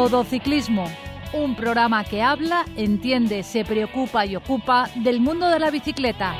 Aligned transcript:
Todo 0.00 0.24
Ciclismo, 0.24 0.86
un 1.34 1.54
programa 1.54 2.04
que 2.04 2.22
habla, 2.22 2.64
entiende, 2.74 3.42
se 3.42 3.66
preocupa 3.66 4.24
y 4.24 4.34
ocupa 4.34 4.88
del 4.94 5.20
mundo 5.20 5.46
de 5.48 5.58
la 5.58 5.70
bicicleta. 5.70 6.34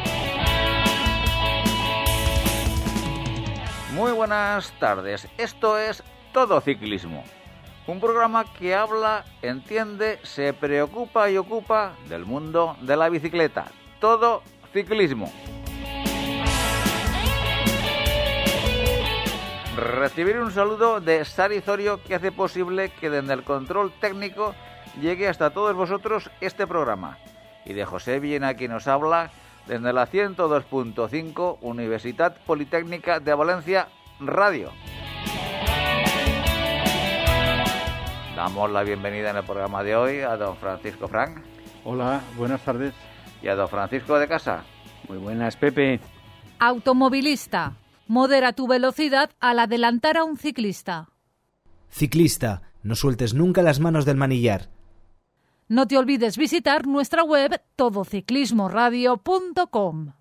Muy 3.92 4.12
buenas 4.12 4.72
tardes, 4.80 5.28
esto 5.36 5.78
es 5.78 6.02
Todo 6.32 6.62
Ciclismo, 6.62 7.22
un 7.86 8.00
programa 8.00 8.46
que 8.58 8.74
habla, 8.74 9.26
entiende, 9.42 10.18
se 10.22 10.54
preocupa 10.54 11.30
y 11.30 11.36
ocupa 11.36 11.92
del 12.08 12.24
mundo 12.24 12.78
de 12.80 12.96
la 12.96 13.10
bicicleta. 13.10 13.66
Todo 14.00 14.42
Ciclismo. 14.72 15.30
Recibir 19.76 20.38
un 20.38 20.50
saludo 20.50 21.00
de 21.00 21.24
Sari 21.24 21.60
Zorio 21.60 22.02
que 22.02 22.16
hace 22.16 22.32
posible 22.32 22.90
que 23.00 23.08
desde 23.08 23.32
el 23.32 23.44
control 23.44 23.92
técnico 24.00 24.54
llegue 25.00 25.28
hasta 25.28 25.50
todos 25.50 25.76
vosotros 25.76 26.30
este 26.40 26.66
programa. 26.66 27.18
Y 27.64 27.72
de 27.74 27.84
José 27.84 28.18
Villena 28.18 28.54
quien 28.54 28.72
nos 28.72 28.88
habla 28.88 29.30
desde 29.66 29.92
la 29.92 30.08
102.5 30.08 31.58
Universidad 31.60 32.36
Politécnica 32.44 33.20
de 33.20 33.34
Valencia 33.34 33.88
Radio. 34.18 34.72
Damos 38.34 38.70
la 38.70 38.82
bienvenida 38.82 39.30
en 39.30 39.36
el 39.36 39.44
programa 39.44 39.84
de 39.84 39.94
hoy 39.94 40.20
a 40.20 40.36
don 40.36 40.56
Francisco 40.56 41.06
Frank. 41.06 41.44
Hola, 41.84 42.20
buenas 42.36 42.60
tardes. 42.62 42.94
Y 43.42 43.48
a 43.48 43.54
don 43.54 43.68
Francisco 43.68 44.18
de 44.18 44.26
Casa. 44.26 44.64
Muy 45.08 45.18
buenas, 45.18 45.56
Pepe. 45.56 46.00
Automovilista. 46.58 47.74
Modera 48.10 48.52
tu 48.54 48.66
velocidad 48.66 49.30
al 49.38 49.60
adelantar 49.60 50.16
a 50.16 50.24
un 50.24 50.36
ciclista. 50.36 51.10
Ciclista, 51.90 52.62
no 52.82 52.96
sueltes 52.96 53.34
nunca 53.34 53.62
las 53.62 53.78
manos 53.78 54.04
del 54.04 54.16
manillar. 54.16 54.68
No 55.68 55.86
te 55.86 55.96
olvides 55.96 56.36
visitar 56.36 56.88
nuestra 56.88 57.22
web 57.22 57.62
todociclismoradio.com. 57.76 60.14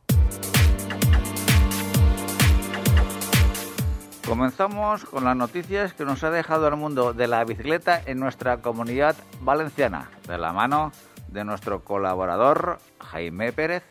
Comenzamos 4.23 5.05
con 5.05 5.23
las 5.23 5.35
noticias 5.35 5.95
que 5.95 6.05
nos 6.05 6.23
ha 6.23 6.29
dejado 6.29 6.67
el 6.67 6.75
mundo 6.75 7.13
de 7.13 7.25
la 7.25 7.43
bicicleta 7.43 8.03
en 8.05 8.19
nuestra 8.19 8.61
comunidad 8.61 9.15
valenciana, 9.41 10.11
de 10.27 10.37
la 10.37 10.53
mano 10.53 10.91
de 11.27 11.43
nuestro 11.43 11.83
colaborador 11.83 12.77
Jaime 12.99 13.51
Pérez. 13.51 13.81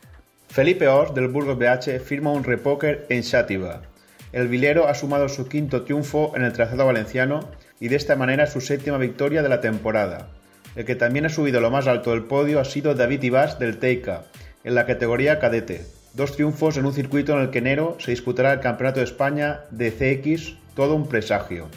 Felipe 0.48 0.86
Ors 0.86 1.12
del 1.14 1.26
Burgos 1.26 1.58
BH 1.58 1.98
firma 1.98 2.30
un 2.30 2.44
repoker 2.44 3.06
en 3.10 3.22
Xàtiva. 3.22 3.87
El 4.32 4.48
vilero 4.48 4.88
ha 4.88 4.94
sumado 4.94 5.28
su 5.28 5.48
quinto 5.48 5.82
triunfo 5.82 6.32
en 6.36 6.42
el 6.42 6.52
trazado 6.52 6.84
valenciano 6.84 7.40
y 7.80 7.88
de 7.88 7.96
esta 7.96 8.16
manera 8.16 8.46
su 8.46 8.60
séptima 8.60 8.98
victoria 8.98 9.42
de 9.42 9.48
la 9.48 9.60
temporada. 9.60 10.28
El 10.76 10.84
que 10.84 10.96
también 10.96 11.24
ha 11.24 11.30
subido 11.30 11.60
lo 11.60 11.70
más 11.70 11.86
alto 11.86 12.10
del 12.10 12.24
podio 12.24 12.60
ha 12.60 12.64
sido 12.64 12.94
David 12.94 13.22
Ibas 13.22 13.58
del 13.58 13.78
Teica, 13.78 14.24
en 14.64 14.74
la 14.74 14.86
categoría 14.86 15.38
cadete. 15.38 15.86
Dos 16.12 16.32
triunfos 16.32 16.76
en 16.76 16.84
un 16.84 16.92
circuito 16.92 17.32
en 17.34 17.40
el 17.40 17.50
que 17.50 17.58
enero 17.58 17.96
se 17.98 18.10
disputará 18.10 18.52
el 18.52 18.60
Campeonato 18.60 19.00
de 19.00 19.04
España 19.04 19.60
de 19.70 19.90
CX, 19.90 20.56
todo 20.74 20.94
un 20.94 21.08
presagio. 21.08 21.68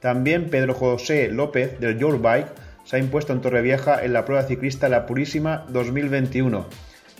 También 0.00 0.50
Pedro 0.50 0.74
José 0.74 1.28
López 1.28 1.80
del 1.80 1.98
Your 1.98 2.20
Bike 2.20 2.48
se 2.84 2.96
ha 2.96 2.98
impuesto 2.98 3.32
en 3.32 3.40
Torrevieja 3.40 4.04
en 4.04 4.12
la 4.12 4.24
prueba 4.24 4.42
ciclista 4.44 4.88
La 4.88 5.06
Purísima 5.06 5.64
2021 5.70 6.66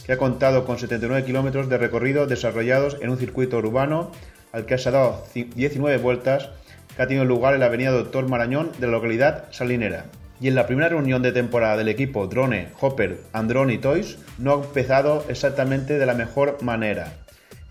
que 0.09 0.15
ha 0.15 0.17
contado 0.17 0.65
con 0.65 0.79
79 0.79 1.27
kilómetros 1.27 1.69
de 1.69 1.77
recorrido 1.77 2.27
desarrollados 2.27 2.97
en 3.03 3.11
un 3.11 3.19
circuito 3.19 3.59
urbano 3.59 4.11
al 4.53 4.67
que 4.67 4.79
se 4.79 4.89
ha 4.89 4.93
dado 4.93 5.25
19 5.35 5.99
vueltas 5.99 6.51
que 6.97 7.03
ha 7.03 7.07
tenido 7.07 7.25
lugar 7.25 7.55
en 7.55 7.61
la 7.61 7.67
avenida 7.67 7.91
Doctor 7.91 8.29
Marañón 8.29 8.73
de 8.79 8.87
la 8.87 8.93
localidad 8.93 9.45
salinera. 9.51 10.07
Y 10.41 10.49
en 10.49 10.55
la 10.55 10.67
primera 10.67 10.89
reunión 10.89 11.23
de 11.23 11.33
temporada 11.33 11.77
del 11.77 11.89
equipo 11.89 12.27
Drone, 12.27 12.69
Hopper, 12.81 13.21
Androni 13.33 13.75
y 13.75 13.79
Toys 13.79 14.19
no 14.39 14.53
ha 14.53 14.65
empezado 14.65 15.25
exactamente 15.29 15.99
de 15.99 16.07
la 16.07 16.15
mejor 16.15 16.63
manera. 16.63 17.13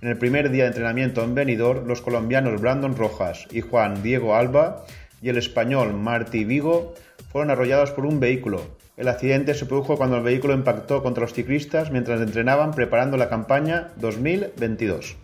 En 0.01 0.09
el 0.09 0.17
primer 0.17 0.51
día 0.51 0.63
de 0.63 0.69
entrenamiento 0.69 1.23
en 1.23 1.33
Benidorm, 1.33 1.87
los 1.87 2.01
colombianos 2.01 2.61
Brandon 2.61 2.95
Rojas 2.95 3.47
y 3.51 3.61
Juan 3.61 4.03
Diego 4.03 4.35
Alba 4.35 4.85
y 5.21 5.29
el 5.29 5.37
español 5.37 5.93
Martí 5.93 6.43
Vigo 6.43 6.93
fueron 7.31 7.51
arrollados 7.51 7.91
por 7.91 8.05
un 8.05 8.19
vehículo, 8.19 8.61
el 8.97 9.09
accidente 9.09 9.53
se 9.53 9.67
produjo 9.67 9.95
cuando 9.95 10.17
el 10.17 10.23
vehículo 10.23 10.55
impactó 10.55 11.03
contra 11.03 11.21
los 11.21 11.33
ciclistas 11.33 11.91
mientras 11.91 12.19
entrenaban 12.19 12.71
preparando 12.71 13.15
la 13.15 13.29
campaña 13.29 13.89
2022. 13.97 15.15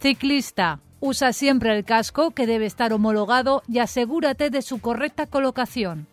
Ciclista. 0.00 0.80
Usa 1.06 1.34
siempre 1.34 1.76
el 1.76 1.84
casco 1.84 2.30
que 2.30 2.46
debe 2.46 2.64
estar 2.64 2.94
homologado 2.94 3.62
y 3.68 3.80
asegúrate 3.80 4.48
de 4.48 4.62
su 4.62 4.80
correcta 4.80 5.26
colocación. 5.26 6.06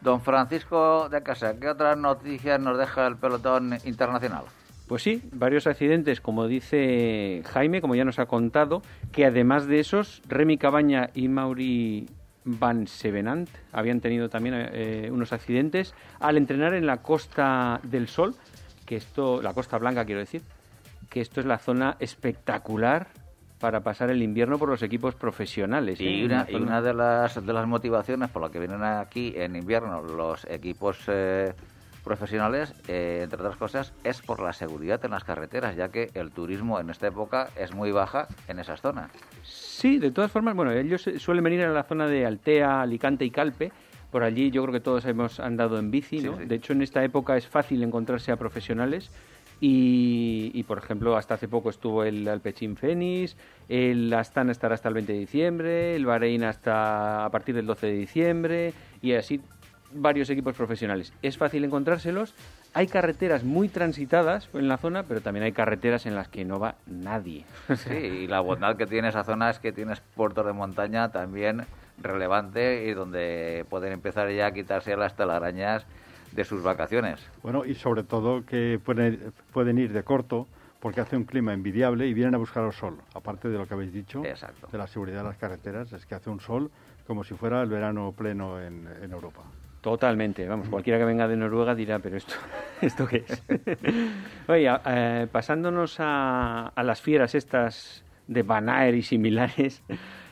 Don 0.00 0.20
Francisco 0.20 1.08
de 1.08 1.24
Casa, 1.24 1.58
¿qué 1.58 1.68
otras 1.68 1.98
noticias 1.98 2.60
nos 2.60 2.78
deja 2.78 3.04
el 3.08 3.16
pelotón 3.16 3.76
internacional? 3.84 4.44
Pues 4.86 5.02
sí, 5.02 5.20
varios 5.32 5.66
accidentes, 5.66 6.20
como 6.20 6.46
dice 6.46 7.42
Jaime, 7.46 7.80
como 7.80 7.96
ya 7.96 8.04
nos 8.04 8.20
ha 8.20 8.26
contado, 8.26 8.80
que 9.10 9.26
además 9.26 9.66
de 9.66 9.80
esos, 9.80 10.22
Remy 10.28 10.56
Cabaña 10.56 11.10
y 11.12 11.26
Mauri 11.26 12.06
Van 12.44 12.86
Sevenant 12.86 13.50
habían 13.72 14.00
tenido 14.00 14.28
también 14.28 14.54
eh, 14.56 15.08
unos 15.10 15.32
accidentes 15.32 15.94
al 16.20 16.36
entrenar 16.36 16.74
en 16.74 16.86
la 16.86 16.98
Costa 16.98 17.80
del 17.82 18.06
Sol, 18.06 18.36
que 18.84 18.94
esto, 18.94 19.42
la 19.42 19.52
Costa 19.52 19.78
Blanca 19.78 20.04
quiero 20.04 20.20
decir, 20.20 20.42
que 21.10 21.20
esto 21.20 21.40
es 21.40 21.46
la 21.46 21.58
zona 21.58 21.96
espectacular 21.98 23.08
para 23.58 23.80
pasar 23.80 24.10
el 24.10 24.22
invierno 24.22 24.58
por 24.58 24.68
los 24.68 24.82
equipos 24.82 25.14
profesionales. 25.14 26.00
Y, 26.00 26.22
¿eh? 26.22 26.24
una, 26.26 26.46
y 26.48 26.54
una, 26.56 26.82
de 26.82 26.94
las 26.94 27.44
de 27.44 27.52
las 27.52 27.66
motivaciones 27.66 28.30
por 28.30 28.42
la 28.42 28.50
que 28.50 28.58
vienen 28.58 28.82
aquí 28.82 29.32
en 29.36 29.56
invierno 29.56 30.02
los 30.02 30.44
equipos 30.44 30.98
eh, 31.06 31.52
profesionales, 32.04 32.72
eh, 32.86 33.20
entre 33.24 33.40
otras 33.40 33.56
cosas, 33.56 33.92
es 34.04 34.22
por 34.22 34.40
la 34.40 34.52
seguridad 34.52 35.04
en 35.04 35.10
las 35.10 35.24
carreteras, 35.24 35.74
ya 35.74 35.88
que 35.88 36.10
el 36.14 36.30
turismo 36.30 36.78
en 36.78 36.90
esta 36.90 37.08
época 37.08 37.48
es 37.56 37.74
muy 37.74 37.90
baja 37.90 38.28
en 38.46 38.58
esas 38.58 38.80
zonas. 38.80 39.10
Sí, 39.42 39.98
de 39.98 40.10
todas 40.10 40.30
formas, 40.30 40.54
bueno, 40.54 40.70
ellos 40.70 41.08
suelen 41.18 41.42
venir 41.42 41.62
a 41.62 41.70
la 41.70 41.82
zona 41.82 42.06
de 42.06 42.24
Altea, 42.24 42.82
Alicante 42.82 43.24
y 43.24 43.30
Calpe. 43.30 43.72
Por 44.12 44.22
allí 44.22 44.52
yo 44.52 44.62
creo 44.62 44.72
que 44.72 44.80
todos 44.80 45.04
hemos 45.04 45.40
andado 45.40 45.78
en 45.78 45.90
bici, 45.90 46.20
¿no? 46.20 46.34
Sí, 46.34 46.42
sí. 46.42 46.44
De 46.46 46.54
hecho, 46.54 46.72
en 46.74 46.82
esta 46.82 47.02
época 47.02 47.36
es 47.36 47.48
fácil 47.48 47.82
encontrarse 47.82 48.30
a 48.30 48.36
profesionales. 48.36 49.10
Y, 49.60 50.50
y, 50.52 50.62
por 50.64 50.78
ejemplo, 50.78 51.16
hasta 51.16 51.34
hace 51.34 51.48
poco 51.48 51.70
estuvo 51.70 52.04
el 52.04 52.28
Alpecin 52.28 52.76
Fénix, 52.76 53.36
el 53.68 54.12
Astana 54.12 54.52
estará 54.52 54.74
hasta 54.74 54.88
el 54.88 54.94
20 54.94 55.12
de 55.14 55.18
diciembre, 55.18 55.96
el 55.96 56.04
Bahrein 56.04 56.44
hasta 56.44 57.24
a 57.24 57.30
partir 57.30 57.54
del 57.54 57.64
12 57.64 57.86
de 57.86 57.92
diciembre, 57.94 58.72
y 59.00 59.14
así 59.14 59.40
varios 59.92 60.28
equipos 60.30 60.54
profesionales. 60.54 61.12
Es 61.22 61.38
fácil 61.38 61.64
encontrárselos. 61.64 62.34
Hay 62.74 62.86
carreteras 62.86 63.44
muy 63.44 63.68
transitadas 63.68 64.48
en 64.52 64.68
la 64.68 64.76
zona, 64.76 65.04
pero 65.04 65.20
también 65.20 65.44
hay 65.44 65.52
carreteras 65.52 66.06
en 66.06 66.14
las 66.14 66.28
que 66.28 66.44
no 66.44 66.58
va 66.58 66.74
nadie. 66.86 67.44
Sí, 67.76 67.94
y 67.94 68.26
la 68.26 68.40
bondad 68.40 68.76
que 68.76 68.86
tiene 68.86 69.08
esa 69.08 69.24
zona 69.24 69.50
es 69.50 69.58
que 69.58 69.72
tienes 69.72 70.00
puertos 70.00 70.44
de 70.44 70.52
montaña 70.52 71.10
también 71.10 71.64
relevante 71.98 72.86
y 72.86 72.92
donde 72.92 73.64
pueden 73.70 73.92
empezar 73.92 74.30
ya 74.30 74.46
a 74.46 74.52
quitarse 74.52 74.94
las 74.96 75.16
telarañas 75.16 75.86
de 76.36 76.44
sus 76.44 76.62
vacaciones. 76.62 77.26
Bueno, 77.42 77.64
y 77.64 77.74
sobre 77.74 78.02
todo 78.04 78.44
que 78.44 78.78
pueden, 78.84 79.32
pueden 79.52 79.78
ir 79.78 79.92
de 79.92 80.02
corto 80.04 80.46
porque 80.80 81.00
hace 81.00 81.16
un 81.16 81.24
clima 81.24 81.54
envidiable 81.54 82.06
y 82.06 82.14
vienen 82.14 82.34
a 82.34 82.38
buscar 82.38 82.64
el 82.64 82.72
sol. 82.72 82.98
Aparte 83.14 83.48
de 83.48 83.58
lo 83.58 83.66
que 83.66 83.74
habéis 83.74 83.92
dicho, 83.92 84.22
Exacto. 84.24 84.68
de 84.70 84.78
la 84.78 84.86
seguridad 84.86 85.18
de 85.18 85.24
las 85.24 85.38
carreteras, 85.38 85.92
es 85.92 86.04
que 86.04 86.14
hace 86.14 86.30
un 86.30 86.38
sol 86.38 86.70
como 87.06 87.24
si 87.24 87.34
fuera 87.34 87.62
el 87.62 87.68
verano 87.68 88.12
pleno 88.16 88.60
en, 88.60 88.86
en 89.02 89.10
Europa. 89.10 89.42
Totalmente, 89.80 90.46
vamos, 90.46 90.68
cualquiera 90.68 90.98
que 90.98 91.04
venga 91.04 91.28
de 91.28 91.36
Noruega 91.36 91.74
dirá, 91.74 91.98
pero 92.00 92.16
esto, 92.16 92.34
¿esto 92.80 93.06
qué 93.06 93.24
es? 93.26 93.42
Oye, 94.48 94.68
eh, 94.84 95.26
pasándonos 95.30 95.96
a, 96.00 96.68
a, 96.68 96.82
las 96.82 97.00
fieras 97.00 97.34
estas 97.34 98.04
de 98.26 98.42
Van 98.42 98.68
Aert 98.68 98.96
y 98.96 99.02
similares, 99.02 99.82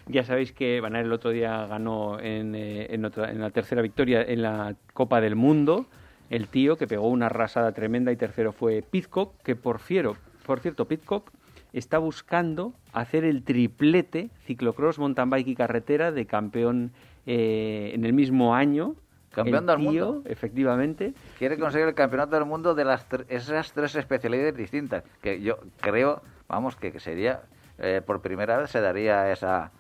ya 0.07 0.25
sabéis 0.25 0.53
que 0.53 0.81
Van 0.81 0.95
Aert 0.95 1.07
el 1.07 1.13
otro 1.13 1.31
día 1.31 1.67
ganó 1.67 2.19
en, 2.21 2.55
eh, 2.55 2.87
en, 2.91 3.05
otra, 3.05 3.31
en 3.31 3.41
la 3.41 3.51
tercera 3.51 3.83
victoria 3.83 4.23
en 4.23 4.43
la 4.43 4.77
Copa 4.93 5.21
del 5.21 5.37
Mundo, 5.37 5.87
el 6.31 6.49
tío 6.49 6.77
que 6.77 6.87
pegó 6.87 7.09
una 7.09 7.27
arrasada 7.27 7.73
tremenda 7.73 8.13
y 8.13 8.17
tercero 8.17 8.53
fue 8.53 8.83
Pitcock, 8.83 9.41
que 9.43 9.57
por, 9.57 9.79
fiero, 9.79 10.17
por 10.47 10.61
cierto, 10.61 10.87
Pitcock 10.87 11.31
está 11.73 11.99
buscando 11.99 12.73
hacer 12.93 13.25
el 13.25 13.43
triplete 13.43 14.31
ciclocross, 14.45 14.99
mountain 14.99 15.31
bike 15.31 15.49
y 15.49 15.55
carretera 15.57 16.13
de 16.13 16.27
campeón 16.27 16.93
eh, 17.27 17.93
en 17.95 18.05
el 18.05 18.13
mismo 18.13 18.55
año 18.55 18.97
Campeón 19.35 19.67
del 19.67 19.79
mundo. 19.79 20.23
Efectivamente. 20.25 21.13
Quiere 21.39 21.59
conseguir 21.59 21.89
el 21.89 21.95
campeonato 21.95 22.37
del 22.37 22.45
mundo 22.45 22.75
de 22.75 22.85
las 22.85 23.07
esas 23.29 23.73
tres 23.73 23.95
especialidades 23.97 24.57
distintas. 24.57 25.05
Que 25.21 25.41
yo 25.41 25.59
creo, 25.81 26.23
vamos, 26.49 26.77
que, 26.77 26.93
que 26.93 27.01
sería, 27.01 27.43
eh, 27.79 28.01
por 28.05 28.23
primera 28.23 28.59
vez 28.59 28.71
se 28.71 28.81
daría 28.81 29.31
esa. 29.33 29.73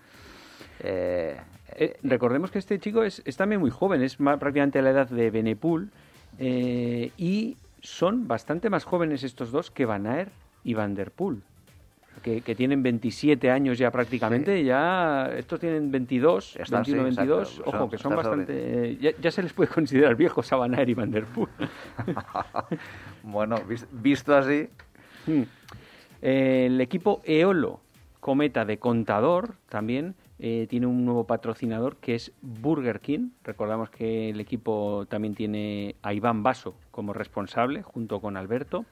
Eh, 0.85 1.37
eh, 1.77 1.97
recordemos 2.03 2.51
que 2.51 2.59
este 2.59 2.79
chico 2.79 3.03
es, 3.03 3.23
es, 3.25 3.37
también 3.37 3.61
muy 3.61 3.71
joven, 3.71 4.03
es 4.03 4.21
más, 4.21 4.39
prácticamente 4.39 4.81
la 4.83 4.91
edad 4.91 5.09
de 5.09 5.31
Benepool. 5.31 5.89
y 6.39 7.57
son 7.81 8.27
bastante 8.29 8.71
más 8.71 8.85
jóvenes 8.85 9.23
estos 9.25 9.51
dos 9.51 9.71
que 9.71 9.85
Van 9.85 10.07
Aert 10.07 10.31
y 10.63 10.75
Van 10.75 10.95
Der 10.95 11.11
Poel. 11.11 11.43
Que, 12.23 12.41
que 12.41 12.55
tienen 12.55 12.83
27 12.83 13.51
años 13.51 13.77
ya 13.77 13.91
prácticamente, 13.91 14.65
ya 14.65 15.31
estos 15.37 15.61
tienen 15.61 15.91
22, 15.91 16.57
Están, 16.57 16.83
21, 16.85 17.11
sí, 17.11 17.17
22, 17.17 17.49
exacto, 17.59 17.71
ojo, 17.77 17.91
que 17.91 17.99
son 17.99 18.17
bastante... 18.17 18.53
eh, 18.93 18.97
Ya, 18.99 19.11
ya 19.21 19.31
se 19.31 19.43
les 19.43 19.53
puede 19.53 19.69
considerar 19.75 20.15
viejos 20.17 20.51
a 20.53 20.57
Van 20.57 20.75
Aert 20.75 20.89
y 20.89 20.95
Van 20.95 21.11
Der 21.11 21.25
Poel. 21.27 21.51
bueno, 23.23 23.57
vis- 23.69 23.87
visto 23.93 24.35
así, 24.37 24.69
Mm. 25.27 25.43
Eh, 26.21 26.67
el 26.67 26.79
equipo 26.83 27.23
Eolo 27.25 27.81
Cometa 28.21 28.65
de 28.67 28.79
Contador 28.79 29.55
también 29.71 30.15
eh, 30.39 30.67
tiene 30.69 30.87
un 30.87 31.05
nuevo 31.05 31.25
patrocinador 31.25 31.97
que 31.97 32.15
es 32.17 32.33
Burger 32.43 33.01
King. 33.01 33.31
Recordamos 33.45 33.91
que 33.91 34.31
el 34.31 34.41
equipo 34.41 35.07
también 35.09 35.35
tiene 35.35 35.95
a 36.03 36.13
Iván 36.13 36.43
Basso 36.43 36.75
como 36.91 37.13
responsable 37.13 37.83
junto 37.83 38.21
con 38.21 38.37
Alberto. 38.37 38.85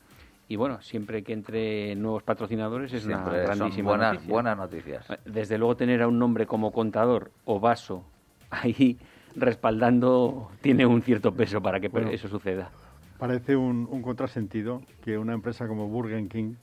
Y 0.49 0.57
bueno, 0.57 0.83
siempre 0.83 1.23
que 1.23 1.33
entre 1.33 1.95
nuevos 1.97 2.23
patrocinadores 2.23 2.93
es 2.93 3.07
una 3.07 3.17
siempre 3.19 3.47
son 3.47 3.57
grandísima 3.59 3.89
buenas, 3.91 4.13
noticia. 4.15 4.33
buenas 4.33 4.57
noticias. 4.59 5.07
Desde 5.25 5.57
luego 5.59 5.77
tener 5.77 6.03
a 6.03 6.09
un 6.09 6.19
nombre 6.19 6.47
como 6.47 6.73
Contador 6.73 7.31
o 7.45 7.59
Basso 7.59 8.05
ahí 8.51 8.99
respaldando 9.35 10.51
tiene 10.61 10.85
un 10.85 11.03
cierto 11.03 11.33
peso 11.35 11.63
para 11.63 11.81
que 11.81 11.89
Bueno. 11.89 12.11
eso 12.11 12.29
suceda. 12.29 12.71
Parece 13.19 13.57
un, 13.57 13.87
un 13.91 14.03
contrasentido 14.03 14.83
que 15.05 15.17
una 15.17 15.33
empresa 15.33 15.69
como 15.69 15.87
Burger 15.89 16.27
King, 16.29 16.55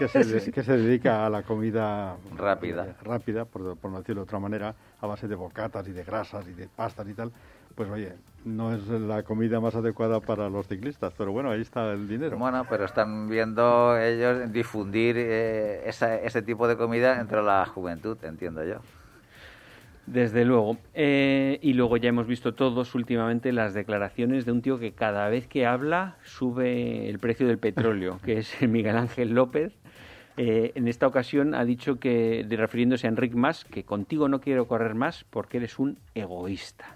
que 0.00 0.08
se, 0.08 0.24
de- 0.24 0.52
que 0.52 0.62
se 0.62 0.76
dedica 0.76 1.24
a 1.26 1.30
la 1.30 1.42
comida 1.42 2.16
Rápida. 2.36 2.86
eh, 2.86 2.94
rápida 3.04 3.44
por, 3.44 3.76
por 3.76 3.90
no 3.90 3.98
decirlo 3.98 4.22
de 4.22 4.24
otra 4.24 4.38
manera, 4.38 4.74
a 5.00 5.06
base 5.06 5.28
de 5.28 5.34
bocatas 5.34 5.86
y 5.88 5.92
de 5.92 6.02
grasas 6.04 6.46
y 6.48 6.52
de 6.52 6.68
pastas 6.68 7.06
y 7.08 7.14
tal, 7.14 7.30
pues 7.74 7.88
oye, 7.90 8.12
no 8.44 8.74
es 8.74 8.86
la 8.88 9.22
comida 9.22 9.60
más 9.60 9.74
adecuada 9.74 10.20
para 10.20 10.48
los 10.48 10.66
ciclistas, 10.66 11.12
pero 11.16 11.32
bueno, 11.32 11.50
ahí 11.50 11.60
está 11.60 11.92
el 11.92 12.08
dinero. 12.08 12.36
Bueno, 12.38 12.66
pero 12.68 12.84
están 12.84 13.28
viendo 13.28 13.96
ellos 13.98 14.50
difundir 14.52 15.16
eh, 15.18 15.82
esa- 15.86 16.16
ese 16.16 16.42
tipo 16.42 16.66
de 16.66 16.76
comida 16.76 17.20
entre 17.20 17.42
la 17.42 17.64
juventud, 17.66 18.16
entiendo 18.24 18.64
yo. 18.64 18.76
Desde 20.06 20.44
luego. 20.44 20.76
Eh, 20.94 21.60
y 21.62 21.74
luego 21.74 21.96
ya 21.96 22.08
hemos 22.08 22.26
visto 22.26 22.52
todos 22.54 22.96
últimamente 22.96 23.52
las 23.52 23.74
declaraciones 23.74 24.44
de 24.44 24.50
un 24.50 24.60
tío 24.62 24.78
que 24.80 24.92
cada 24.92 25.28
vez 25.28 25.46
que 25.46 25.66
habla 25.66 26.16
sube 26.24 27.08
el 27.08 27.20
precio 27.20 27.46
del 27.46 27.58
petróleo, 27.58 28.18
que 28.24 28.38
es 28.38 28.60
Miguel 28.62 28.96
Ángel 28.96 29.34
López. 29.34 29.72
Eh, 30.42 30.72
en 30.74 30.88
esta 30.88 31.06
ocasión 31.06 31.54
ha 31.54 31.66
dicho 31.66 32.00
que, 32.00 32.44
de- 32.48 32.56
refiriéndose 32.56 33.06
a 33.06 33.10
Enric 33.10 33.34
Mas, 33.34 33.66
que 33.66 33.84
contigo 33.84 34.26
no 34.26 34.40
quiero 34.40 34.66
correr 34.66 34.94
más 34.94 35.24
porque 35.28 35.58
eres 35.58 35.78
un 35.78 35.98
egoísta. 36.14 36.86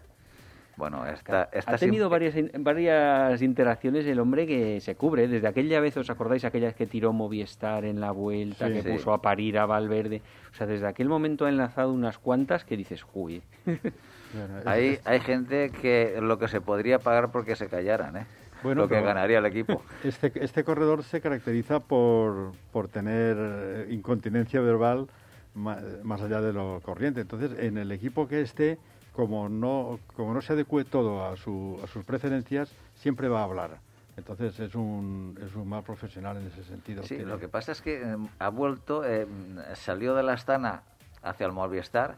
Bueno, 0.78 1.06
esta, 1.06 1.50
esta 1.52 1.72
ha 1.72 1.76
tenido 1.76 2.08
siempre- 2.08 2.30
varias, 2.30 2.36
in- 2.54 2.64
varias 2.64 3.42
interacciones 3.42 4.06
el 4.06 4.18
hombre 4.18 4.46
que 4.46 4.80
se 4.80 4.94
cubre. 4.94 5.28
Desde 5.28 5.46
aquella 5.46 5.78
vez, 5.80 5.94
¿os 5.98 6.08
acordáis? 6.08 6.46
Aquella 6.46 6.68
vez 6.68 6.74
que 6.74 6.86
tiró 6.86 7.12
Movistar 7.12 7.84
en 7.84 8.00
la 8.00 8.12
vuelta, 8.12 8.68
Sí. 8.68 8.72
que 8.72 8.82
Sí. 8.82 8.88
puso 8.88 9.12
a 9.12 9.20
parir 9.20 9.58
a 9.58 9.66
Valverde. 9.66 10.22
O 10.50 10.56
sea, 10.56 10.66
desde 10.66 10.86
aquel 10.86 11.10
momento 11.10 11.44
ha 11.44 11.50
enlazado 11.50 11.92
unas 11.92 12.16
cuantas 12.16 12.64
que 12.64 12.78
dices, 12.78 13.04
uy. 13.12 13.42
Hay, 14.64 14.98
hay 15.04 15.20
gente 15.20 15.70
que 15.70 16.16
lo 16.20 16.38
que 16.38 16.48
se 16.48 16.60
podría 16.62 16.98
pagar 16.98 17.30
porque 17.30 17.54
se 17.56 17.68
callaran, 17.68 18.16
¿eh? 18.16 18.26
Bueno, 18.64 18.82
lo 18.82 18.88
que 18.88 19.00
ganaría 19.00 19.38
el 19.38 19.46
equipo. 19.46 19.82
Este, 20.02 20.32
este 20.42 20.64
corredor 20.64 21.04
se 21.04 21.20
caracteriza 21.20 21.78
por, 21.80 22.52
por 22.72 22.88
tener 22.88 23.36
eh, 23.38 23.86
incontinencia 23.90 24.60
verbal 24.60 25.06
ma- 25.54 25.78
más 26.02 26.20
allá 26.22 26.40
de 26.40 26.52
lo 26.52 26.80
corriente. 26.82 27.20
Entonces, 27.20 27.56
en 27.58 27.78
el 27.78 27.92
equipo 27.92 28.26
que 28.26 28.40
esté, 28.40 28.78
como 29.12 29.48
no, 29.48 30.00
como 30.16 30.32
no 30.34 30.40
se 30.40 30.54
adecue 30.54 30.84
todo 30.84 31.24
a, 31.26 31.36
su, 31.36 31.78
a 31.84 31.86
sus 31.86 32.04
preferencias, 32.04 32.72
siempre 32.96 33.28
va 33.28 33.40
a 33.40 33.44
hablar. 33.44 33.78
Entonces, 34.16 34.58
es 34.60 34.74
un, 34.74 35.38
es 35.44 35.54
un 35.54 35.68
mal 35.68 35.82
profesional 35.82 36.36
en 36.38 36.46
ese 36.46 36.64
sentido. 36.64 37.02
Sí, 37.02 37.18
lo 37.18 37.38
que 37.38 37.48
pasa 37.48 37.72
es 37.72 37.82
que 37.82 38.00
eh, 38.02 38.16
ha 38.38 38.48
vuelto, 38.48 39.04
eh, 39.04 39.26
salió 39.74 40.14
de 40.14 40.22
la 40.22 40.32
Astana 40.32 40.82
hacia 41.22 41.46
el 41.46 41.52
Movistar 41.52 42.16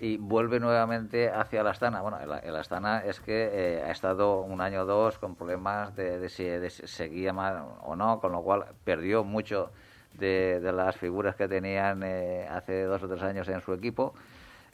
y 0.00 0.16
vuelve 0.16 0.58
nuevamente 0.60 1.30
hacia 1.30 1.62
la 1.62 1.70
Astana. 1.70 2.00
Bueno, 2.00 2.18
el, 2.20 2.30
el 2.48 2.56
Astana 2.56 3.00
es 3.04 3.20
que 3.20 3.50
eh, 3.52 3.82
ha 3.82 3.90
estado 3.90 4.40
un 4.40 4.60
año 4.60 4.82
o 4.82 4.84
dos 4.86 5.18
con 5.18 5.36
problemas 5.36 5.94
de, 5.94 6.18
de 6.18 6.28
si 6.28 6.44
de 6.44 6.70
seguía 6.70 7.32
mal 7.32 7.64
o 7.82 7.94
no, 7.96 8.20
con 8.20 8.32
lo 8.32 8.42
cual 8.42 8.66
perdió 8.84 9.24
mucho 9.24 9.70
de, 10.14 10.60
de 10.60 10.72
las 10.72 10.96
figuras 10.96 11.36
que 11.36 11.48
tenían 11.48 12.02
eh, 12.02 12.46
hace 12.50 12.84
dos 12.84 13.02
o 13.02 13.08
tres 13.08 13.22
años 13.22 13.48
en 13.48 13.60
su 13.60 13.72
equipo 13.72 14.14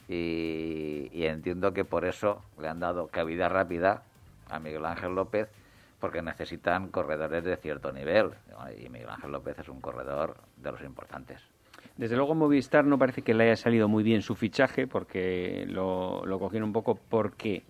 y, 0.07 1.09
y 1.13 1.25
entiendo 1.25 1.73
que 1.73 1.85
por 1.85 2.05
eso 2.05 2.41
le 2.59 2.67
han 2.67 2.79
dado 2.79 3.07
cabida 3.07 3.49
rápida 3.49 4.03
a 4.49 4.59
Miguel 4.59 4.85
Ángel 4.85 5.15
López 5.15 5.49
porque 5.99 6.21
necesitan 6.21 6.89
corredores 6.89 7.43
de 7.43 7.55
cierto 7.57 7.91
nivel 7.91 8.31
y 8.79 8.89
Miguel 8.89 9.09
Ángel 9.09 9.31
López 9.31 9.59
es 9.59 9.69
un 9.69 9.81
corredor 9.81 10.35
de 10.57 10.71
los 10.71 10.81
importantes. 10.81 11.50
Desde 11.97 12.15
luego 12.15 12.35
Movistar 12.35 12.85
no 12.85 12.97
parece 12.97 13.21
que 13.21 13.33
le 13.33 13.45
haya 13.45 13.55
salido 13.55 13.87
muy 13.87 14.03
bien 14.03 14.21
su 14.21 14.35
fichaje 14.35 14.87
porque 14.87 15.65
lo, 15.67 16.25
lo 16.25 16.39
cogieron 16.39 16.69
un 16.69 16.73
poco 16.73 16.95
porque 16.95 17.63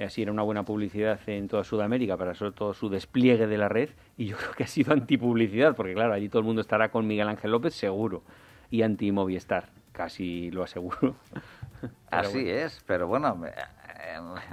así 0.00 0.22
era 0.22 0.32
una 0.32 0.42
buena 0.42 0.64
publicidad 0.64 1.20
en 1.26 1.48
toda 1.48 1.64
Sudamérica 1.64 2.16
para 2.16 2.34
sobre 2.34 2.52
todo 2.52 2.74
su 2.74 2.88
despliegue 2.88 3.46
de 3.46 3.58
la 3.58 3.68
red 3.68 3.90
y 4.16 4.26
yo 4.26 4.36
creo 4.38 4.52
que 4.52 4.64
ha 4.64 4.68
sido 4.68 4.92
antipublicidad 4.92 5.74
porque 5.74 5.94
claro, 5.94 6.12
allí 6.12 6.28
todo 6.28 6.40
el 6.40 6.46
mundo 6.46 6.60
estará 6.60 6.90
con 6.90 7.06
Miguel 7.06 7.28
Ángel 7.28 7.50
López 7.50 7.74
seguro 7.74 8.22
y 8.70 8.82
anti 8.82 9.12
Movistar, 9.12 9.68
casi 9.92 10.50
lo 10.50 10.62
aseguro. 10.62 11.14
Así 12.10 12.42
bueno. 12.44 12.50
es, 12.50 12.82
pero 12.86 13.06
bueno, 13.06 13.42
eh, 13.44 13.52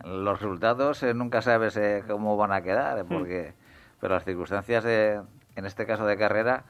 los 0.04 0.42
resultados 0.42 1.04
eh, 1.04 1.14
nunca 1.14 1.42
sabes 1.42 1.78
eh, 1.78 2.04
cómo 2.08 2.36
van 2.36 2.52
a 2.52 2.62
quedar, 2.62 2.98
eh, 2.98 3.06
porque 3.08 3.54
pero 4.00 4.14
las 4.16 4.24
circunstancias, 4.24 4.86
eh, 4.86 5.20
en 5.56 5.66
este 5.66 5.86
caso 5.86 6.06
de 6.06 6.18
carrera, 6.18 6.64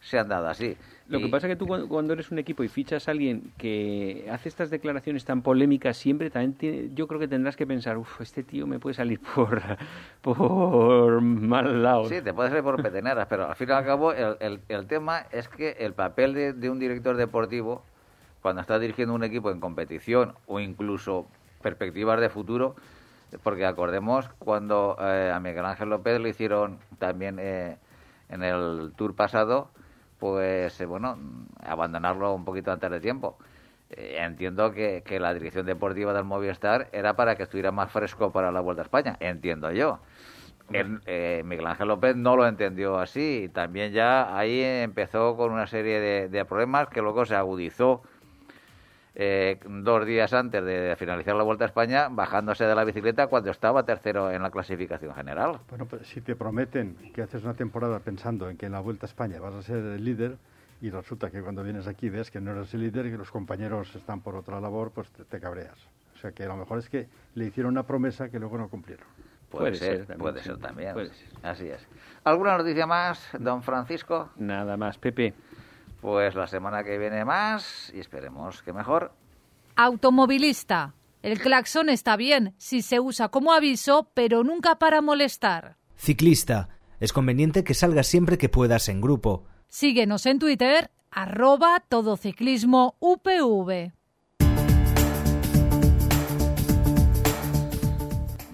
se 0.00 0.18
han 0.18 0.28
dado 0.28 0.48
así. 0.48 0.76
Lo 1.08 1.20
que 1.20 1.28
pasa 1.28 1.46
es 1.46 1.52
que 1.52 1.56
tú 1.56 1.66
cuando, 1.88 2.12
eres 2.14 2.32
un 2.32 2.38
equipo 2.38 2.64
y 2.64 2.68
fichas 2.68 3.06
a 3.06 3.12
alguien 3.12 3.52
que 3.58 4.26
hace 4.30 4.48
estas 4.48 4.70
declaraciones 4.70 5.24
tan 5.24 5.40
polémicas 5.42 5.96
siempre, 5.96 6.30
también 6.30 6.54
tiene- 6.54 6.90
yo 6.94 7.06
creo 7.06 7.20
que 7.20 7.28
tendrás 7.28 7.54
que 7.56 7.64
pensar, 7.66 7.96
uff, 7.96 8.20
este 8.20 8.42
tío 8.42 8.66
me 8.66 8.78
puede 8.80 8.94
salir 8.94 9.20
por, 9.34 9.62
por 10.22 11.20
mal 11.20 11.82
lado. 11.82 12.08
Sí, 12.08 12.20
te 12.22 12.34
puedes 12.34 12.52
ver 12.52 12.62
por 12.62 12.82
peteneras, 12.82 13.26
pero 13.28 13.46
al 13.48 13.54
fin 13.56 13.68
y 13.68 13.72
al 13.72 13.84
cabo 13.84 14.12
el, 14.12 14.36
el- 14.40 14.60
el 14.68 14.86
tema 14.86 15.26
es 15.30 15.48
que 15.48 15.76
el 15.78 15.92
papel 15.92 16.34
de, 16.34 16.52
de 16.52 16.70
un 16.70 16.78
director 16.78 17.16
deportivo, 17.16 17.82
cuando 18.42 18.60
está 18.60 18.78
dirigiendo 18.78 19.14
un 19.14 19.24
equipo 19.24 19.50
en 19.50 19.60
competición 19.60 20.34
o 20.46 20.60
incluso 20.60 21.26
perspectivas 21.62 22.20
de 22.20 22.28
futuro, 22.28 22.74
porque 23.42 23.66
acordemos 23.66 24.28
cuando 24.38 24.96
eh, 25.00 25.30
a 25.34 25.40
Miguel 25.40 25.64
Ángel 25.66 25.88
López 25.90 26.20
lo 26.20 26.28
hicieron 26.28 26.78
también 26.98 27.38
eh, 27.40 27.76
en 28.28 28.42
el 28.42 28.92
tour 28.96 29.14
pasado, 29.14 29.68
pues 30.18 30.80
eh, 30.80 30.86
bueno, 30.86 31.18
abandonarlo 31.62 32.34
un 32.34 32.44
poquito 32.44 32.72
antes 32.72 32.90
de 32.90 33.00
tiempo. 33.00 33.38
Eh, 33.90 34.16
entiendo 34.20 34.72
que, 34.72 35.02
que 35.06 35.20
la 35.20 35.32
dirección 35.34 35.66
deportiva 35.66 36.12
del 36.12 36.24
Movistar 36.24 36.88
era 36.92 37.14
para 37.14 37.36
que 37.36 37.44
estuviera 37.44 37.70
más 37.72 37.90
fresco 37.92 38.32
para 38.32 38.50
la 38.50 38.60
Vuelta 38.60 38.82
a 38.82 38.84
España, 38.84 39.16
entiendo 39.20 39.70
yo. 39.72 40.00
El- 40.72 41.00
eh, 41.06 41.42
Miguel 41.44 41.66
Ángel 41.66 41.88
López 41.88 42.16
no 42.16 42.36
lo 42.36 42.46
entendió 42.46 42.98
así 42.98 43.42
y 43.44 43.48
también 43.48 43.92
ya 43.92 44.36
ahí 44.36 44.60
empezó 44.62 45.36
con 45.36 45.52
una 45.52 45.66
serie 45.68 46.00
de, 46.00 46.28
de 46.28 46.44
problemas 46.44 46.88
que 46.88 47.02
luego 47.02 47.24
se 47.24 47.36
agudizó 47.36 48.02
eh, 49.18 49.58
dos 49.66 50.04
días 50.04 50.32
antes 50.34 50.62
de 50.62 50.94
finalizar 50.98 51.34
la 51.34 51.42
Vuelta 51.42 51.64
a 51.64 51.68
España 51.68 52.08
bajándose 52.10 52.64
de 52.66 52.74
la 52.74 52.84
bicicleta 52.84 53.28
cuando 53.28 53.50
estaba 53.50 53.82
tercero 53.84 54.30
en 54.30 54.42
la 54.42 54.50
clasificación 54.50 55.14
general. 55.14 55.60
Bueno, 55.70 55.86
pero 55.90 56.04
si 56.04 56.20
te 56.20 56.36
prometen 56.36 56.96
que 57.14 57.22
haces 57.22 57.42
una 57.42 57.54
temporada 57.54 57.98
pensando 58.00 58.50
en 58.50 58.58
que 58.58 58.66
en 58.66 58.72
la 58.72 58.80
Vuelta 58.80 59.06
a 59.06 59.08
España 59.08 59.40
vas 59.40 59.54
a 59.54 59.62
ser 59.62 59.78
el 59.78 60.04
líder 60.04 60.36
y 60.82 60.90
resulta 60.90 61.30
que 61.30 61.40
cuando 61.40 61.62
vienes 61.62 61.86
aquí 61.86 62.10
ves 62.10 62.30
que 62.30 62.42
no 62.42 62.50
eres 62.52 62.74
el 62.74 62.80
líder 62.82 63.06
y 63.06 63.10
que 63.10 63.16
los 63.16 63.30
compañeros 63.30 63.96
están 63.96 64.20
por 64.20 64.36
otra 64.36 64.60
labor, 64.60 64.90
pues 64.90 65.08
te, 65.10 65.24
te 65.24 65.40
cabreas. 65.40 65.78
O 66.14 66.18
sea 66.18 66.32
que 66.32 66.44
a 66.44 66.48
lo 66.48 66.56
mejor 66.56 66.78
es 66.78 66.90
que 66.90 67.08
le 67.34 67.46
hicieron 67.46 67.72
una 67.72 67.84
promesa 67.84 68.28
que 68.28 68.38
luego 68.38 68.58
no 68.58 68.68
cumplieron. 68.68 69.06
Puede, 69.50 69.70
Puede 69.70 69.76
ser, 69.76 69.96
ser 69.98 70.06
también, 70.06 70.18
puede 70.20 70.38
sí. 70.40 70.48
ser 70.48 70.58
también. 70.58 70.92
Puede 70.92 71.08
ser. 71.14 71.28
Así 71.42 71.68
es. 71.68 71.86
¿Alguna 72.24 72.58
noticia 72.58 72.86
más, 72.86 73.28
don 73.38 73.62
Francisco? 73.62 74.28
Nada 74.36 74.76
más, 74.76 74.98
Pepe. 74.98 75.32
Pues 76.06 76.36
la 76.36 76.46
semana 76.46 76.84
que 76.84 76.98
viene 76.98 77.24
más 77.24 77.90
y 77.92 77.98
esperemos 77.98 78.62
que 78.62 78.72
mejor. 78.72 79.10
Automovilista. 79.74 80.94
El 81.20 81.40
claxon 81.40 81.88
está 81.88 82.16
bien 82.16 82.54
si 82.58 82.80
se 82.82 83.00
usa 83.00 83.28
como 83.28 83.52
aviso, 83.52 84.12
pero 84.14 84.44
nunca 84.44 84.78
para 84.78 85.02
molestar. 85.02 85.78
Ciclista. 85.96 86.68
Es 87.00 87.12
conveniente 87.12 87.64
que 87.64 87.74
salgas 87.74 88.06
siempre 88.06 88.38
que 88.38 88.48
puedas 88.48 88.88
en 88.88 89.00
grupo. 89.00 89.46
Síguenos 89.66 90.26
en 90.26 90.38
Twitter, 90.38 90.92
arroba 91.10 91.82
todociclismo 91.88 92.94
UPV. 93.00 93.95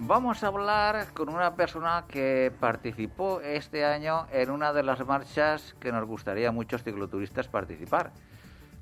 Vamos 0.05 0.43
a 0.43 0.47
hablar 0.47 1.07
con 1.13 1.29
una 1.29 1.55
persona 1.55 2.03
que 2.07 2.51
participó 2.59 3.39
este 3.41 3.85
año 3.85 4.27
en 4.31 4.51
una 4.51 4.73
de 4.73 4.83
las 4.83 5.05
marchas 5.05 5.75
que 5.79 5.91
nos 5.91 6.05
gustaría 6.05 6.49
a 6.49 6.51
muchos 6.51 6.83
cicloturistas 6.83 7.47
participar. 7.47 8.11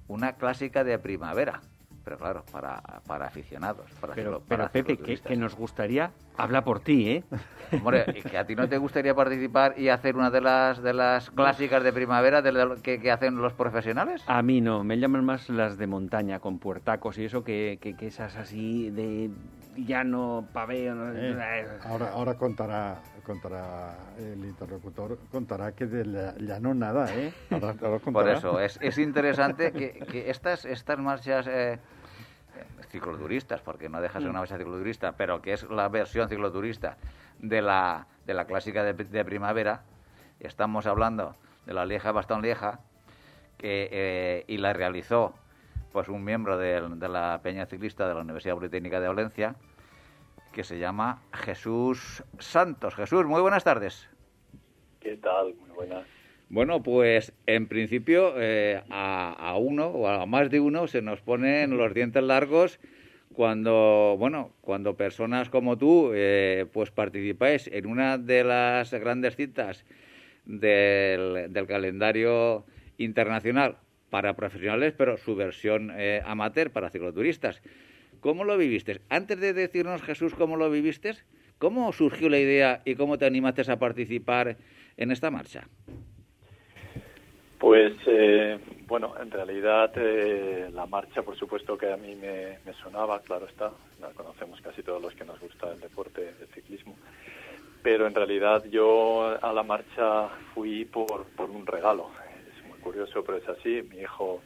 Una 0.07 0.33
clásica 0.33 0.83
de 0.83 0.97
primavera. 0.97 1.61
pero 2.03 2.17
claro, 2.17 2.43
para, 2.51 2.81
para 3.05 3.27
aficionados. 3.27 3.91
Para 4.01 4.15
pero, 4.15 4.39
ciclo- 4.39 4.43
pero 4.47 4.63
para 4.63 4.71
Pepe, 4.71 4.97
que, 4.97 5.19
que 5.19 5.35
nos 5.37 5.55
gustaría, 5.55 6.11
habla 6.41 6.63
por 6.63 6.79
ti, 6.79 7.09
¿eh? 7.09 7.23
Hombre, 7.71 8.05
¿y 8.15 8.21
que 8.21 8.37
a 8.37 8.45
ti 8.45 8.55
no 8.55 8.67
te 8.67 8.77
gustaría 8.77 9.15
participar 9.15 9.75
y 9.77 9.89
hacer 9.89 10.15
una 10.15 10.29
de 10.29 10.41
las 10.41 10.81
de 10.83 10.93
las 10.93 11.29
clásicas 11.31 11.83
de 11.83 11.93
primavera 11.93 12.41
de 12.41 12.51
lo 12.51 12.81
que, 12.81 12.99
que 12.99 13.11
hacen 13.11 13.37
los 13.37 13.53
profesionales? 13.53 14.23
A 14.27 14.41
mí 14.41 14.59
no, 14.59 14.83
me 14.83 14.97
llaman 14.99 15.23
más 15.23 15.49
las 15.49 15.77
de 15.77 15.87
montaña, 15.87 16.39
con 16.39 16.59
puertacos 16.59 17.17
y 17.17 17.25
eso, 17.25 17.43
que, 17.43 17.77
que, 17.81 17.95
que 17.95 18.07
esas 18.07 18.35
así 18.35 18.89
de 18.89 19.29
llano, 19.75 20.47
paveo... 20.51 20.95
no- 20.95 21.11
Eh, 21.13 21.67
ahora, 21.83 22.11
ahora 22.11 22.33
contará, 22.35 23.01
contará 23.23 23.95
el 24.17 24.43
interlocutor, 24.45 25.17
contará 25.31 25.71
que 25.73 25.85
de 25.85 26.05
la- 26.05 26.35
ya 26.39 26.59
no 26.59 26.73
nada, 26.73 27.05
¿eh? 27.15 27.31
Ahora, 27.51 27.75
ahora 27.81 27.99
Por 27.99 28.27
eso, 28.29 28.59
es, 28.59 28.77
es 28.81 28.97
interesante 28.97 29.71
que, 29.71 29.91
que 30.11 30.29
estas, 30.29 30.65
estas 30.65 30.99
marchas 30.99 31.47
eh, 31.47 31.79
cicloturistas, 32.91 33.61
porque 33.61 33.89
no 33.89 34.01
deja 34.01 34.15
de 34.19 34.23
ser 34.23 34.29
una 34.29 34.39
marcha 34.39 34.57
cicloturista, 34.57 35.13
pero 35.13 35.41
que 35.41 35.53
es 35.53 35.63
la 35.69 35.89
versión 35.89 36.29
cicloturista 36.29 36.97
de 37.39 37.61
la, 37.61 38.07
de 38.25 38.33
la 38.33 38.45
clásica 38.45 38.83
de, 38.83 38.93
de 38.93 39.25
primavera, 39.25 39.83
estamos 40.39 40.85
hablando 40.85 41.35
de 41.65 41.73
la 41.73 41.85
Lieja 41.85 42.11
Bastón 42.11 42.41
Lieja, 42.41 42.79
que, 43.57 43.89
eh, 43.91 44.45
y 44.47 44.57
la 44.57 44.73
realizó 44.73 45.33
pues 45.91 46.07
un 46.07 46.23
miembro 46.23 46.57
del- 46.57 46.99
de, 46.99 47.09
la 47.09 47.39
Peña 47.43 47.65
Ciclista 47.65 48.07
de 48.07 48.13
la 48.15 48.21
Universidad 48.21 48.55
Británica 48.55 48.99
de 48.99 49.07
Valencia, 49.07 49.55
que 50.53 50.63
se 50.63 50.79
llama 50.79 51.21
Jesús 51.33 52.23
Santos. 52.39 52.95
Jesús, 52.95 53.25
muy 53.25 53.41
buenas 53.41 53.63
tardes. 53.63 54.09
¿Qué 54.99 55.17
tal? 55.17 55.53
Muy 55.55 55.69
buenas. 55.71 56.05
Bueno, 56.51 56.83
pues 56.83 57.31
en 57.45 57.67
principio 57.67 58.33
eh, 58.35 58.81
a, 58.89 59.31
a 59.31 59.55
uno 59.55 59.87
o 59.87 60.09
a 60.09 60.25
más 60.25 60.49
de 60.49 60.59
uno 60.59 60.85
se 60.85 61.01
nos 61.01 61.21
ponen 61.21 61.77
los 61.77 61.93
dientes 61.93 62.21
largos 62.21 62.81
cuando, 63.31 64.17
bueno, 64.19 64.51
cuando 64.59 64.97
personas 64.97 65.49
como 65.49 65.77
tú 65.77 66.11
eh, 66.13 66.65
pues 66.73 66.91
participáis 66.91 67.67
en 67.67 67.85
una 67.85 68.17
de 68.17 68.43
las 68.43 68.93
grandes 68.93 69.37
citas 69.37 69.85
del, 70.43 71.53
del 71.53 71.67
calendario 71.67 72.65
internacional 72.97 73.77
para 74.09 74.35
profesionales, 74.35 74.93
pero 74.97 75.15
su 75.15 75.37
versión 75.37 75.93
eh, 75.95 76.21
amateur 76.25 76.69
para 76.69 76.89
cicloturistas. 76.89 77.61
¿Cómo 78.19 78.43
lo 78.43 78.57
viviste? 78.57 78.99
Antes 79.07 79.39
de 79.39 79.53
decirnos, 79.53 80.01
Jesús, 80.01 80.35
cómo 80.35 80.57
lo 80.57 80.69
viviste, 80.69 81.13
¿cómo 81.59 81.93
surgió 81.93 82.27
la 82.27 82.39
idea 82.39 82.81
y 82.83 82.95
cómo 82.95 83.17
te 83.17 83.25
animaste 83.25 83.71
a 83.71 83.79
participar 83.79 84.57
en 84.97 85.11
esta 85.11 85.31
marcha? 85.31 85.69
Pues 87.61 87.93
eh, 88.07 88.57
bueno, 88.87 89.13
en 89.21 89.29
realidad 89.29 89.91
eh, 89.95 90.71
la 90.73 90.87
marcha, 90.87 91.21
por 91.21 91.37
supuesto 91.37 91.77
que 91.77 91.93
a 91.93 91.95
mí 91.95 92.15
me, 92.15 92.57
sonaba, 92.81 93.19
claro 93.19 93.45
está, 93.45 93.71
la 93.99 94.09
conocemos 94.13 94.59
casi 94.61 94.81
todos 94.81 94.99
los 94.99 95.13
que 95.13 95.25
nos 95.25 95.39
gusta 95.39 95.71
el 95.71 95.79
deporte, 95.79 96.33
el 96.41 96.47
ciclismo, 96.55 96.95
pero 97.83 98.07
en 98.07 98.15
realidad 98.15 98.63
yo 98.65 99.37
a 99.39 99.53
la 99.53 99.61
marcha 99.61 100.29
fui 100.55 100.85
por, 100.85 101.25
por 101.35 101.51
un 101.51 101.67
regalo. 101.67 102.09
Es 102.49 102.67
muy 102.67 102.79
curioso, 102.79 103.23
pero 103.23 103.37
es 103.37 103.47
así. 103.47 103.83
Mi 103.91 103.99
hijo 103.99 104.41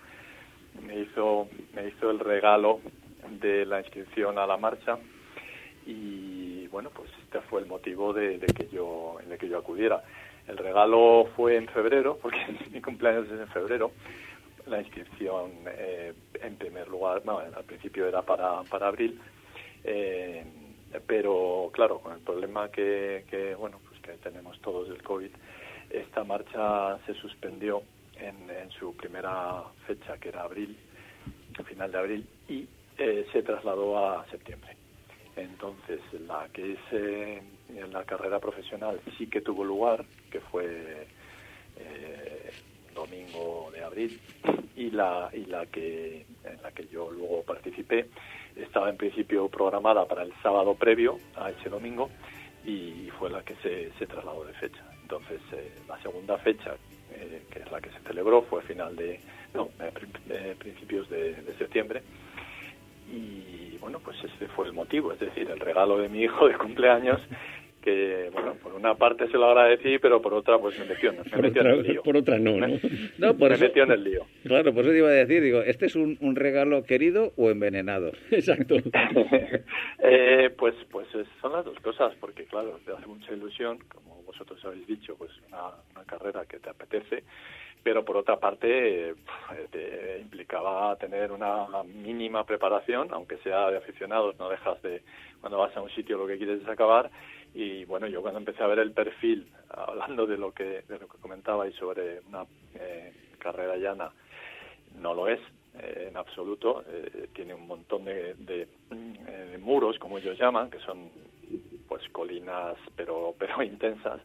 me 0.86 1.00
hizo, 1.00 1.48
me 1.74 1.88
hizo 1.88 2.12
el 2.12 2.20
regalo 2.20 2.82
de 3.40 3.66
la 3.66 3.80
inscripción 3.80 4.38
a 4.38 4.46
la 4.46 4.58
marcha 4.58 4.98
y 5.86 6.68
bueno, 6.68 6.90
pues 6.90 7.10
este 7.24 7.40
fue 7.40 7.62
el 7.62 7.68
motivo 7.68 8.12
de, 8.12 8.40
de 8.40 8.48
que 8.48 8.68
yo, 8.68 9.20
de 9.26 9.38
que 9.38 9.48
yo 9.48 9.58
acudiera. 9.58 10.04
El 10.48 10.58
regalo 10.58 11.28
fue 11.36 11.58
en 11.58 11.68
febrero, 11.68 12.18
porque 12.22 12.38
mi 12.72 12.82
cumpleaños 12.82 13.26
es 13.28 13.40
en 13.40 13.48
febrero. 13.48 13.92
La 14.68 14.82
inscripción, 14.82 15.52
eh, 15.68 16.14
en 16.42 16.56
primer 16.56 16.88
lugar, 16.88 17.22
bueno, 17.24 17.42
al 17.56 17.64
principio 17.66 18.08
era 18.08 18.24
para, 18.24 18.64
para 18.64 18.88
abril, 18.88 19.20
eh, 19.84 20.44
pero 21.06 21.70
claro, 21.72 22.00
con 22.00 22.14
el 22.14 22.20
problema 22.20 22.70
que, 22.70 23.26
que, 23.30 23.54
bueno, 23.54 23.80
pues 23.88 24.02
que 24.02 24.14
tenemos 24.28 24.60
todos 24.62 24.90
del 24.90 25.04
COVID, 25.04 25.30
esta 25.92 26.24
marcha 26.24 26.98
se 27.06 27.14
suspendió 27.14 27.84
en, 28.20 28.50
en 28.50 28.72
su 28.72 28.96
primera 28.96 29.64
fecha, 29.86 30.18
que 30.18 30.30
era 30.30 30.44
abril, 30.44 30.76
final 31.64 31.92
de 31.92 31.98
abril, 31.98 32.28
y 32.48 32.68
eh, 32.98 33.26
se 33.32 33.44
trasladó 33.44 33.98
a 33.98 34.26
septiembre. 34.30 34.76
Entonces, 35.36 36.00
la 36.28 36.48
que 36.54 36.74
es 36.74 36.80
eh, 36.92 37.42
en 37.70 37.94
la 37.94 38.04
carrera 38.04 38.40
profesional 38.40 39.00
sí 39.18 39.28
que 39.28 39.42
tuvo 39.42 39.64
lugar, 39.64 40.06
que 40.36 40.42
fue 40.52 41.08
eh, 41.78 42.54
domingo 42.94 43.70
de 43.72 43.84
abril, 43.84 44.20
y 44.76 44.92
la 44.92 45.30
y 45.32 45.46
la 45.46 45.66
que 45.68 46.26
en 46.44 46.62
la 46.62 46.72
que 46.72 46.88
yo 46.88 47.10
luego 47.10 47.44
participé 47.44 48.10
estaba 48.56 48.90
en 48.90 48.98
principio 48.98 49.48
programada 49.48 50.06
para 50.06 50.24
el 50.24 50.34
sábado 50.44 50.76
previo 50.76 51.22
a 51.36 51.52
ese 51.52 51.70
domingo 51.70 52.12
y 52.66 53.10
fue 53.18 53.30
la 53.30 53.44
que 53.44 53.56
se, 53.64 54.06
trasladó 54.08 54.44
de 54.44 54.54
fecha. 54.54 54.84
Entonces, 55.04 55.40
eh, 55.54 55.72
la 55.88 55.98
segunda 56.02 56.38
fecha, 56.40 56.76
eh, 57.12 57.44
que 57.50 57.60
es 57.60 57.72
la 57.72 57.80
que 57.80 57.92
se 57.92 58.00
celebró, 58.08 58.42
fue 58.44 58.62
final 58.64 58.96
de, 58.96 59.22
no, 59.54 59.70
prin- 59.94 60.58
principios 60.58 61.08
de 61.10 61.56
septiembre 61.58 62.04
y 63.08 63.78
bueno, 63.78 64.00
pues 64.00 64.18
ese 64.24 64.48
fue 64.50 64.66
el 64.66 64.74
motivo, 64.74 65.14
es 65.14 65.20
decir, 65.20 65.50
el 65.50 65.60
regalo 65.60 65.98
de 65.98 66.10
mi 66.10 66.24
hijo 66.24 66.48
de 66.48 66.58
cumpleaños 66.58 67.22
que, 67.86 68.30
bueno, 68.34 68.56
por 68.56 68.74
una 68.74 68.96
parte 68.96 69.28
se 69.28 69.38
lo 69.38 69.46
agradecí, 69.46 69.98
pero 70.00 70.22
por 70.22 70.34
otra 70.34 70.58
pues 70.60 70.78
me 70.78 70.84
metió, 70.86 71.14
me 71.14 71.20
Por 71.24 71.42
metió 71.42 71.62
otra, 71.62 71.74
en 71.74 71.80
el 71.80 71.84
lío. 71.88 72.04
por 72.04 72.18
otra 72.18 72.38
no, 72.40 72.58
¿no? 72.58 72.68
No, 73.18 73.38
por 73.38 73.50
me 73.50 73.56
eso, 73.56 73.64
metió 73.66 73.84
en 73.84 73.92
el 73.92 74.04
lío. 74.04 74.26
claro, 74.44 74.74
por 74.74 74.84
eso 74.84 74.92
te 74.92 74.98
iba 74.98 75.08
a 75.08 75.12
decir, 75.12 75.42
digo, 75.42 75.62
¿este 75.62 75.86
es 75.86 75.96
un, 75.96 76.18
un 76.20 76.36
regalo 76.36 76.84
querido 76.84 77.32
o 77.38 77.50
envenenado? 77.50 78.12
Exacto. 78.32 78.76
eh, 80.00 80.50
pues 80.58 80.76
pues 80.92 81.08
es- 81.16 81.28
son 81.42 81.54
las 81.54 81.66
dos 81.66 81.80
cosas, 81.80 82.14
porque 82.20 82.46
claro, 82.46 82.80
te 82.86 82.92
hace 82.92 83.06
mucha 83.08 83.32
ilusión, 83.34 83.80
como 83.94 84.22
vosotros 84.24 84.64
habéis 84.66 84.88
dicho, 84.88 85.16
pues 85.18 85.32
una, 85.48 85.68
una 85.96 86.04
carrera 86.06 86.46
que 86.46 86.60
te 86.60 86.70
apetece, 86.70 87.24
pero 87.84 88.04
por 88.04 88.18
otra 88.18 88.38
parte 88.40 89.10
eh, 89.10 89.14
te 89.72 90.20
implicaba 90.20 90.96
tener 90.98 91.32
una 91.32 91.68
mínima 91.84 92.44
preparación, 92.46 93.10
aunque 93.12 93.38
sea 93.38 93.70
de 93.70 93.78
aficionados, 93.78 94.38
no 94.40 94.50
dejas 94.50 94.82
de, 94.82 95.02
cuando 95.40 95.60
vas 95.60 95.76
a 95.78 95.82
un 95.82 95.90
sitio 95.92 96.18
lo 96.18 96.26
que 96.28 96.38
quieres 96.38 96.62
es 96.62 96.68
acabar, 96.68 97.10
y 97.56 97.86
bueno, 97.86 98.06
yo 98.08 98.22
cuando 98.22 98.40
empecé 98.40 98.62
a 98.62 98.68
ver 98.68 98.80
el 98.80 98.92
perfil, 98.92 99.48
hablando 99.70 100.28
de 100.28 100.38
lo 100.38 100.52
que, 100.52 100.84
de 100.88 101.00
lo 101.00 101.08
que 101.08 101.18
comentabais 101.20 101.74
sobre 101.76 102.20
una 102.28 102.46
eh, 102.76 103.14
carrera 103.40 103.78
llana, 103.78 104.12
no 105.00 105.14
lo 105.14 105.28
es 105.28 105.40
eh, 105.80 106.08
en 106.10 106.18
absoluto. 106.18 106.84
eh, 106.88 107.30
tiene 107.34 107.54
un 107.54 107.66
montón 107.66 108.06
de, 108.06 108.34
de, 108.36 108.68
eh, 108.92 109.48
de 109.52 109.58
muros, 109.58 109.98
como 110.00 110.18
ellos 110.18 110.38
llaman, 110.38 110.70
que 110.70 110.80
son 110.80 111.10
pues 111.88 112.08
colinas, 112.10 112.78
pero 112.96 113.34
pero 113.40 113.64
intensas. 113.64 114.22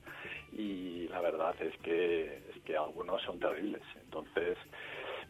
Y 0.53 1.07
la 1.09 1.21
verdad 1.21 1.55
es 1.61 1.77
que 1.83 2.43
es 2.51 2.63
que 2.65 2.77
algunos 2.77 3.23
son 3.23 3.39
terribles. 3.39 3.83
Entonces, 4.05 4.59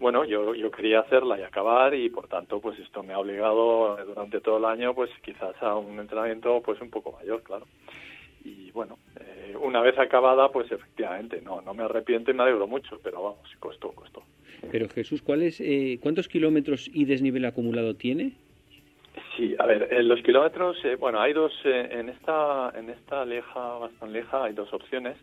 bueno, 0.00 0.24
yo 0.24 0.54
yo 0.54 0.70
quería 0.70 1.00
hacerla 1.00 1.38
y 1.38 1.42
acabar 1.42 1.94
y 1.94 2.08
por 2.10 2.26
tanto, 2.26 2.60
pues 2.60 2.78
esto 2.78 3.02
me 3.02 3.12
ha 3.12 3.18
obligado 3.18 3.96
durante 4.06 4.40
todo 4.40 4.58
el 4.58 4.64
año, 4.64 4.94
pues 4.94 5.10
quizás 5.22 5.54
a 5.62 5.76
un 5.76 6.00
entrenamiento 6.00 6.60
pues 6.64 6.80
un 6.80 6.90
poco 6.90 7.12
mayor, 7.12 7.42
claro. 7.42 7.66
Y 8.42 8.70
bueno, 8.72 8.98
eh, 9.20 9.54
una 9.60 9.82
vez 9.82 9.98
acabada, 9.98 10.50
pues 10.50 10.72
efectivamente, 10.72 11.42
no 11.42 11.60
no 11.60 11.74
me 11.74 11.84
arrepiento 11.84 12.30
y 12.30 12.34
me 12.34 12.42
alegro 12.42 12.66
mucho, 12.66 12.98
pero 13.02 13.22
vamos, 13.22 13.56
costó, 13.60 13.92
costó. 13.92 14.22
Pero 14.72 14.88
Jesús, 14.88 15.22
¿cuál 15.22 15.42
es, 15.42 15.60
eh, 15.60 15.98
¿cuántos 16.02 16.28
kilómetros 16.28 16.90
y 16.92 17.04
desnivel 17.04 17.44
acumulado 17.44 17.94
tiene? 17.94 18.32
Sí, 19.36 19.54
a 19.58 19.66
ver, 19.66 19.88
en 19.92 20.08
los 20.08 20.22
kilómetros, 20.22 20.76
eh, 20.84 20.96
bueno, 20.96 21.20
hay 21.20 21.32
dos, 21.32 21.52
eh, 21.64 21.88
en 21.92 22.08
esta 22.08 22.72
en 22.76 22.90
esta 22.90 23.24
leja, 23.24 23.78
bastante 23.78 24.12
leja, 24.14 24.44
hay 24.44 24.52
dos 24.54 24.72
opciones. 24.72 25.16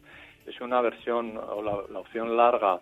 Es 0.46 0.60
una 0.62 0.82
versión, 0.82 1.38
o 1.38 1.62
la, 1.62 1.84
la 1.92 2.00
opción 2.00 2.36
larga, 2.38 2.80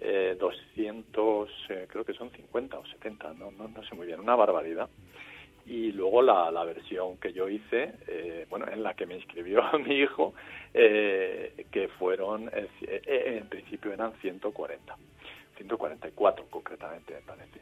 eh, 0.00 0.36
200, 0.38 1.50
eh, 1.70 1.86
creo 1.88 2.04
que 2.04 2.14
son 2.14 2.30
50 2.30 2.78
o 2.78 2.86
70, 2.86 3.34
no, 3.34 3.50
no, 3.50 3.68
no 3.68 3.84
sé 3.84 3.94
muy 3.94 4.06
bien, 4.06 4.20
una 4.20 4.34
barbaridad. 4.34 4.88
Y 5.66 5.92
luego 5.92 6.20
la, 6.20 6.50
la 6.50 6.64
versión 6.64 7.16
que 7.16 7.32
yo 7.32 7.48
hice, 7.48 7.94
eh, 8.06 8.46
bueno, 8.50 8.66
en 8.70 8.82
la 8.82 8.94
que 8.94 9.06
me 9.06 9.16
inscribió 9.16 9.62
mi 9.86 9.94
hijo, 9.94 10.34
eh, 10.74 11.66
que 11.70 11.88
fueron, 11.88 12.50
eh, 12.52 13.38
en 13.40 13.48
principio 13.48 13.92
eran 13.92 14.12
140, 14.20 14.96
144 15.56 16.46
concretamente 16.50 17.14
me 17.14 17.20
parece 17.20 17.60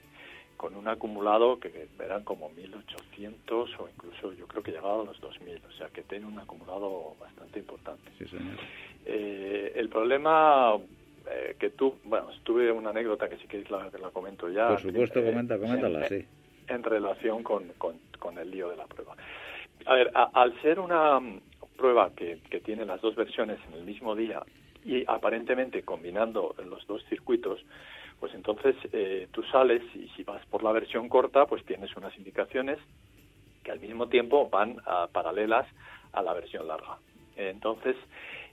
con 0.56 0.76
un 0.76 0.86
acumulado 0.86 1.58
que 1.58 1.88
eran 1.98 2.22
como 2.22 2.48
1800 2.50 3.80
o 3.80 3.88
incluso 3.88 4.32
yo 4.32 4.46
creo 4.46 4.62
que 4.62 4.70
llegaba 4.70 5.02
a 5.02 5.04
los 5.04 5.20
2000, 5.20 5.60
o 5.68 5.72
sea 5.72 5.88
que 5.88 6.02
tiene 6.02 6.24
un 6.24 6.38
acumulado 6.38 7.16
bastante 7.20 7.58
importante. 7.58 8.12
Sí, 8.16 8.26
señor. 8.26 8.56
El 9.04 9.88
problema 9.88 10.78
eh, 11.34 11.56
que 11.58 11.70
tú, 11.70 11.98
bueno, 12.04 12.28
tuve 12.42 12.70
una 12.70 12.90
anécdota 12.90 13.28
que 13.28 13.36
si 13.38 13.46
queréis 13.46 13.70
la, 13.70 13.90
la 14.00 14.10
comento 14.10 14.48
ya. 14.50 14.68
Por 14.68 14.80
supuesto, 14.80 15.20
eh, 15.20 15.24
comenta, 15.24 15.58
coméntala, 15.58 16.00
en, 16.02 16.08
sí. 16.08 16.26
En 16.68 16.82
relación 16.82 17.42
con, 17.42 17.68
con, 17.78 17.98
con 18.18 18.38
el 18.38 18.50
lío 18.50 18.68
de 18.68 18.76
la 18.76 18.86
prueba. 18.86 19.16
A 19.86 19.94
ver, 19.94 20.10
a- 20.14 20.30
al 20.34 20.60
ser 20.62 20.78
una 20.78 21.20
prueba 21.76 22.10
que, 22.14 22.40
que 22.50 22.60
tiene 22.60 22.84
las 22.84 23.00
dos 23.00 23.14
versiones 23.16 23.58
en 23.68 23.74
el 23.74 23.84
mismo 23.84 24.14
día 24.14 24.42
y 24.84 25.04
aparentemente 25.06 25.82
combinando 25.82 26.54
los 26.64 26.86
dos 26.86 27.04
circuitos, 27.08 27.64
pues 28.20 28.34
entonces 28.34 28.76
eh, 28.92 29.28
tú 29.32 29.42
sales 29.44 29.82
y 29.94 30.08
si 30.10 30.22
vas 30.22 30.44
por 30.46 30.62
la 30.62 30.72
versión 30.72 31.08
corta, 31.08 31.46
pues 31.46 31.64
tienes 31.64 31.94
unas 31.96 32.16
indicaciones 32.18 32.78
que 33.64 33.72
al 33.72 33.80
mismo 33.80 34.08
tiempo 34.08 34.48
van 34.48 34.76
a, 34.86 35.06
paralelas 35.08 35.66
a 36.12 36.22
la 36.22 36.32
versión 36.34 36.66
larga. 36.68 36.98
Entonces, 37.36 37.96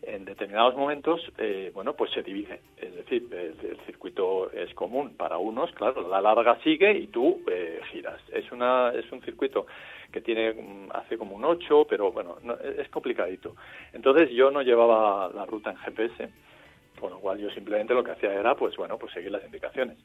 en 0.01 0.25
determinados 0.25 0.75
momentos, 0.75 1.21
eh, 1.37 1.71
bueno, 1.73 1.93
pues 1.93 2.11
se 2.11 2.23
divide. 2.23 2.61
Es 2.77 2.95
decir, 2.95 3.27
el, 3.31 3.77
circuito 3.85 4.51
es 4.51 4.73
común 4.73 5.15
para 5.15 5.37
unos, 5.37 5.71
claro, 5.73 6.07
la 6.07 6.21
larga 6.21 6.59
sigue 6.63 6.91
y 6.97 7.07
tú 7.07 7.41
eh, 7.51 7.81
giras. 7.91 8.21
Es, 8.31 8.51
una, 8.51 8.91
es 8.93 9.11
un 9.11 9.21
circuito 9.21 9.65
que 10.11 10.21
tiene 10.21 10.53
mm, 10.53 10.89
hace 10.93 11.17
como 11.17 11.35
un 11.35 11.45
8, 11.45 11.85
pero 11.89 12.11
bueno, 12.11 12.37
es 12.77 12.89
complicadito. 12.89 13.55
Entonces 13.93 14.29
yo 14.31 14.51
no 14.51 14.61
llevaba 14.61 15.29
la 15.33 15.45
ruta 15.45 15.71
en 15.71 15.77
GPS, 15.77 16.29
con 16.99 17.11
lo 17.11 17.19
cual 17.19 17.39
yo 17.39 17.49
simplemente 17.51 17.93
lo 17.93 18.03
que 18.03 18.11
hacía 18.11 18.33
era, 18.33 18.55
pues 18.55 18.75
bueno, 18.77 18.97
pues 18.97 19.13
seguir 19.13 19.31
las 19.31 19.43
indicaciones. 19.43 19.97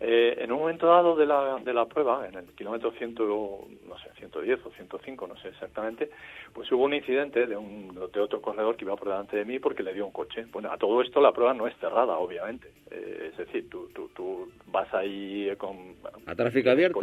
Eh, 0.00 0.36
en 0.40 0.52
un 0.52 0.60
momento 0.60 0.86
dado 0.86 1.16
de 1.16 1.26
la, 1.26 1.58
de 1.58 1.72
la 1.72 1.86
prueba, 1.86 2.26
en 2.26 2.34
el 2.34 2.44
kilómetro 2.54 2.92
100, 2.92 3.14
no 3.14 3.98
sé, 4.02 4.10
110 4.18 4.66
o 4.66 4.70
105, 4.70 5.26
no 5.26 5.36
sé 5.36 5.48
exactamente, 5.48 6.10
pues 6.52 6.70
hubo 6.72 6.84
un 6.84 6.94
incidente 6.94 7.46
de, 7.46 7.56
un, 7.56 7.94
de 8.12 8.20
otro 8.20 8.40
corredor 8.40 8.76
que 8.76 8.84
iba 8.84 8.96
por 8.96 9.08
delante 9.08 9.36
de 9.36 9.44
mí 9.44 9.58
porque 9.58 9.82
le 9.82 9.94
dio 9.94 10.06
un 10.06 10.12
coche. 10.12 10.46
Bueno, 10.52 10.70
a 10.72 10.78
todo 10.78 11.00
esto 11.02 11.20
la 11.20 11.32
prueba 11.32 11.54
no 11.54 11.66
es 11.66 11.76
cerrada, 11.78 12.18
obviamente. 12.18 12.68
Eh, 12.90 13.30
es 13.32 13.36
decir, 13.38 13.68
tú, 13.70 13.88
tú, 13.94 14.10
tú 14.14 14.48
vas 14.66 14.92
ahí 14.94 15.52
con... 15.58 15.94
¿A 16.26 16.34
tráfico 16.34 16.70
abierto? 16.70 17.00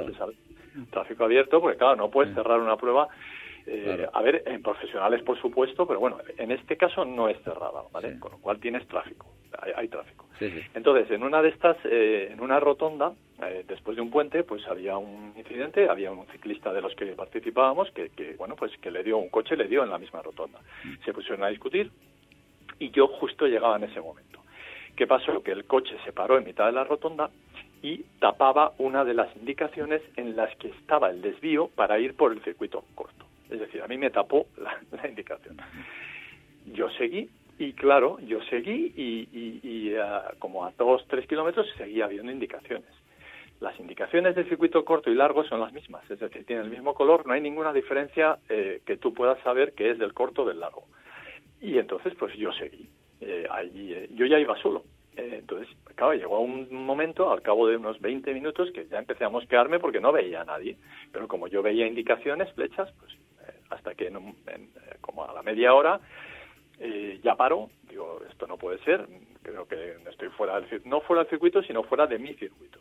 tráfico 0.90 1.24
abierto, 1.26 1.60
porque 1.60 1.78
claro, 1.78 1.96
no 1.96 2.10
puedes 2.10 2.34
cerrar 2.34 2.60
una 2.60 2.78
prueba 2.78 3.10
eh, 3.66 4.08
A 4.12 4.22
ver, 4.22 4.44
en 4.46 4.62
profesionales 4.62 5.22
por 5.24 5.40
supuesto, 5.40 5.86
pero 5.86 6.00
bueno, 6.00 6.18
en 6.38 6.52
este 6.52 6.78
caso 6.78 7.06
no 7.06 7.30
es 7.30 7.42
cerrada, 7.44 7.84
¿vale? 7.92 8.20
Con 8.20 8.34
lo 8.34 8.38
cual 8.40 8.60
tienes 8.60 8.88
tráfico, 8.88 9.28
hay, 9.76 9.88
tráfico. 9.88 10.28
Entonces, 10.74 11.12
en 11.12 11.24
una 11.24 11.42
de 11.42 11.50
estas, 11.50 11.78
eh, 11.86 12.30
en 12.32 12.42
una 12.42 12.60
rotonda, 12.60 13.14
eh, 13.44 13.64
después 13.68 13.96
de 13.96 14.02
un 14.02 14.10
puente, 14.10 14.44
pues 14.44 14.66
había 14.68 14.98
un 14.98 15.34
incidente, 15.38 15.88
había 15.88 16.12
un 16.12 16.26
ciclista 16.28 16.74
de 16.74 16.82
los 16.82 16.96
que 16.96 17.06
participábamos 17.14 17.92
que, 17.92 18.10
que, 18.10 18.34
bueno, 18.38 18.56
pues 18.56 18.76
que 18.78 18.90
le 18.90 19.04
dio 19.04 19.18
un 19.18 19.30
coche, 19.30 19.56
le 19.56 19.68
dio 19.68 19.84
en 19.84 19.90
la 19.92 20.00
misma 20.00 20.22
rotonda. 20.22 20.60
Mm. 20.84 21.04
Se 21.06 21.14
pusieron 21.14 21.44
a 21.44 21.50
discutir 21.50 21.92
y 22.80 22.90
yo 22.90 23.08
justo 23.08 23.46
llegaba 23.46 23.78
en 23.78 23.84
ese 23.84 24.02
momento. 24.02 24.40
¿Qué 24.96 25.08
pasó? 25.08 25.42
Que 25.44 25.52
el 25.52 25.66
coche 25.66 25.96
se 26.06 26.12
paró 26.12 26.38
en 26.38 26.44
mitad 26.44 26.66
de 26.66 26.74
la 26.74 26.84
rotonda 26.84 27.30
y 27.82 28.04
tapaba 28.20 28.74
una 28.78 29.04
de 29.04 29.14
las 29.14 29.36
indicaciones 29.36 30.02
en 30.16 30.36
las 30.36 30.56
que 30.58 30.70
estaba 30.70 31.10
el 31.10 31.22
desvío 31.22 31.70
para 31.76 32.00
ir 32.00 32.16
por 32.16 32.32
el 32.32 32.42
circuito 32.44 32.84
corto. 32.96 33.26
Es 33.52 33.60
decir, 33.60 33.82
a 33.82 33.88
mí 33.88 33.98
me 33.98 34.10
tapó 34.10 34.48
la, 34.58 35.08
indicación. 35.08 35.58
Yo 36.66 36.90
seguí 36.92 37.30
y 37.60 37.74
claro, 37.74 38.18
yo 38.22 38.42
seguí 38.46 38.94
y, 38.96 39.94
como 40.40 40.66
a 40.66 40.72
dos, 40.78 41.06
tres 41.08 41.28
kilómetros 41.28 41.68
seguía 41.78 42.06
habiendo 42.06 42.32
indicaciones. 42.32 42.90
Las 43.60 43.80
indicaciones 43.80 44.36
del 44.36 44.50
circuito 44.50 44.84
corto 44.84 45.12
y 45.12 45.16
largo 45.16 45.44
son 45.44 45.60
las 45.60 45.72
mismas, 45.72 46.10
es 46.10 46.20
decir, 46.20 46.46
tienen 46.46 46.66
el 46.66 46.72
mismo 46.72 46.96
color, 46.96 47.28
no 47.28 47.34
hay 47.34 47.42
ninguna 47.42 47.72
diferencia 47.72 48.40
eh, 48.50 48.82
que 48.84 48.98
tú 48.98 49.14
puedas 49.14 49.40
saber 49.44 49.74
que 49.74 49.92
es 49.92 50.00
del 50.00 50.16
corto 50.16 50.42
o 50.42 50.46
del 50.46 50.60
largo. 50.60 50.86
Y 51.62 51.78
entonces, 51.78 52.16
pues 52.18 52.34
yo 52.36 52.52
seguí. 52.54 52.90
Eh, 53.20 53.46
allí, 53.52 53.94
eh, 53.94 54.10
yo 54.16 54.26
ya 54.26 54.40
iba 54.40 54.58
solo. 54.58 54.84
entonces, 55.16 55.68
claro, 55.94 56.14
llegó 56.14 56.40
un 56.40 56.74
momento, 56.74 57.32
al 57.32 57.44
cabo 57.44 57.68
de 57.68 57.76
unos 57.78 58.02
20 58.02 58.34
minutos, 58.34 58.72
que 58.72 58.88
ya 58.88 58.98
empecé 58.98 59.26
a 59.26 59.30
mosquearme 59.30 59.78
porque 59.78 60.00
no 60.00 60.12
veía 60.12 60.42
a 60.42 60.46
nadie. 60.46 60.78
Pero 61.12 61.28
como 61.28 61.48
yo 61.48 61.62
veía 61.62 61.86
indicaciones, 61.86 62.52
flechas, 62.54 62.92
pues 63.00 63.12
hasta 63.72 63.96
que 63.96 64.08
en 64.08 64.36
como 65.02 65.24
a 65.24 65.34
la 65.34 65.42
media 65.42 65.74
hora 65.74 66.00
eh, 66.84 67.20
ya 67.24 67.36
paro, 67.36 67.70
digo, 67.88 68.20
esto 68.28 68.48
no 68.48 68.58
puede 68.58 68.80
ser, 68.80 69.06
creo 69.44 69.68
que 69.68 69.98
estoy 70.10 70.30
fuera 70.30 70.60
del 70.60 70.82
no 70.86 71.02
fuera 71.02 71.22
del 71.22 71.30
circuito, 71.30 71.62
sino 71.62 71.84
fuera 71.84 72.08
de 72.08 72.18
mi 72.18 72.34
circuito. 72.34 72.80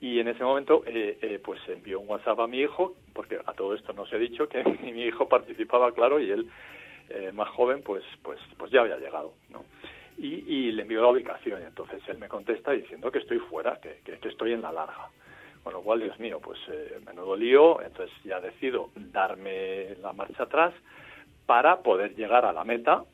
Y 0.00 0.18
en 0.18 0.26
ese 0.26 0.42
momento, 0.42 0.82
eh, 0.86 1.18
eh, 1.22 1.40
pues 1.42 1.60
envió 1.68 2.00
un 2.00 2.08
WhatsApp 2.08 2.40
a 2.40 2.48
mi 2.48 2.58
hijo, 2.58 2.96
porque 3.12 3.38
a 3.46 3.52
todo 3.52 3.74
esto 3.74 3.92
no 3.92 4.06
se 4.06 4.16
ha 4.16 4.18
dicho 4.18 4.48
que 4.48 4.64
mi 4.82 5.04
hijo 5.04 5.28
participaba, 5.28 5.92
claro, 5.92 6.18
y 6.18 6.32
él, 6.32 6.50
más 7.34 7.48
joven, 7.50 7.82
pues, 7.82 8.02
pues, 8.22 8.40
pues 8.56 8.72
ya 8.72 8.80
había 8.80 8.96
llegado, 8.96 9.34
¿no? 9.50 9.64
Y, 10.16 10.44
y, 10.46 10.72
le 10.72 10.82
envió 10.82 11.02
la 11.02 11.08
ubicación, 11.08 11.60
y 11.60 11.64
entonces 11.64 12.00
él 12.08 12.16
me 12.16 12.26
contesta 12.26 12.72
diciendo 12.72 13.12
que 13.12 13.18
estoy 13.18 13.38
fuera, 13.38 13.78
que, 13.80 14.00
que 14.02 14.28
estoy 14.28 14.52
en 14.52 14.62
la 14.62 14.72
larga. 14.72 15.10
Con 15.62 15.74
lo 15.74 15.82
cual, 15.82 16.00
Dios 16.00 16.18
mío, 16.18 16.40
pues 16.42 16.58
eh, 16.68 16.98
menudo 17.06 17.36
lío, 17.36 17.80
entonces 17.82 18.14
ya 18.24 18.40
decido 18.40 18.90
darme 18.96 19.94
la 20.02 20.12
marcha 20.12 20.44
atrás 20.44 20.74
para 21.46 21.82
poder 21.82 22.14
llegar 22.14 22.44
a 22.44 22.52
la 22.52 22.64
meta 22.64 23.04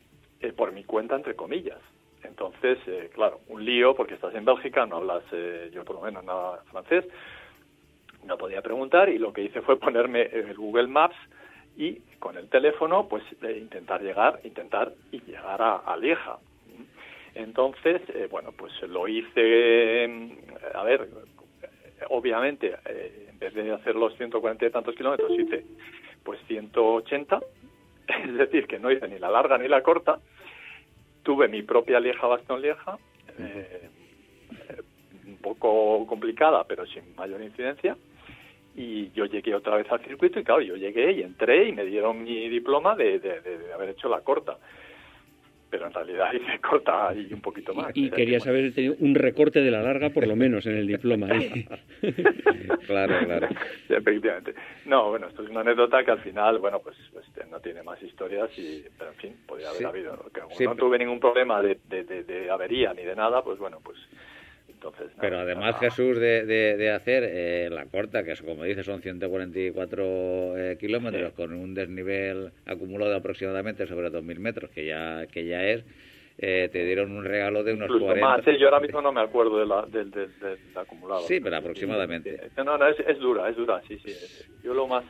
eh, 0.41 0.53
por 0.53 0.73
mi 0.73 0.85
cuenta, 0.85 1.17
entre 1.17 1.35
comillas. 1.35 1.81
Entonces, 2.23 2.79
eh, 2.87 3.11
claro, 3.13 3.41
un 3.49 3.65
lío 3.65 3.95
porque 3.95 4.15
estás 4.15 4.35
en 4.35 4.45
Bélgica, 4.45 4.87
no 4.87 4.97
hablas, 4.97 5.25
eh, 5.33 5.71
yo 5.73 5.85
por 5.85 5.97
lo 5.97 6.03
menos 6.03 6.25
nada 6.25 6.63
francés, 6.71 7.05
no 8.25 8.39
podía 8.39 8.63
preguntar 8.63 9.09
y 9.09 9.19
lo 9.19 9.33
que 9.33 9.43
hice 9.43 9.63
fue 9.63 9.79
ponerme 9.79 10.23
el 10.23 10.55
Google 10.55 10.89
Maps 10.89 11.17
y 11.77 11.97
con 12.19 12.37
el 12.37 12.49
teléfono, 12.49 13.09
pues 13.09 13.25
intentar 13.43 14.03
llegar, 14.03 14.41
intentar 14.45 14.93
y 15.13 15.21
llegar 15.23 15.63
a, 15.63 15.77
a 15.77 15.97
Lieja. 15.97 16.39
Entonces, 17.35 18.03
bueno, 18.31 18.53
pues 18.53 18.73
lo 18.83 19.07
hice, 19.07 20.05
a 20.75 20.83
ver, 20.83 21.09
obviamente, 22.11 22.75
eh, 22.87 23.29
en 23.31 23.39
vez 23.39 23.55
de 23.55 23.73
hacer 23.73 23.95
los 23.95 24.17
140 24.17 24.67
y 24.67 24.71
tantos 24.71 24.95
kilómetros, 24.95 25.31
hice 25.33 25.65
pues 26.23 26.41
180, 26.47 27.41
es 28.25 28.35
decir, 28.35 28.67
que 28.67 28.79
no 28.79 28.91
hice 28.91 29.09
ni 29.09 29.19
la 29.19 29.31
larga 29.31 29.59
ni 29.59 29.69
la 29.69 29.83
corta. 29.83 30.19
Tuve 31.23 31.49
mi 31.49 31.63
propia 31.63 32.01
Lieja-Bastón-Lieja, 32.01 32.99
eh, 33.39 33.89
un 35.27 35.37
poco 35.37 36.07
complicada, 36.07 36.65
pero 36.65 36.87
sin 36.87 37.15
mayor 37.17 37.43
incidencia. 37.43 37.97
Y 38.75 39.11
yo 39.11 39.27
llegué 39.27 39.55
otra 39.55 39.77
vez 39.77 39.91
al 39.91 40.05
circuito 40.05 40.39
y 40.39 40.45
claro, 40.45 40.63
yo 40.63 40.77
llegué 40.77 41.13
y 41.13 41.23
entré 41.23 41.69
y 41.69 41.73
me 41.73 41.85
dieron 41.85 42.23
mi 42.23 42.49
diploma 42.49 42.95
de, 42.95 43.19
de 43.19 43.73
haber 43.75 43.91
hecho 43.91 44.09
la 44.09 44.21
corta 44.21 44.57
pero 45.71 45.87
en 45.87 45.93
realidad 45.93 46.33
hice 46.33 46.59
corta 46.61 47.09
ahí 47.09 47.29
un 47.33 47.41
poquito 47.41 47.75
más. 47.75 47.91
Y, 47.95 48.11
quería 48.11 48.41
saber 48.41 48.73
tenido 48.75 48.95
un 49.01 49.15
recorte 49.15 49.61
de 49.61 49.71
la 49.71 49.83
larga, 49.83 50.11
por 50.11 50.27
lo 50.27 50.37
menos, 50.37 50.67
en 50.67 50.77
el 50.77 50.87
diploma. 50.87 51.29
¿eh? 51.31 51.67
claro, 52.87 53.15
claro. 53.25 53.49
efectivamente. 53.89 54.55
No, 54.87 55.11
bueno, 55.11 55.29
esto 55.29 55.43
es 55.43 55.51
una 55.51 55.61
anécdota 55.61 56.05
que 56.05 56.11
al 56.11 56.21
final, 56.21 56.59
bueno, 56.59 56.81
pues, 56.81 56.97
pues 57.13 57.27
no 57.51 57.61
tiene 57.61 57.83
más 57.83 58.03
historias, 58.03 58.51
y, 58.59 58.85
pero 58.97 59.11
en 59.11 59.17
fin, 59.17 59.37
podría 59.47 59.71
haber 59.71 59.87
habido. 59.87 60.31
no 60.61 60.77
tuve 60.77 60.99
ningún 60.99 61.21
problema 61.21 61.63
de, 61.63 61.79
de, 61.89 62.05
de 62.05 62.51
avería 62.51 62.93
ni 62.95 63.03
de 63.05 63.17
nada, 63.17 63.43
pues 63.43 63.59
bueno, 63.59 63.81
pues 63.83 63.99
pero 65.21 65.38
además, 65.38 65.79
Jesús, 65.79 66.19
de, 66.19 66.45
de, 66.47 66.91
hacer 66.91 67.25
eh, 67.27 67.69
la 67.71 67.87
corta, 67.87 68.23
que 68.25 68.35
como 68.45 68.64
dices 68.64 68.87
son 68.87 69.01
144 69.01 70.59
eh, 70.59 70.77
kilómetros, 70.79 71.33
con 71.33 71.53
un 71.53 71.75
desnivel 71.75 72.53
acumulado 72.67 73.14
aproximadamente 73.14 73.87
sobre 73.87 74.11
2.000 74.11 74.38
metros, 74.38 74.71
que 74.71 74.87
ya, 74.87 75.27
que 75.27 75.47
ya 75.47 75.62
es, 75.64 75.85
eh, 76.38 76.69
te 76.73 76.85
dieron 76.85 77.12
un 77.12 77.25
regalo 77.25 77.64
de 77.64 77.75
unos 77.75 77.88
40. 77.88 78.53
yo 78.59 78.67
ahora 78.67 78.81
mismo 78.81 79.03
no 79.03 79.12
me 79.12 79.21
acuerdo 79.21 79.59
de 79.59 79.67
la, 79.67 79.83
del, 79.87 80.11
del, 80.11 80.31
acumulado. 80.75 81.21
Sí, 81.23 81.41
pero 81.41 81.57
aproximadamente. 81.57 82.51
No, 82.57 82.79
no, 82.79 82.87
es, 82.87 82.99
es 83.01 83.19
dura, 83.19 83.49
es 83.49 83.57
dura, 83.57 83.81
sí, 83.88 83.99
sí. 83.99 84.12
Yo 84.62 84.75
lo 84.75 84.87
más... 84.87 85.05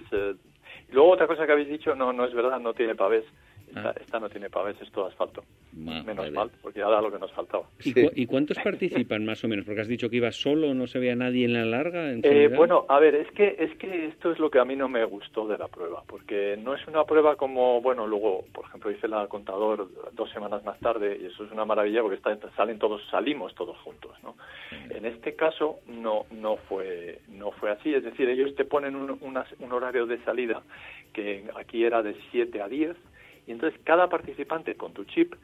luego 0.90 1.10
otra 1.10 1.26
cosa 1.26 1.46
que 1.46 1.52
habéis 1.52 1.68
dicho, 1.68 1.94
no, 1.94 2.12
no 2.12 2.24
es 2.24 2.34
verdad, 2.34 2.58
no 2.60 2.72
tiene 2.72 2.94
pavés. 2.94 3.24
Ah. 3.74 3.94
Esta, 4.00 4.18
no 4.18 4.28
tiene 4.28 4.50
pavés, 4.50 4.80
es 4.80 4.90
todo 4.90 5.06
asfalto. 5.06 5.42
menos 5.72 6.30
mal, 6.32 6.50
porque 6.62 6.80
era 6.80 7.00
lo 7.00 7.10
que 7.10 7.18
nos 7.18 7.32
faltaba. 7.32 7.64
¿Y, 7.84 8.26
cuántos 8.26 8.58
participan 8.58 9.24
más 9.24 9.44
o 9.44 9.48
menos? 9.48 9.64
Porque 9.64 9.80
has 9.80 9.88
dicho 9.88 10.08
que 10.08 10.16
ibas 10.16 10.36
solo, 10.36 10.74
no 10.74 10.86
se 10.86 10.98
veía 10.98 11.14
nadie 11.14 11.44
en 11.44 11.52
la 11.52 11.64
larga. 11.64 12.12
Eh, 12.12 12.48
bueno, 12.48 12.86
a 12.88 12.98
ver, 12.98 13.14
es 13.14 13.30
que 13.32 13.56
es 13.58 13.74
que 13.76 14.06
esto 14.06 14.32
es 14.32 14.38
lo 14.38 14.50
que 14.50 14.58
a 14.58 14.64
mí 14.64 14.76
no 14.76 14.88
me 14.88 15.04
gustó 15.04 15.46
de 15.46 15.58
la 15.58 15.68
prueba, 15.68 16.02
porque 16.06 16.58
no 16.62 16.74
es 16.74 16.86
una 16.86 17.04
prueba 17.04 17.36
como, 17.36 17.80
bueno, 17.80 18.06
luego, 18.06 18.44
por 18.52 18.66
ejemplo, 18.66 18.90
hice 18.90 19.08
la 19.08 19.26
contador 19.26 19.88
dos 20.12 20.30
semanas 20.30 20.64
más 20.64 20.78
tarde 20.80 21.18
y 21.20 21.26
eso 21.26 21.44
es 21.44 21.52
una 21.52 21.64
maravilla 21.64 22.02
porque 22.02 22.16
está, 22.16 22.36
salen 22.56 22.78
todos, 22.78 23.02
salimos 23.10 23.54
todos 23.54 23.76
juntos, 23.78 24.12
¿no? 24.22 24.36
En 24.90 25.04
este 25.04 25.34
caso 25.34 25.80
no 25.86 26.26
no 26.30 26.56
fue 26.56 27.20
no 27.28 27.50
fue 27.52 27.70
así, 27.70 27.94
es 27.94 28.04
decir, 28.04 28.28
ellos 28.28 28.54
te 28.54 28.64
ponen 28.64 28.96
un, 28.96 29.18
un 29.20 29.72
horario 29.72 30.06
de 30.06 30.22
salida 30.24 30.62
que 31.12 31.44
aquí 31.56 31.84
era 31.84 32.02
de 32.02 32.14
7 32.30 32.62
a 32.62 32.68
10 32.68 32.96
y 33.48 33.52
entonces 33.52 33.80
cada 33.82 34.08
participante 34.08 34.74
con 34.74 34.92
tu 34.92 35.04
chip 35.04 35.34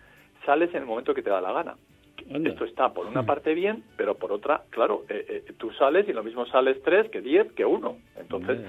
sales 0.44 0.68
en 0.74 0.82
el 0.82 0.86
momento 0.86 1.14
que 1.14 1.22
te 1.22 1.30
da 1.30 1.40
la 1.40 1.52
gana. 1.52 1.74
Esto 2.28 2.64
está 2.64 2.92
por 2.92 3.06
una 3.06 3.24
parte 3.24 3.54
bien, 3.54 3.82
pero 3.96 4.14
por 4.16 4.30
otra, 4.30 4.62
claro, 4.70 5.04
eh, 5.08 5.42
eh, 5.48 5.52
tú 5.58 5.72
sales 5.72 6.08
y 6.08 6.12
lo 6.12 6.22
mismo 6.22 6.46
sales 6.46 6.80
tres 6.82 7.10
que 7.10 7.20
diez 7.20 7.50
que 7.52 7.64
uno. 7.64 7.96
Entonces, 8.16 8.60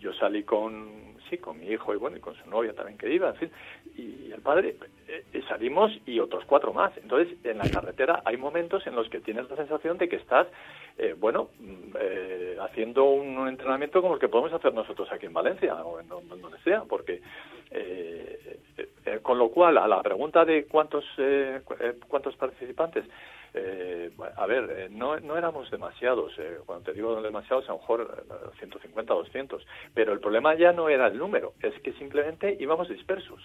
yo 0.00 0.12
salí 0.14 0.42
con, 0.42 1.14
sí, 1.28 1.38
con 1.38 1.58
mi 1.58 1.66
hijo 1.66 1.94
y 1.94 1.96
bueno, 1.96 2.16
y 2.16 2.20
con 2.20 2.34
su 2.34 2.48
novia 2.48 2.74
también 2.74 2.96
que 2.98 3.12
iba, 3.12 3.30
en 3.30 3.36
fin, 3.36 3.50
y, 3.96 4.32
el 4.32 4.40
padre, 4.40 4.76
eh, 5.08 5.42
salimos 5.48 5.92
y 6.06 6.18
otros 6.18 6.44
cuatro 6.46 6.72
más. 6.72 6.96
Entonces, 6.98 7.36
en 7.44 7.58
la 7.58 7.68
carretera 7.70 8.22
hay 8.24 8.36
momentos 8.36 8.86
en 8.86 8.94
los 8.94 9.08
que 9.08 9.20
tienes 9.20 9.48
la 9.50 9.56
sensación 9.56 9.96
de 9.98 10.08
que 10.08 10.16
estás, 10.16 10.46
bueno, 11.18 11.48
mm, 11.58 12.60
haciendo 12.60 13.04
un 13.04 13.48
entrenamiento 13.48 14.00
como 14.00 14.14
el 14.14 14.20
que 14.20 14.28
podemos 14.28 14.52
hacer 14.52 14.72
nosotros 14.72 15.10
aquí 15.10 15.26
en 15.26 15.32
Valencia 15.32 15.74
o 15.74 16.00
en 16.00 16.08
donde 16.08 16.58
sea, 16.64 16.84
porque 16.84 17.20
eh, 17.74 18.60
eh, 19.04 19.18
con 19.20 19.38
lo 19.38 19.50
cual, 19.50 19.78
a 19.78 19.86
la 19.86 20.02
pregunta 20.02 20.44
de 20.44 20.66
cuántos, 20.66 21.04
eh, 21.18 21.60
cuántos 22.08 22.36
participantes, 22.36 23.04
eh, 23.56 24.10
a 24.36 24.46
ver, 24.46 24.68
eh, 24.76 24.88
no, 24.90 25.20
no 25.20 25.38
éramos 25.38 25.70
demasiados, 25.70 26.32
eh, 26.38 26.58
cuando 26.66 26.86
te 26.86 26.92
digo 26.92 27.22
demasiados, 27.22 27.68
a 27.68 27.72
lo 27.72 27.78
mejor 27.78 28.24
150, 28.58 29.14
200, 29.14 29.64
pero 29.94 30.12
el 30.12 30.18
problema 30.18 30.56
ya 30.56 30.72
no 30.72 30.88
era 30.88 31.06
el 31.06 31.16
número, 31.16 31.52
es 31.62 31.72
que 31.82 31.92
simplemente 31.92 32.56
íbamos 32.58 32.88
dispersos. 32.88 33.40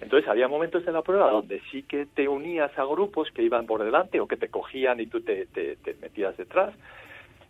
Entonces 0.00 0.28
había 0.28 0.48
momentos 0.48 0.84
en 0.88 0.94
la 0.94 1.02
prueba 1.02 1.30
donde 1.30 1.60
sí 1.70 1.84
que 1.84 2.06
te 2.06 2.26
unías 2.26 2.76
a 2.76 2.84
grupos 2.84 3.30
que 3.30 3.42
iban 3.42 3.66
por 3.66 3.84
delante 3.84 4.18
o 4.18 4.26
que 4.26 4.36
te 4.36 4.48
cogían 4.48 4.98
y 4.98 5.06
tú 5.06 5.20
te, 5.20 5.46
te, 5.46 5.76
metías 6.00 6.36
detrás, 6.36 6.74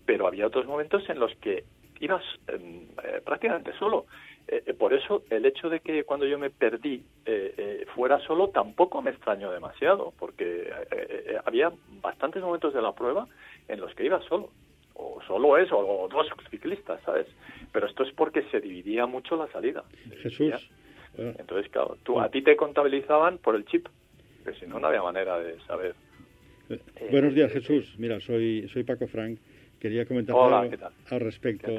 pero 0.05 0.27
había 0.27 0.49
otros 0.49 0.67
momentos 0.67 1.09
en 1.09 1.19
los 1.19 1.35
que 1.37 1.65
ibas 2.01 2.25
em, 2.49 2.89
prácticamente 3.25 3.73
solo. 3.79 4.05
Eh, 4.53 4.65
eh, 4.67 4.75
por 4.75 4.93
eso 4.93 5.23
el 5.31 5.47
hecho 5.47 5.69
de 5.69 5.79
que 5.79 6.03
cuando 6.03 6.27
yo 6.27 6.37
me 6.37 6.51
perdí 6.51 7.05
eh, 7.25 7.87
fuera 7.95 8.19
solo 8.27 8.49
tampoco 8.49 9.01
me 9.01 9.13
extrañó 9.13 9.53
demasiado, 9.53 10.13
porque 10.19 10.69
había 11.45 11.71
bastantes 12.03 12.43
momentos 12.43 12.75
de 12.75 12.83
la 12.83 12.93
prueba 12.93 13.29
en 13.69 13.81
los 13.81 13.95
que 13.95 14.07
iba 14.07 14.21
solo, 14.23 14.51
o 14.95 15.21
solo 15.25 15.57
eso, 15.57 15.79
o 15.79 16.09
dos 16.09 16.27
ciclistas, 16.51 17.01
¿sabes? 17.05 17.29
Pero 17.73 17.87
esto 17.87 18.03
es 18.03 18.13
porque 18.13 18.43
se 18.51 18.61
dividía 18.61 19.07
mucho 19.07 19.37
la 19.37 19.47
salida. 19.53 19.85
Jesús. 20.21 20.69
Entonces, 21.17 21.71
claro, 21.71 21.97
tú, 22.03 22.21
a 22.21 22.29
ti 22.29 22.43
te 22.43 22.57
contabilizaban 22.57 23.39
por 23.39 23.55
el 23.55 23.65
chip, 23.67 23.87
que 24.45 24.53
si 24.55 24.67
no, 24.67 24.81
no 24.81 24.89
había 24.89 25.03
manera 25.03 25.39
de 25.39 25.61
saber. 25.61 25.95
Buenos 27.11 27.35
días, 27.35 27.53
Jesús. 27.53 27.95
Mira, 27.99 28.21
soy, 28.21 28.69
soy 28.73 28.83
Paco 28.83 29.07
Frank. 29.07 29.39
Quería 29.79 30.07
comentar 30.07 30.35
algo 30.35 30.77
al 31.11 31.21
respecto 31.21 31.71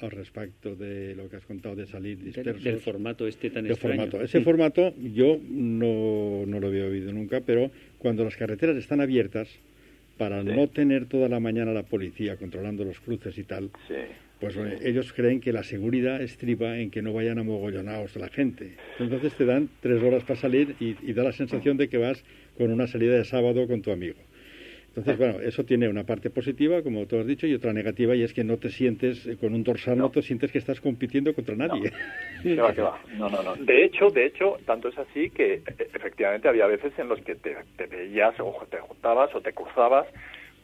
al 0.00 0.10
respecto 0.10 0.74
de 0.74 1.14
lo 1.14 1.28
que 1.28 1.36
has 1.36 1.44
contado 1.44 1.76
de 1.76 1.86
salir 1.86 2.22
dispersos. 2.22 2.62
Del, 2.62 2.78
formato 2.78 3.26
este 3.26 3.50
tan 3.50 3.66
Formato. 3.76 4.20
Ese 4.22 4.40
formato 4.40 4.94
yo 4.96 5.38
no, 5.48 6.44
no, 6.46 6.60
lo 6.60 6.66
había 6.66 6.84
oído 6.84 7.12
nunca, 7.12 7.40
pero 7.40 7.70
cuando 7.98 8.24
las 8.24 8.36
carreteras 8.36 8.76
están 8.76 9.00
abiertas, 9.00 9.48
para 10.16 10.42
no 10.42 10.68
tener 10.68 11.06
toda 11.06 11.28
la 11.28 11.40
mañana 11.40 11.72
la 11.72 11.82
policía 11.82 12.36
controlando 12.36 12.84
los 12.84 13.00
cruces 13.00 13.36
y 13.36 13.44
tal, 13.44 13.70
pues 14.40 14.56
ellos 14.82 15.12
creen 15.12 15.40
que 15.40 15.52
la 15.52 15.64
seguridad 15.64 16.22
estriba 16.22 16.78
en 16.78 16.90
que 16.90 17.02
no 17.02 17.12
vayan 17.12 17.38
amogollonados 17.38 18.14
la 18.16 18.28
gente. 18.28 18.76
Entonces 18.98 19.34
te 19.34 19.44
dan 19.44 19.68
tres 19.80 20.02
horas 20.02 20.22
para 20.22 20.38
salir 20.38 20.76
y, 20.80 20.96
y 21.02 21.12
da 21.14 21.24
la 21.24 21.32
sensación 21.32 21.76
de 21.76 21.88
que 21.88 21.98
vas 21.98 22.22
con 22.56 22.70
una 22.70 22.86
salida 22.86 23.16
de 23.16 23.24
sábado 23.24 23.66
con 23.66 23.82
tu 23.82 23.90
amigo. 23.90 24.18
Entonces, 24.96 25.18
bueno, 25.18 25.40
eso 25.40 25.64
tiene 25.64 25.88
una 25.88 26.04
parte 26.04 26.30
positiva, 26.30 26.80
como 26.82 27.04
tú 27.06 27.18
has 27.18 27.26
dicho, 27.26 27.48
y 27.48 27.54
otra 27.54 27.72
negativa, 27.72 28.14
y 28.14 28.22
es 28.22 28.32
que 28.32 28.44
no 28.44 28.58
te 28.58 28.68
sientes, 28.68 29.26
eh, 29.26 29.36
con 29.36 29.52
un 29.52 29.64
dorsal 29.64 29.98
no, 29.98 30.08
te 30.10 30.22
sientes 30.22 30.52
que 30.52 30.58
estás 30.58 30.80
compitiendo 30.80 31.34
contra 31.34 31.56
nadie. 31.56 31.90
No. 32.44 32.62
va, 32.62 33.00
No, 33.18 33.28
no, 33.28 33.42
no. 33.42 33.56
De 33.56 33.84
hecho, 33.84 34.10
de 34.10 34.26
hecho, 34.26 34.56
tanto 34.64 34.90
es 34.90 34.98
así 34.98 35.30
que 35.30 35.54
e, 35.54 35.62
efectivamente 35.92 36.46
había 36.48 36.68
veces 36.68 36.92
en 36.96 37.08
los 37.08 37.20
que 37.22 37.34
te, 37.34 37.56
veías 37.90 38.38
o 38.38 38.64
te 38.70 38.78
juntabas 38.78 39.34
o 39.34 39.40
te 39.40 39.52
cruzabas 39.52 40.06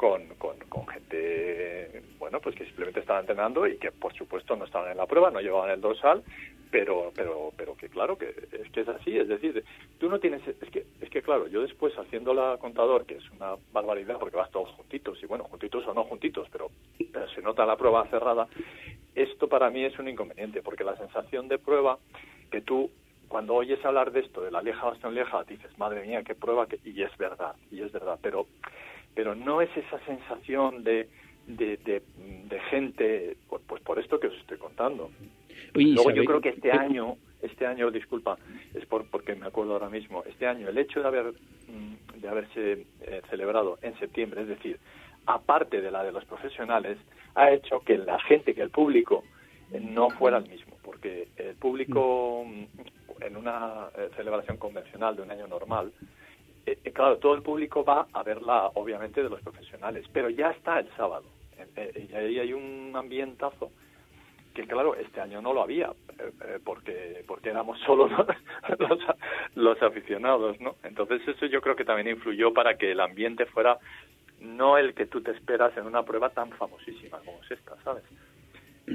con, 0.00 0.24
con, 0.38 0.86
gente, 0.86 2.02
bueno, 2.18 2.40
pues 2.40 2.56
que 2.56 2.64
simplemente 2.64 3.00
estaban 3.00 3.24
entrenando 3.24 3.66
y 3.66 3.76
que, 3.76 3.92
por 3.92 4.14
supuesto, 4.14 4.56
no 4.56 4.64
estaban 4.64 4.90
en 4.90 4.96
la 4.96 5.04
prueba, 5.04 5.30
no 5.30 5.42
llevaban 5.42 5.68
el 5.68 5.82
dorsal, 5.82 6.22
pero 6.70 7.12
pero 7.14 7.52
pero 7.54 7.76
que 7.76 7.90
claro 7.90 8.16
que 8.16 8.30
es 8.30 8.70
que 8.72 8.80
es 8.80 8.88
así 8.88 9.18
es 9.18 9.28
decir 9.28 9.62
tú 9.98 10.08
no 10.08 10.20
tienes 10.20 10.40
es 10.46 10.70
que 10.70 10.86
es 11.00 11.10
que 11.10 11.20
claro 11.20 11.48
yo 11.48 11.62
después 11.62 11.92
haciendo 11.98 12.32
la 12.32 12.58
contador 12.58 13.06
que 13.06 13.16
es 13.16 13.30
una 13.32 13.56
barbaridad 13.72 14.20
porque 14.20 14.36
vas 14.36 14.52
todos 14.52 14.70
juntitos 14.76 15.20
y 15.20 15.26
bueno 15.26 15.42
juntitos 15.50 15.84
o 15.88 15.92
no 15.92 16.04
juntitos 16.04 16.46
pero, 16.52 16.70
se 17.34 17.42
nota 17.42 17.66
la 17.66 17.76
prueba 17.76 18.06
cerrada 18.06 18.46
esto 19.16 19.48
para 19.48 19.68
mí 19.68 19.84
es 19.84 19.98
un 19.98 20.08
inconveniente 20.08 20.62
porque 20.62 20.84
la 20.84 20.96
sensación 20.96 21.48
de 21.48 21.58
prueba 21.58 21.98
que 22.52 22.60
tú 22.60 22.88
cuando 23.26 23.54
oyes 23.54 23.84
hablar 23.84 24.12
de 24.12 24.20
esto 24.20 24.40
de 24.40 24.52
la 24.52 24.62
Lieja 24.62 24.86
Bastón 24.86 25.16
Lieja 25.16 25.42
dices 25.42 25.76
madre 25.76 26.06
mía 26.06 26.22
qué 26.22 26.36
prueba 26.36 26.68
que 26.68 26.78
y 26.84 27.02
es 27.02 27.16
verdad 27.18 27.56
y 27.72 27.82
es 27.82 27.90
verdad 27.90 28.16
pero 28.22 28.46
pero 29.14 29.34
no 29.34 29.60
es 29.60 29.70
esa 29.76 29.98
sensación 30.06 30.84
de 30.84 31.08
de, 31.56 32.02
de, 32.48 32.60
gente 32.70 33.36
pues 33.48 33.82
por 33.82 33.98
esto 33.98 34.20
que 34.20 34.28
os 34.28 34.36
estoy 34.36 34.58
contando. 34.58 35.10
Luego 35.74 36.10
yo 36.10 36.24
creo 36.24 36.40
que 36.40 36.50
este 36.50 36.72
año, 36.72 37.16
este 37.42 37.66
año, 37.66 37.90
disculpa, 37.90 38.38
es 38.74 38.84
por, 38.86 39.06
porque 39.06 39.34
me 39.34 39.46
acuerdo 39.46 39.74
ahora 39.74 39.88
mismo, 39.88 40.24
este 40.24 40.46
año 40.46 40.68
el 40.68 40.78
hecho 40.78 41.00
de 41.00 41.06
haber 41.06 41.32
mm, 41.68 42.20
de 42.20 42.28
haberse 42.28 42.86
eh, 43.02 43.22
celebrado 43.30 43.78
en 43.82 43.98
septiembre, 43.98 44.42
es 44.42 44.48
decir, 44.48 44.78
aparte 45.26 45.80
de 45.80 45.90
la 45.90 46.02
de 46.02 46.12
los 46.12 46.24
profesionales, 46.24 46.98
ha 47.34 47.50
hecho 47.50 47.80
que 47.80 47.98
la 47.98 48.20
gente, 48.20 48.54
que 48.54 48.62
el 48.62 48.70
público 48.70 49.24
eh, 49.72 49.80
no 49.80 50.10
fuera 50.10 50.38
el 50.38 50.48
mismo, 50.48 50.76
porque 50.82 51.28
el 51.36 51.54
público 51.54 52.44
mm, 52.46 53.22
en 53.22 53.36
una 53.36 53.88
eh, 53.96 54.10
celebración 54.16 54.56
convencional 54.56 55.16
de 55.16 55.22
un 55.22 55.30
año 55.30 55.46
normal, 55.46 55.92
claro, 56.92 57.18
todo 57.18 57.34
el 57.34 57.42
público 57.42 57.84
va 57.84 58.06
a 58.12 58.22
verla, 58.22 58.70
obviamente, 58.74 59.22
de 59.22 59.28
los 59.28 59.40
profesionales, 59.42 60.06
pero 60.12 60.30
ya 60.30 60.50
está 60.50 60.80
el 60.80 60.88
sábado. 60.96 61.24
y 61.76 62.14
ahí 62.14 62.38
hay 62.38 62.52
un 62.52 62.92
ambientazo 62.94 63.70
que 64.54 64.66
claro, 64.66 64.94
este 64.96 65.20
año 65.20 65.40
no 65.40 65.52
lo 65.52 65.62
había, 65.62 65.92
eh, 66.18 66.32
eh, 66.44 66.58
porque, 66.64 67.24
porque 67.26 67.50
éramos 67.50 67.78
solo 67.86 68.08
los, 68.08 69.00
los, 69.54 69.82
aficionados, 69.82 70.60
¿no? 70.60 70.76
Entonces 70.82 71.26
eso 71.26 71.46
yo 71.46 71.60
creo 71.60 71.76
que 71.76 71.84
también 71.84 72.08
influyó 72.08 72.52
para 72.52 72.76
que 72.76 72.92
el 72.92 73.00
ambiente 73.00 73.46
fuera 73.46 73.78
no 74.40 74.78
el 74.78 74.94
que 74.94 75.06
tú 75.06 75.20
te 75.20 75.32
esperas 75.32 75.76
en 75.76 75.86
una 75.86 76.02
prueba 76.02 76.30
tan 76.30 76.50
famosísima 76.52 77.18
como 77.18 77.40
es 77.42 77.50
esta, 77.50 77.76
¿sabes? 77.84 78.04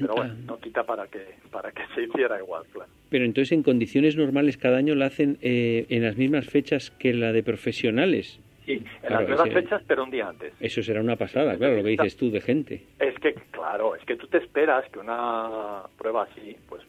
Pero 0.01 0.15
bueno, 0.15 0.33
no 0.45 0.59
quita 0.59 0.83
para 0.83 1.07
que, 1.07 1.35
para 1.51 1.71
que 1.71 1.83
se 1.93 2.03
hiciera 2.03 2.37
igual, 2.39 2.63
claro. 2.71 2.89
Pero 3.09 3.25
entonces 3.25 3.51
en 3.51 3.63
condiciones 3.63 4.15
normales 4.15 4.57
cada 4.57 4.77
año 4.77 4.95
la 4.95 5.05
hacen 5.07 5.37
eh, 5.41 5.85
en 5.89 6.03
las 6.03 6.17
mismas 6.17 6.47
fechas 6.47 6.91
que 6.91 7.13
la 7.13 7.31
de 7.31 7.43
profesionales. 7.43 8.39
Sí, 8.65 8.83
en 9.03 9.13
las 9.13 9.27
mismas 9.27 9.53
fechas, 9.53 9.83
pero 9.87 10.03
un 10.03 10.09
día 10.09 10.27
antes. 10.27 10.53
Eso 10.59 10.81
será 10.81 10.99
una 10.99 11.15
pasada, 11.15 11.55
claro, 11.55 11.77
lo 11.77 11.83
que 11.83 11.89
dices 11.89 12.17
tú 12.17 12.31
de 12.31 12.41
gente. 12.41 12.83
Es 12.99 13.17
que, 13.19 13.35
claro, 13.51 13.95
es 13.95 14.03
que 14.05 14.15
tú 14.15 14.27
te 14.27 14.39
esperas 14.39 14.89
que 14.89 14.99
una 14.99 15.83
prueba 15.97 16.23
así, 16.23 16.57
pues 16.67 16.81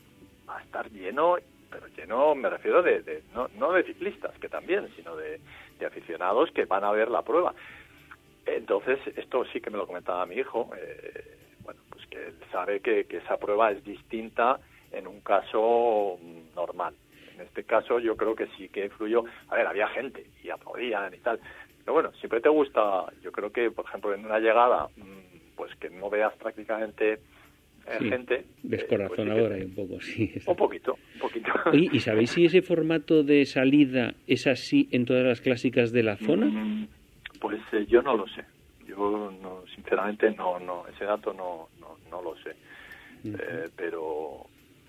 va 0.49 0.59
a 0.59 0.63
estar 0.63 0.91
lleno, 0.91 1.37
pero 1.71 1.87
lleno 1.95 2.35
me 2.35 2.49
refiero 2.49 2.83
de, 2.83 3.23
no, 3.35 3.49
no 3.59 3.73
de 3.73 3.83
ciclistas, 3.83 4.33
que 4.39 4.49
también, 4.49 4.89
sino 4.97 5.17
de, 5.17 5.39
aficionados 5.87 6.51
que 6.53 6.65
van 6.65 6.85
a 6.85 6.93
ver 6.93 7.11
la 7.11 7.23
prueba. 7.23 7.55
Entonces, 8.47 8.99
esto 9.17 9.45
sí 9.53 9.61
que 9.61 9.71
me 9.71 9.77
lo 9.77 9.87
comentaba 9.87 10.25
mi 10.25 10.37
hijo, 10.37 10.71
eh, 10.77 11.37
bueno, 11.67 11.81
pues 11.91 12.07
que 12.07 12.29
él 12.29 12.35
sabe 12.51 12.81
que, 12.81 13.05
que 13.05 13.19
esa 13.19 13.37
prueba 13.37 13.71
es 13.73 13.85
distinta 13.85 14.59
en 14.93 15.07
un 15.07 15.21
caso 15.21 16.19
normal. 16.55 16.95
En 17.35 17.43
este 17.43 17.65
caso 17.65 17.99
yo 17.99 18.17
creo 18.17 18.35
que 18.35 18.47
sí 18.57 18.69
que 18.69 18.87
influyó. 18.87 19.25
A 19.49 19.57
ver, 19.57 19.67
había 19.67 19.89
gente 19.89 20.25
y 20.43 20.49
aplaudían 20.49 21.13
y 21.13 21.19
tal, 21.19 21.39
pero 21.85 21.95
bueno, 21.95 22.13
siempre 22.19 22.41
te 22.41 22.49
gusta, 22.49 23.05
yo 23.23 23.31
creo 23.31 23.53
que, 23.53 23.71
por 23.71 23.85
ejemplo, 23.85 24.15
en 24.15 24.25
una 24.25 24.39
llegada, 24.39 24.89
mm, 24.97 25.55
pues 25.57 25.75
que 25.77 25.91
no 25.91 26.09
veas 26.09 26.33
prácticamente 26.35 27.15
eh, 27.87 28.09
gente. 28.09 28.45
Descorazonadora 28.63 29.57
pues 29.57 29.67
un 29.67 29.75
poco, 29.75 30.01
sí. 30.01 30.33
Un 30.47 30.57
poquito, 30.57 30.99
un 31.15 31.21
poquito. 31.21 31.53
¿y 31.73 32.01
sabéis 32.01 32.31
si 32.31 32.45
ese 32.47 32.63
formato 32.63 33.23
de 33.23 33.45
salida 33.45 34.15
es 34.27 34.47
así 34.47 34.89
en 34.93 35.05
todas 35.05 35.25
las 35.25 35.41
clásicas 35.41 35.93
de 35.93 36.03
la 36.03 36.17
zona? 36.17 36.47
Mm, 36.47 36.89
pues 37.41 37.61
eh, 37.73 37.87
yo 37.87 38.03
no 38.03 38.17
lo 38.17 38.27
sé. 38.29 38.45
Yo, 38.97 39.31
no, 39.43 39.63
sinceramente, 39.75 40.31
no, 40.31 40.59
no, 40.59 40.87
ese 40.89 41.05
dato 41.05 41.33
no, 41.35 41.69
no, 41.79 41.99
no 42.11 42.23
lo 42.23 42.37
sé. 42.37 42.57
Eh, 43.25 43.69
pero, 43.77 44.47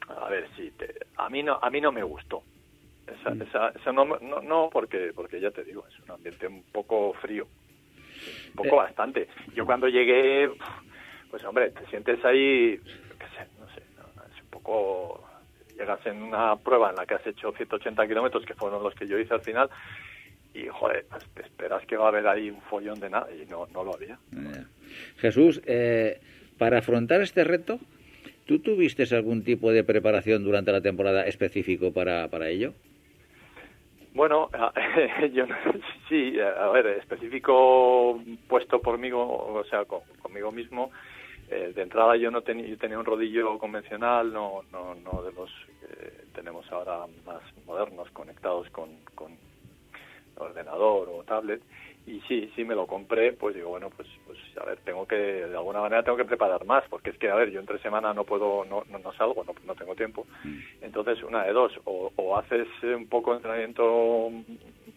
a 0.07 0.29
ver, 0.29 0.47
sí, 0.55 0.71
a, 1.17 1.29
mí 1.29 1.43
no, 1.43 1.59
a 1.61 1.69
mí 1.69 1.81
no 1.81 1.91
me 1.91 2.03
gustó. 2.03 2.43
Esa, 3.07 3.31
esa, 3.43 3.69
esa 3.69 3.91
no, 3.91 4.05
no, 4.05 4.41
no, 4.41 4.69
porque, 4.71 5.11
porque 5.15 5.39
ya 5.39 5.51
te 5.51 5.63
digo, 5.63 5.85
es 5.87 5.99
un 6.03 6.11
ambiente 6.11 6.47
un 6.47 6.63
poco 6.71 7.13
frío, 7.13 7.47
un 8.49 8.53
poco 8.55 8.75
eh. 8.75 8.85
bastante. 8.85 9.27
Yo 9.55 9.65
cuando 9.65 9.87
llegué, 9.87 10.51
pues 11.29 11.43
hombre, 11.45 11.71
te 11.71 11.85
sientes 11.87 12.23
ahí, 12.25 12.77
qué 12.77 13.25
sé, 13.35 13.47
no 13.59 13.67
sé, 13.73 13.81
es 13.81 14.43
un 14.43 14.49
poco, 14.49 15.23
llegas 15.77 16.05
en 16.05 16.21
una 16.21 16.55
prueba 16.57 16.89
en 16.89 16.97
la 16.97 17.05
que 17.05 17.15
has 17.15 17.27
hecho 17.27 17.51
180 17.53 18.07
kilómetros, 18.07 18.45
que 18.45 18.53
fueron 18.55 18.83
los 18.83 18.93
que 18.93 19.07
yo 19.07 19.17
hice 19.17 19.33
al 19.33 19.41
final, 19.41 19.69
y 20.53 20.67
joder, 20.67 21.05
pues 21.09 21.23
te 21.33 21.41
esperas 21.43 21.85
que 21.85 21.97
va 21.97 22.05
a 22.05 22.07
haber 22.09 22.27
ahí 22.27 22.49
un 22.49 22.61
follón 22.61 22.99
de 22.99 23.09
nada, 23.09 23.27
y 23.31 23.45
no, 23.49 23.67
no 23.73 23.83
lo 23.83 23.93
había. 23.93 24.17
Jesús, 25.17 25.61
eh, 25.65 26.19
para 26.57 26.79
afrontar 26.79 27.21
este 27.21 27.43
reto, 27.43 27.79
¿tú 28.45 28.59
tuviste 28.59 29.03
algún 29.15 29.43
tipo 29.43 29.71
de 29.71 29.83
preparación 29.83 30.43
durante 30.43 30.71
la 30.71 30.81
temporada 30.81 31.23
específico 31.25 31.91
para, 31.93 32.27
para 32.29 32.49
ello? 32.49 32.73
Bueno, 34.13 34.49
yo 35.33 35.45
sí, 36.09 36.39
a 36.39 36.67
ver, 36.69 36.87
específico 36.87 38.19
puesto 38.47 38.81
por 38.81 38.97
mí, 38.97 39.11
o 39.13 39.63
sea, 39.69 39.85
conmigo 39.85 40.51
mismo. 40.51 40.91
Eh, 41.49 41.71
de 41.73 41.81
entrada 41.81 42.17
yo 42.17 42.29
no 42.29 42.41
tenía, 42.41 42.67
yo 42.67 42.77
tenía 42.77 42.99
un 42.99 43.05
rodillo 43.05 43.57
convencional, 43.57 44.33
no, 44.33 44.63
no, 44.71 44.95
no 44.95 45.23
de 45.23 45.31
los 45.31 45.49
que 45.79 46.11
tenemos 46.33 46.69
ahora 46.71 47.05
más 47.25 47.41
modernos 47.65 48.09
conectados 48.11 48.69
con, 48.71 48.89
con 49.15 49.31
ordenador 50.39 51.09
o 51.09 51.23
tablet 51.23 51.61
y 52.07 52.21
sí, 52.21 52.49
sí 52.55 52.63
me 52.63 52.73
lo 52.73 52.87
compré, 52.87 53.33
pues 53.33 53.53
digo, 53.53 53.69
bueno, 53.69 53.89
pues, 53.89 54.07
pues 54.25 54.39
a 54.61 54.65
ver, 54.65 54.79
tengo 54.85 55.05
que, 55.05 55.15
de 55.15 55.57
alguna 55.57 55.81
manera 55.81 56.03
tengo 56.03 56.17
que 56.17 56.23
preparar 56.23 56.65
más, 56.65 56.85
porque 56.89 57.09
es 57.09 57.17
que, 57.17 57.29
a 57.29 57.35
ver, 57.35 57.51
yo 57.51 57.59
entre 57.59 57.79
semana 57.79 58.13
no 58.13 58.23
puedo, 58.23 58.63
no, 58.63 58.83
no, 58.89 59.13
salgo, 59.13 59.43
no, 59.43 59.53
no 59.65 59.75
tengo 59.75 59.93
tiempo. 59.93 60.25
Mm. 60.45 60.59
Entonces, 60.83 61.21
una 61.23 61.43
de 61.43 61.51
dos, 61.51 61.73
o, 61.83 62.13
o 62.15 62.37
haces 62.37 62.67
un 62.83 63.07
poco 63.07 63.31
de 63.31 63.37
entrenamiento 63.37 64.31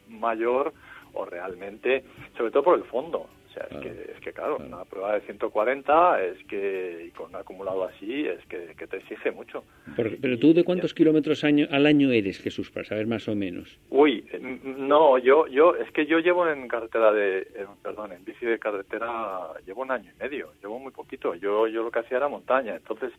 mayor 0.09 0.73
o 1.13 1.25
realmente, 1.25 2.05
sobre 2.37 2.53
todo 2.53 2.63
por 2.63 2.79
el 2.79 2.85
fondo. 2.85 3.27
O 3.51 3.53
sea, 3.53 3.67
es, 3.69 3.79
que, 3.79 4.13
es 4.13 4.21
que, 4.21 4.33
claro, 4.33 4.59
una 4.59 4.85
prueba 4.85 5.15
de 5.15 5.23
140 5.23 6.23
es 6.23 6.45
que, 6.45 7.07
y 7.09 7.11
con 7.11 7.31
un 7.31 7.37
acumulado 7.37 7.85
así, 7.85 8.27
es 8.27 8.45
que, 8.47 8.87
te 8.87 8.97
exige 8.97 9.33
mucho. 9.33 9.65
pero 9.97 10.39
tú, 10.39 10.55
¿de 10.55 10.63
cuántos 10.63 10.95
kilómetros 10.95 11.43
año, 11.43 11.67
al 11.71 11.87
año 11.87 12.13
eres, 12.13 12.41
Jesús, 12.41 12.71
para 12.71 12.87
saber 12.87 13.09
más 13.09 13.27
o 13.29 13.35
menos? 13.35 13.79
Uy, 13.91 14.25
no, 14.63 15.19
yo, 15.19 15.49
yo, 15.49 15.75
es 15.75 15.91
que 15.91 16.07
yo 16.07 16.21
llevo 16.21 16.49
en 16.49 16.69
carretera 16.69 17.13
de, 17.13 17.47
perdón, 17.83 18.13
en 18.13 18.25
bici 18.25 18.47
de 18.47 18.59
carretera, 18.59 19.49
llevo 19.67 19.83
un 19.83 19.91
año 19.91 20.13
y 20.15 20.23
medio, 20.23 20.53
llevo 20.63 20.79
muy 20.79 20.93
poquito. 20.93 21.35
Yo, 21.35 21.67
yo 21.67 21.83
lo 21.83 21.91
que 21.91 21.99
hacía 21.99 22.19
era 22.19 22.29
montaña, 22.29 22.77
entonces 22.77 23.13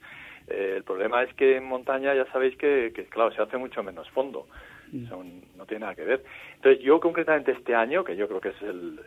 eh, 0.48 0.76
el 0.78 0.84
problema 0.84 1.24
es 1.24 1.34
que 1.34 1.58
en 1.58 1.66
montaña 1.66 2.16
ya 2.16 2.26
sabéis 2.32 2.56
que, 2.56 2.94
que, 2.96 3.06
claro, 3.06 3.32
se 3.34 3.42
hace 3.42 3.58
mucho 3.58 3.84
menos 3.84 4.10
fondo. 4.12 4.48
Mm. 4.92 5.08
Son, 5.08 5.42
no 5.58 5.66
tiene 5.66 5.82
nada 5.82 5.96
que 5.96 6.04
ver. 6.04 6.24
Entonces 6.56 6.84
yo 6.84 7.00
concretamente 7.00 7.52
este 7.52 7.74
año, 7.74 8.04
que 8.04 8.16
yo 8.16 8.28
creo 8.28 8.42
que 8.42 8.50
es 8.50 8.62
el, 8.62 9.00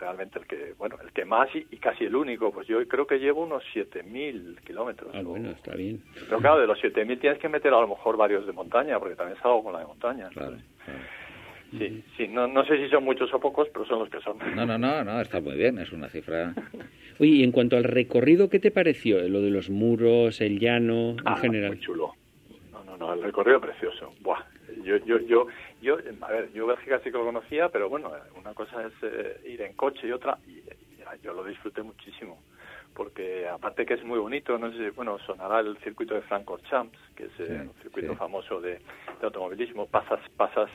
realmente 0.00 0.38
el 0.38 0.46
que, 0.46 0.74
bueno, 0.78 0.96
el 1.02 1.12
que 1.12 1.24
más 1.24 1.48
y, 1.54 1.64
casi 1.76 2.04
el 2.04 2.16
único, 2.16 2.52
pues 2.52 2.66
yo 2.66 2.86
creo 2.88 3.06
que 3.06 3.18
llevo 3.18 3.42
unos 3.42 3.62
7.000 3.74 4.60
kilómetros. 4.60 5.10
Ah, 5.14 5.22
bueno, 5.22 5.50
está 5.50 5.74
bien. 5.74 6.02
Pero 6.14 6.38
claro, 6.38 6.60
de 6.60 6.66
los 6.66 6.82
7.000 6.82 7.20
tienes 7.20 7.38
que 7.38 7.48
meter 7.48 7.72
a 7.72 7.80
lo 7.80 7.88
mejor 7.88 8.16
varios 8.16 8.46
de 8.46 8.52
montaña, 8.52 8.98
porque 8.98 9.16
también 9.16 9.38
salgo 9.40 9.64
con 9.64 9.72
la 9.72 9.80
de 9.80 9.86
montaña. 9.86 10.28
Claro, 10.30 10.56
Sí, 11.78 12.04
sí, 12.18 12.28
no, 12.28 12.46
no 12.46 12.66
sé 12.66 12.76
si 12.76 12.90
son 12.90 13.02
muchos 13.02 13.32
o 13.32 13.40
pocos, 13.40 13.66
pero 13.72 13.86
son 13.86 14.00
los 14.00 14.10
que 14.10 14.20
son. 14.20 14.36
No, 14.54 14.66
no, 14.66 14.76
no, 14.76 15.04
no, 15.04 15.20
está 15.22 15.40
muy 15.40 15.56
bien, 15.56 15.78
es 15.78 15.90
una 15.90 16.10
cifra. 16.10 16.52
Oye, 17.18 17.30
y 17.30 17.44
en 17.44 17.50
cuanto 17.50 17.78
al 17.78 17.84
recorrido, 17.84 18.50
¿qué 18.50 18.58
te 18.58 18.70
pareció? 18.70 19.26
Lo 19.26 19.40
de 19.40 19.48
los 19.48 19.70
muros, 19.70 20.42
el 20.42 20.58
llano, 20.58 21.12
en 21.12 21.22
ah, 21.24 21.36
general. 21.36 21.70
Muy 21.70 21.80
chulo. 21.80 22.12
No, 22.72 22.84
no, 22.84 22.98
no, 22.98 23.14
el 23.14 23.22
recorrido 23.22 23.58
precioso. 23.58 24.12
Buah, 24.20 24.42
yo, 24.82 24.96
yo, 24.98 25.18
yo, 25.20 25.46
yo, 25.80 25.98
a 26.20 26.30
ver, 26.30 26.52
yo 26.52 26.66
Bélgica 26.66 26.98
sí 26.98 27.10
que 27.10 27.18
lo 27.18 27.24
conocía, 27.24 27.68
pero 27.68 27.88
bueno, 27.88 28.12
una 28.38 28.54
cosa 28.54 28.86
es 28.86 28.92
eh, 29.02 29.40
ir 29.46 29.62
en 29.62 29.74
coche 29.74 30.06
y 30.06 30.12
otra, 30.12 30.38
y, 30.46 30.62
yo 31.22 31.32
lo 31.34 31.44
disfruté 31.44 31.82
muchísimo, 31.82 32.38
porque 32.94 33.46
aparte 33.48 33.84
que 33.84 33.94
es 33.94 34.04
muy 34.04 34.18
bonito, 34.18 34.58
no 34.58 34.72
sé, 34.72 34.90
bueno, 34.90 35.18
sonará 35.18 35.60
el 35.60 35.76
circuito 35.78 36.14
de 36.14 36.22
Francorchamps, 36.22 36.98
que 37.14 37.24
es 37.24 37.40
eh, 37.40 37.60
un 37.62 37.74
circuito 37.82 38.14
famoso 38.16 38.60
de, 38.60 38.80
automovilismo, 39.22 39.86
pasas, 39.86 40.20
pasas 40.36 40.70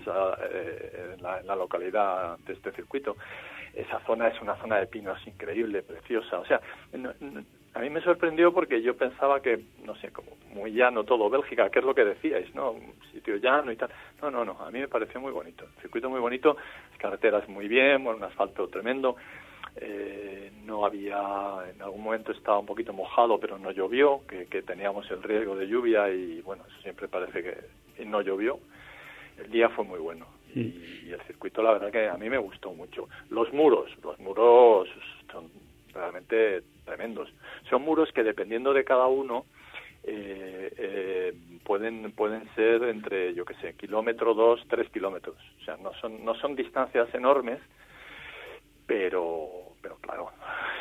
eh, 0.52 1.16
en, 1.18 1.24
la, 1.24 1.56
localidad 1.56 2.38
de 2.40 2.54
este 2.54 2.72
circuito, 2.72 3.16
esa 3.74 4.00
zona 4.06 4.28
es 4.28 4.42
una 4.42 4.56
zona 4.58 4.78
de 4.78 4.88
pinos 4.88 5.20
increíble, 5.28 5.82
preciosa, 5.82 6.40
o 6.40 6.46
sea, 6.46 6.62
a 7.78 7.82
mí 7.82 7.92
me 7.92 8.02
sorprendió 8.02 8.52
porque 8.52 8.82
yo 8.82 8.98
pensaba 8.98 9.40
que, 9.40 9.60
no 9.86 9.96
sé, 9.98 10.12
como 10.12 10.32
muy 10.52 10.72
llano 10.72 11.04
todo, 11.04 11.30
Bélgica, 11.30 11.70
¿qué 11.70 11.78
es 11.78 11.86
lo 11.86 11.94
que 11.94 12.06
decíais? 12.06 12.54
¿No? 12.56 12.72
Un 12.72 12.96
sitio 13.12 13.36
llano 13.36 13.72
y 13.72 13.76
tal. 13.76 13.90
No, 14.20 14.32
no, 14.32 14.44
no, 14.44 14.54
a 14.60 14.72
mí 14.72 14.80
me 14.80 14.88
pareció 14.88 15.22
muy 15.22 15.32
bonito. 15.32 15.64
El 15.64 15.82
circuito 15.84 16.10
muy 16.10 16.20
bonito, 16.20 16.58
las 16.90 17.00
carreteras 17.00 17.48
muy 17.48 17.68
bien, 17.68 18.04
bueno, 18.04 18.18
un 18.18 18.24
asfalto 18.24 18.68
tremendo. 18.68 19.16
Eh, 19.76 20.52
no 20.66 20.88
había, 20.88 21.20
en 21.72 21.80
algún 21.84 22.02
momento 22.02 22.32
estaba 22.32 22.58
un 22.58 22.66
poquito 22.66 22.94
mojado, 22.94 23.40
pero 23.40 23.60
no 23.60 23.70
llovió, 23.70 24.22
que, 24.28 24.48
que 24.48 24.64
teníamos 24.64 25.10
el 25.12 25.22
riesgo 25.22 25.56
de 25.56 25.68
lluvia 25.68 26.10
y 26.10 26.42
bueno, 26.42 26.64
eso 26.68 26.82
siempre 26.82 27.08
parece 27.08 27.44
que 27.44 28.06
no 28.06 28.22
llovió. 28.22 28.58
El 29.38 29.52
día 29.52 29.70
fue 29.70 29.86
muy 29.86 30.00
bueno 30.00 30.26
y, 30.56 30.62
y 31.06 31.12
el 31.12 31.22
circuito 31.28 31.62
la 31.62 31.74
verdad 31.74 31.92
que 31.92 32.08
a 32.08 32.18
mí 32.18 32.28
me 32.28 32.40
gustó 32.40 32.74
mucho. 32.74 33.08
Los 33.30 33.54
muros, 33.54 33.92
los 34.02 34.20
muros 34.20 34.90
son 35.32 35.52
realmente 35.94 36.64
tremendos. 36.88 37.30
Son 37.70 37.84
muros 37.84 38.12
que 38.12 38.24
dependiendo 38.24 38.74
de 38.74 38.84
cada 38.84 39.06
uno 39.06 39.46
eh, 40.04 40.74
eh, 40.78 41.34
pueden 41.64 42.12
pueden 42.14 42.44
ser 42.56 42.84
entre 42.84 43.36
yo 43.36 43.46
qué 43.46 43.54
sé 43.56 43.76
kilómetro 43.76 44.34
dos 44.34 44.62
tres 44.70 44.90
kilómetros. 44.90 45.38
O 45.62 45.66
sea 45.66 45.78
no 45.78 45.94
son 46.02 46.24
no 46.26 46.34
son 46.36 46.56
distancias 46.56 47.14
enormes 47.14 47.60
pero 48.88 49.50
pero 49.82 49.98
claro 49.98 50.32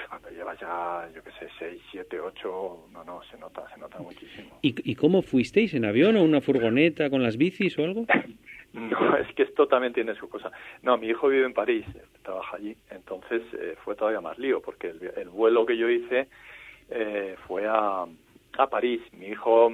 cuando 0.09 0.31
llevas 0.31 0.59
ya 0.61 1.09
yo 1.15 1.23
qué 1.25 1.31
sé 1.33 1.49
seis 1.59 1.83
siete 1.91 2.21
ocho 2.21 2.87
no 2.93 3.03
no 3.05 3.21
se 3.31 3.37
nota 3.37 3.69
se 3.75 3.81
nota 3.81 3.99
muchísimo. 3.99 4.59
Y, 4.63 4.75
y 4.91 4.95
cómo 4.95 5.23
fuisteis 5.23 5.75
en 5.75 5.85
avión 5.85 6.17
o 6.17 6.23
una 6.23 6.41
furgoneta 6.41 7.11
con 7.11 7.23
las 7.23 7.37
bicis 7.37 7.77
o 7.79 7.85
algo 7.85 8.07
No, 8.91 9.17
es 9.17 9.33
que 9.35 9.45
esto 9.45 9.67
también 9.67 9.95
tiene 9.95 10.15
su 10.15 10.29
cosa. 10.29 10.53
No, 10.83 10.99
mi 10.99 11.09
hijo 11.09 11.29
vive 11.29 11.47
en 11.47 11.55
París, 11.55 11.87
trabaja 12.23 12.57
allí, 12.57 12.77
entonces 12.91 13.43
eh, 13.55 13.75
fue 13.83 13.95
todavía 13.95 14.21
más 14.21 14.39
lío, 14.39 14.61
porque 14.61 14.89
el, 14.89 15.29
vuelo 15.31 15.65
que 15.65 15.79
yo 15.79 15.89
hice 15.89 16.29
eh, 16.91 17.37
fue 17.47 17.67
a, 17.67 18.05
a 18.59 18.67
París. 18.67 19.01
Mi 19.13 19.29
hijo 19.29 19.73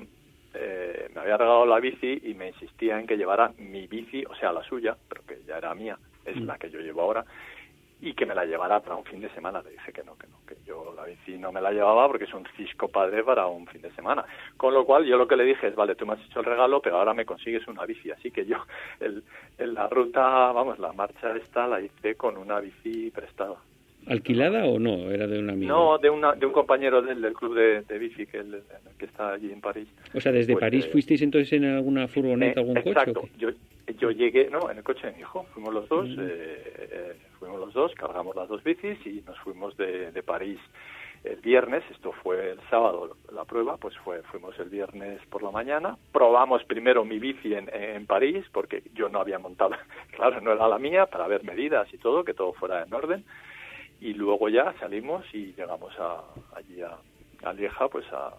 eh, 0.55 1.09
me 1.15 1.21
había 1.21 1.37
regalado 1.37 1.67
la 1.67 1.81
bici 1.81 2.21
y 2.23 2.35
me 2.35 2.49
insistía 2.49 3.01
en 3.01 3.07
que 3.07 3.17
llevara 3.17 3.53
mi 3.59 3.89
bici, 3.89 4.25
o 4.25 4.35
sea, 4.37 4.53
la 4.53 4.63
suya, 4.63 4.97
pero 5.09 5.23
que 5.27 5.43
ya 5.47 5.59
era 5.59 5.75
mía, 5.75 5.99
es 6.25 6.37
mm. 6.37 6.47
la 6.47 6.59
que 6.59 6.71
yo 6.71 6.81
llevo 6.81 7.03
ahora, 7.03 7.25
y 8.03 8.15
que 8.15 8.27
me 8.27 8.35
la 8.35 8.45
llevara 8.45 8.81
para 8.81 8.97
un 8.97 9.05
fin 9.05 9.21
de 9.21 9.31
semana. 9.31 9.63
Le 9.63 9.71
dije 9.71 9.93
que 9.93 10.03
no, 10.03 10.19
que 10.19 10.27
no, 10.27 10.37
que 10.45 10.57
yo 10.67 10.93
la 10.97 11.05
bici 11.05 11.39
no 11.39 11.53
me 11.53 11.61
la 11.61 11.71
llevaba 11.71 12.09
porque 12.09 12.25
es 12.25 12.35
un 12.35 12.45
cisco 12.57 12.89
padre 12.89 13.23
para 13.23 13.47
un 13.47 13.65
fin 13.69 13.81
de 13.81 13.93
semana. 13.93 14.25
Con 14.57 14.75
lo 14.75 14.85
cual 14.85 15.05
yo 15.07 15.17
lo 15.17 15.29
que 15.29 15.37
le 15.37 15.45
dije 15.45 15.69
es, 15.69 15.77
vale, 15.77 15.95
tú 15.95 16.05
me 16.05 16.15
has 16.15 16.25
hecho 16.27 16.41
el 16.41 16.47
regalo, 16.47 16.83
pero 16.83 16.99
ahora 16.99 17.15
me 17.15 17.25
consigues 17.25 17.67
una 17.69 17.87
bici. 17.87 18.11
Así 18.11 18.33
que 18.33 18.45
yo 18.45 18.57
el, 19.01 19.23
la 19.59 19.89
ruta, 19.89 20.21
vamos, 20.53 20.81
la 20.81 20.93
marcha 20.93 21.37
esta 21.37 21.69
la 21.69 21.81
hice 21.81 22.17
con 22.17 22.37
una 22.37 22.59
bici 22.59 23.11
prestada. 23.11 23.57
¿Alquilada 24.09 24.65
o 24.65 24.81
no? 24.81 25.13
¿Era 25.13 25.29
de 25.29 25.39
un 25.39 25.51
amigo? 25.51 25.73
No, 25.73 25.99
de, 25.99 26.11
una, 26.11 26.33
de 26.33 26.45
un 26.45 26.53
compañero 26.53 27.03
del, 27.03 27.23
del 27.23 27.35
club 27.35 27.55
de, 27.55 27.83
de 27.83 27.99
bici 27.99 28.27
que, 28.27 28.45
que 28.99 29.05
está 29.05 29.35
allí 29.35 29.53
en 29.53 29.61
París. 29.61 29.87
O 30.13 30.21
sea, 30.21 30.33
¿desde 30.33 30.55
pues, 30.55 30.61
París 30.61 30.87
eh, 30.87 30.89
fuisteis 30.91 31.23
entonces 31.23 31.53
en 31.53 31.67
alguna 31.67 32.09
furgoneta, 32.09 32.59
algún 32.59 32.75
coche? 32.75 32.91
Exacto. 32.91 33.29
Yo, 33.39 33.51
yo 33.99 34.11
llegué, 34.11 34.51
no, 34.51 34.69
en 34.73 34.79
el 34.79 34.83
coche 34.83 35.07
de 35.07 35.13
mi 35.13 35.21
hijo. 35.21 35.45
Fuimos 35.55 35.73
los 35.73 35.89
dos, 35.89 36.09
mm. 36.09 36.21
eh, 36.21 36.63
eh, 36.91 37.13
fuimos 37.53 37.67
los 37.67 37.75
dos, 37.75 37.93
cargamos 37.95 38.35
las 38.37 38.49
dos 38.49 38.63
bicis 38.65 38.99
y 39.07 39.23
nos 39.27 39.39
fuimos 39.41 39.77
de, 39.77 40.11
de 40.11 40.23
París 40.23 40.59
el 41.25 41.37
viernes, 41.37 41.85
esto 41.93 42.13
fue 42.23 42.51
el 42.51 42.59
sábado 42.69 43.17
la 43.33 43.45
prueba, 43.45 43.77
pues 43.77 43.97
fue, 43.99 44.23
fuimos 44.23 44.59
el 44.59 44.71
viernes 44.71 45.21
por 45.31 45.43
la 45.43 45.53
mañana, 45.53 45.97
probamos 46.13 46.65
primero 46.65 47.05
mi 47.05 47.21
bici 47.21 47.55
en, 47.55 47.73
en 47.73 48.07
París, 48.07 48.45
porque 48.53 48.83
yo 48.95 49.09
no 49.09 49.21
había 49.21 49.39
montado, 49.39 49.77
claro, 50.17 50.41
no 50.41 50.53
era 50.53 50.67
la 50.67 50.79
mía, 50.79 51.07
para 51.07 51.29
ver 51.29 51.45
medidas 51.45 51.87
y 51.93 51.99
todo, 51.99 52.25
que 52.25 52.35
todo 52.35 52.55
fuera 52.55 52.83
en 52.83 52.93
orden, 52.93 53.25
y 54.01 54.15
luego 54.15 54.49
ya 54.49 54.75
salimos 54.81 55.25
y 55.33 55.53
llegamos 55.55 55.93
a, 56.01 56.23
allí 56.57 56.83
a, 56.83 56.97
a 57.49 57.53
Lieja 57.53 57.87
pues 57.89 58.07
a, 58.13 58.33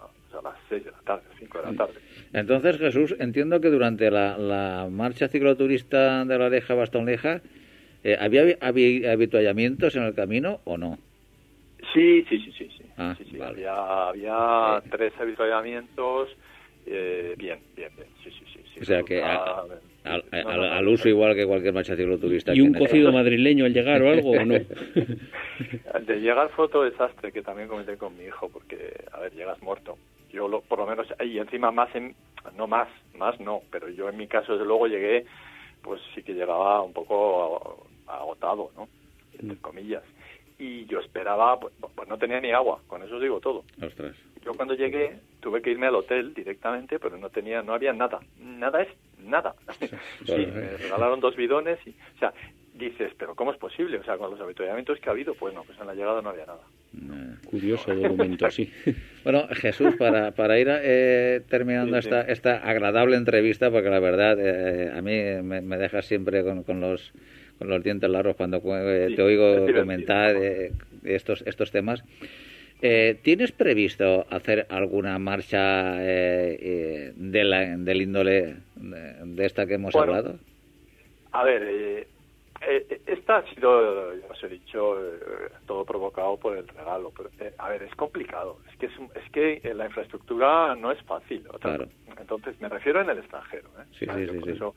las 0.43 0.55
6 0.67 0.83
de 0.83 0.91
la 0.91 0.99
tarde, 1.05 1.23
5 1.39 1.57
de 1.59 1.71
la 1.71 1.77
tarde. 1.77 1.99
Entonces, 2.33 2.77
Jesús, 2.79 3.15
entiendo 3.19 3.61
que 3.61 3.69
durante 3.69 4.09
la, 4.09 4.37
la 4.37 4.87
marcha 4.89 5.29
cicloturista 5.29 6.25
de 6.25 6.37
la 6.37 6.49
Lieja 6.49 6.73
Bastón 6.73 7.05
Lieja, 7.05 7.41
eh, 8.03 8.17
¿había, 8.19 8.57
¿había 8.61 9.11
habituallamientos 9.11 9.95
en 9.95 10.03
el 10.03 10.13
camino 10.13 10.59
o 10.65 10.77
no? 10.77 10.97
Sí, 11.93 12.25
sí, 12.29 12.39
sí, 12.39 12.51
sí. 12.57 12.69
sí. 12.77 12.83
Ah, 12.97 13.15
sí, 13.17 13.25
sí. 13.29 13.41
Había, 13.41 14.07
había 14.09 14.81
tres 14.89 15.13
avituallamientos. 15.19 16.29
Eh, 16.85 17.35
bien, 17.37 17.59
bien, 17.75 17.91
bien. 17.95 18.07
Sí, 18.23 18.31
sí, 18.31 18.45
sí. 18.53 18.59
sí. 18.73 18.79
O 18.81 18.85
sea 18.85 19.03
que... 19.03 19.23
Al, 19.23 20.87
uso 20.87 21.07
igual 21.07 21.35
que 21.35 21.45
cualquier 21.45 21.73
marcha 21.73 21.95
cicloturista. 21.95 22.53
¿Y 22.53 22.61
un 22.61 22.73
cocido 22.73 23.11
madrileño 23.11 23.65
al 23.65 23.73
llegar 23.73 24.01
o 24.01 24.09
algo 24.09 24.31
o 24.31 24.45
no? 24.45 24.55
de 26.05 26.15
llegar 26.19 26.49
fue 26.49 26.65
otro 26.65 26.83
desastre 26.83 27.31
que 27.31 27.41
también 27.41 27.69
comenté 27.69 27.95
con 27.97 28.17
mi 28.17 28.25
hijo, 28.25 28.49
porque, 28.49 29.05
a 29.11 29.19
ver, 29.21 29.33
llegas 29.33 29.61
muerto. 29.61 29.97
Yo 30.29 30.47
lo, 30.47 30.61
por 30.61 30.79
lo 30.79 30.87
menos, 30.87 31.07
y 31.23 31.37
encima 31.37 31.71
más, 31.71 31.95
en, 31.95 32.15
no 32.57 32.67
más, 32.67 32.89
más 33.15 33.39
no, 33.39 33.61
pero 33.71 33.87
yo 33.89 34.09
en 34.09 34.17
mi 34.17 34.27
caso 34.27 34.53
desde 34.53 34.65
luego 34.65 34.87
llegué, 34.87 35.25
pues 35.81 36.01
sí 36.13 36.23
que 36.23 36.33
llegaba 36.33 36.81
un 36.81 36.91
poco 36.91 37.87
agotado, 38.07 38.71
¿no? 38.75 38.87
Entre 39.39 39.57
comillas. 39.57 40.03
Y 40.59 40.85
yo 40.85 40.99
esperaba, 40.99 41.59
pues, 41.59 41.73
pues 41.95 42.07
no 42.07 42.17
tenía 42.17 42.39
ni 42.39 42.51
agua, 42.51 42.79
con 42.87 43.01
eso 43.03 43.15
os 43.15 43.21
digo 43.21 43.39
todo. 43.39 43.63
Ostras. 43.81 44.15
Yo 44.43 44.53
cuando 44.53 44.75
llegué 44.75 45.19
tuve 45.39 45.61
que 45.61 45.71
irme 45.71 45.87
al 45.87 45.95
hotel 45.95 46.33
directamente, 46.33 46.99
pero 46.99 47.17
no 47.17 47.29
tenía, 47.29 47.61
no 47.61 47.73
había 47.73 47.93
nada. 47.93 48.19
Nada 48.39 48.81
es 48.81 48.89
nada. 49.19 49.55
Sí, 50.25 50.45
me 50.53 50.77
regalaron 50.77 51.19
dos 51.19 51.35
bidones 51.35 51.79
y, 51.85 51.89
o 51.89 52.19
sea, 52.19 52.33
dices, 52.73 53.11
pero 53.17 53.35
¿cómo 53.35 53.51
es 53.51 53.57
posible? 53.57 53.97
O 53.97 54.03
sea, 54.03 54.17
con 54.17 54.31
los 54.31 54.39
avituallamientos 54.39 54.99
que 54.99 55.09
ha 55.09 55.11
habido, 55.11 55.33
pues 55.35 55.53
no, 55.53 55.63
pues 55.63 55.79
en 55.79 55.87
la 55.87 55.93
llegada 55.93 56.21
no 56.21 56.29
había 56.29 56.45
nada. 56.45 56.61
curioso 57.49 57.93
documento, 57.93 58.49
sí. 58.49 58.71
Bueno, 59.23 59.47
Jesús, 59.51 59.95
para, 59.97 60.31
para 60.31 60.59
ir 60.59 60.67
eh, 60.69 61.41
terminando 61.47 61.97
esta, 61.97 62.21
esta 62.21 62.57
agradable 62.57 63.15
entrevista, 63.15 63.71
porque 63.71 63.89
la 63.89 63.99
verdad 63.99 64.37
eh, 64.39 64.91
a 64.93 65.01
mí 65.01 65.43
me, 65.43 65.61
me 65.61 65.77
dejas 65.77 66.05
siempre 66.05 66.43
con, 66.43 66.63
con, 66.63 66.81
los 66.81 67.13
con 67.57 67.69
los 67.69 67.83
dientes 67.83 68.09
largos 68.09 68.35
cuando 68.35 68.61
eh, 68.65 69.13
te 69.15 69.21
oigo 69.21 69.65
comentar 69.73 70.35
estos 71.03 71.43
estos 71.45 71.71
temas. 71.71 72.03
Eh, 72.85 73.17
¿Tienes 73.23 73.53
previsto 73.53 74.25
hacer 74.29 74.67
alguna 74.69 75.17
marcha 75.17 76.03
eh, 76.03 76.57
eh, 76.59 77.13
de 77.15 77.43
la, 77.45 77.77
del 77.77 78.01
índole 78.01 78.57
de, 78.75 79.45
esta 79.45 79.65
que 79.65 79.75
hemos 79.75 79.95
hablado? 79.95 80.37
A 81.31 81.45
ver, 81.45 82.05
esta 83.05 83.37
ha 83.37 83.53
sido, 83.53 84.13
ya 84.17 84.27
os 84.27 84.43
he 84.43 84.49
dicho, 84.49 84.97
todo 85.65 85.85
provocado 85.85 86.35
por 86.35 86.57
el 86.57 86.67
regalo. 86.67 87.13
Pero, 87.15 87.29
a 87.57 87.69
ver, 87.69 87.83
es 87.83 87.95
complicado. 87.95 88.57
Es 88.69 88.77
que, 88.77 88.87
es, 88.87 89.61
que 89.61 89.73
la 89.73 89.85
infraestructura 89.85 90.75
no 90.75 90.91
es 90.91 91.01
fácil. 91.03 91.41
Claro. 91.61 91.87
Entonces, 92.19 92.59
me 92.59 92.67
refiero 92.67 92.99
en 92.99 93.09
el 93.09 93.19
extranjero. 93.19 93.69
Sí, 93.97 94.05
sí, 94.05 94.27
sí, 94.27 94.39
por 94.39 94.49
eso, 94.49 94.75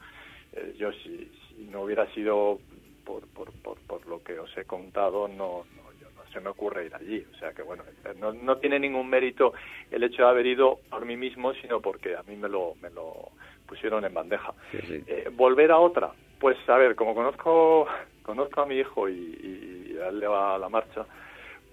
yo 0.79 0.93
si, 0.93 1.29
no 1.59 1.83
hubiera 1.83 2.07
sido 2.15 2.59
por, 3.05 3.27
por, 3.29 3.53
por, 3.53 4.07
lo 4.07 4.23
que 4.23 4.39
os 4.39 4.57
he 4.57 4.65
contado, 4.65 5.29
no, 5.29 5.65
no, 5.77 6.33
se 6.33 6.41
me 6.41 6.51
ocurre 6.51 6.87
ir 6.87 6.95
allí. 6.95 7.25
O 7.33 7.39
sea 7.39 7.53
que, 7.53 7.63
bueno, 7.63 7.85
no, 8.19 8.33
no 8.33 8.59
tiene 8.59 8.79
ningún 8.79 9.09
mérito 9.09 9.55
el 9.91 10.03
hecho 10.03 10.23
de 10.23 10.29
haber 10.29 10.47
ido 10.47 10.81
por 10.91 11.05
mí 11.05 11.17
mismo, 11.17 11.55
sino 11.55 11.81
porque 11.81 12.17
a 12.17 12.23
mí 12.25 12.37
me 12.37 12.49
lo, 12.49 12.75
me 12.83 12.91
lo 12.91 13.31
pusieron 13.67 14.05
en 14.05 14.15
bandeja. 14.15 14.53
Eh, 14.73 15.31
volver 15.33 15.71
a 15.71 15.79
otra, 15.79 16.13
pues 16.39 16.57
a 16.69 16.77
ver, 16.77 16.95
como 16.95 17.15
conozco, 17.15 17.87
conozco 18.23 18.63
a 18.63 18.67
mi 18.67 18.77
hijo 18.77 19.09
y, 19.09 19.13
y, 19.13 19.99
a 20.03 20.09
él 20.09 20.21
le 20.21 20.27
va 20.27 20.55
a 20.55 20.59
la 20.59 20.69
marcha, 20.69 21.07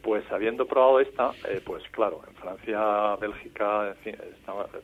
pues 0.02 0.30
habiendo 0.32 0.66
probado 0.66 1.00
esta, 1.00 1.32
eh, 1.50 1.62
pues 1.64 1.84
claro, 1.92 2.22
en 2.28 2.36
Francia, 2.36 3.16
Bélgica, 3.18 3.90
en 3.90 3.96
fin, 3.98 4.18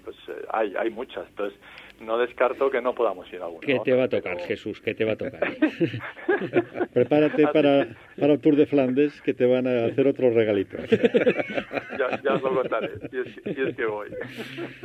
pues 0.04 0.16
eh, 0.28 0.46
hay, 0.52 0.76
hay 0.78 0.90
muchas. 0.90 1.28
Entonces, 1.30 1.60
no 2.02 2.18
descarto 2.18 2.70
que 2.70 2.82
no 2.82 2.94
podamos 2.94 3.32
ir 3.34 3.42
a 3.42 3.46
alguna. 3.46 3.66
¿Qué 3.66 3.80
te 3.84 3.94
va 3.94 4.04
a 4.04 4.10
tocar, 4.10 4.40
Jesús? 4.40 4.82
¿Qué 4.82 4.94
te 4.94 5.06
va 5.06 5.14
a 5.14 5.16
tocar? 5.16 5.56
Prepárate 6.94 7.48
para, 7.48 7.88
para 8.20 8.34
el 8.34 8.40
Tour 8.40 8.56
de 8.56 8.66
Flandes, 8.66 9.22
que 9.22 9.34
te 9.34 9.46
van 9.46 9.68
a 9.68 9.86
hacer 9.86 10.08
otros 10.08 10.34
regalitos. 10.34 10.82
ya, 10.90 12.22
ya 12.24 12.34
os 12.34 12.42
lo 12.42 12.56
contaré, 12.56 12.90
si 13.10 13.62
es, 13.62 13.76
que 13.76 13.86
voy. 13.86 14.10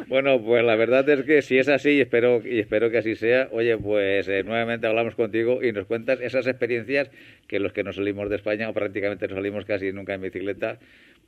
Bueno, 0.08 0.40
pues 0.42 0.64
la 0.64 0.76
verdad 0.76 1.08
es 1.08 1.22
que 1.22 1.42
si 1.42 1.58
es 1.58 1.68
así, 1.68 1.90
y 1.90 2.00
espero, 2.00 2.40
y 2.44 2.60
espero 2.60 2.90
que 2.90 2.98
así 2.98 3.14
sea, 3.14 3.48
oye, 3.52 3.76
pues 3.78 4.28
eh, 4.28 4.42
nuevamente 4.44 4.86
hablamos 4.86 5.14
contigo 5.14 5.62
y 5.62 5.72
nos 5.72 5.86
cuentas 5.86 6.20
esas 6.20 6.46
experiencias 6.46 7.10
que 7.46 7.60
los 7.60 7.72
que 7.72 7.84
nos 7.84 7.96
salimos 7.96 8.28
de 8.30 8.36
España, 8.36 8.68
o 8.68 8.72
prácticamente 8.72 9.26
nos 9.28 9.36
salimos 9.36 9.64
casi 9.64 9.92
nunca 9.92 10.14
en 10.14 10.22
bicicleta, 10.22 10.78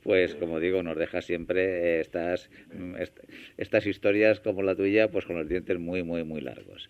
pues 0.03 0.35
como 0.35 0.59
digo, 0.59 0.83
nos 0.83 0.97
deja 0.97 1.21
siempre 1.21 1.99
estas, 1.99 2.49
mm, 2.73 2.95
estas 3.57 3.85
historias 3.85 4.39
como 4.39 4.63
la 4.63 4.75
tuya, 4.75 5.09
pues 5.09 5.25
con 5.25 5.37
los 5.37 5.47
dientes 5.47 5.76
muy, 5.77 6.03
muy, 6.03 6.23
muy 6.23 6.41
largos. 6.41 6.87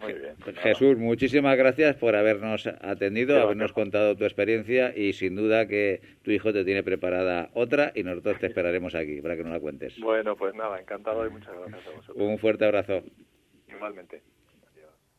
Muy 0.00 0.12
bien. 0.12 0.34
Pues 0.44 0.58
Jesús, 0.58 0.98
muchísimas 0.98 1.56
gracias 1.56 1.96
por 1.96 2.16
habernos 2.16 2.66
atendido, 2.66 3.40
habernos 3.40 3.72
contado 3.72 4.14
tu 4.14 4.24
experiencia 4.24 4.96
y 4.96 5.14
sin 5.14 5.36
duda 5.36 5.66
que 5.66 6.00
tu 6.22 6.30
hijo 6.30 6.52
te 6.52 6.64
tiene 6.64 6.82
preparada 6.82 7.50
otra 7.54 7.92
y 7.94 8.02
nosotros 8.02 8.38
te 8.38 8.46
esperaremos 8.46 8.94
aquí 8.94 9.20
para 9.22 9.36
que 9.36 9.42
nos 9.42 9.52
la 9.52 9.60
cuentes. 9.60 9.98
Bueno, 10.00 10.36
pues 10.36 10.54
nada, 10.54 10.78
encantado 10.78 11.26
y 11.26 11.30
muchas 11.30 11.54
gracias 11.54 11.86
a 11.86 11.96
vosotros. 11.96 12.16
Un 12.16 12.38
fuerte 12.38 12.66
abrazo. 12.66 13.02
Igualmente. 13.68 14.22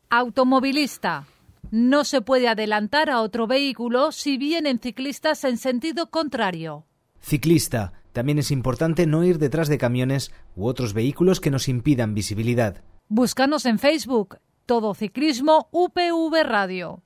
Automovilista. 0.09 1.25
No 1.71 2.05
se 2.05 2.21
puede 2.21 2.47
adelantar 2.47 3.09
a 3.09 3.21
otro 3.21 3.45
vehículo 3.45 4.11
si 4.11 4.37
vienen 4.37 4.79
ciclistas 4.79 5.43
en 5.43 5.57
sentido 5.57 6.09
contrario. 6.09 6.85
Ciclista. 7.19 7.93
También 8.13 8.39
es 8.39 8.51
importante 8.51 9.05
no 9.05 9.23
ir 9.23 9.37
detrás 9.37 9.67
de 9.67 9.77
camiones 9.77 10.33
u 10.55 10.65
otros 10.65 10.93
vehículos 10.93 11.41
que 11.41 11.51
nos 11.51 11.67
impidan 11.67 12.15
visibilidad. 12.15 12.83
Búscanos 13.09 13.65
en 13.65 13.79
Facebook. 13.79 14.35
Todo 14.65 14.93
Ciclismo 14.93 15.69
UPV 15.71 16.43
Radio. 16.43 17.01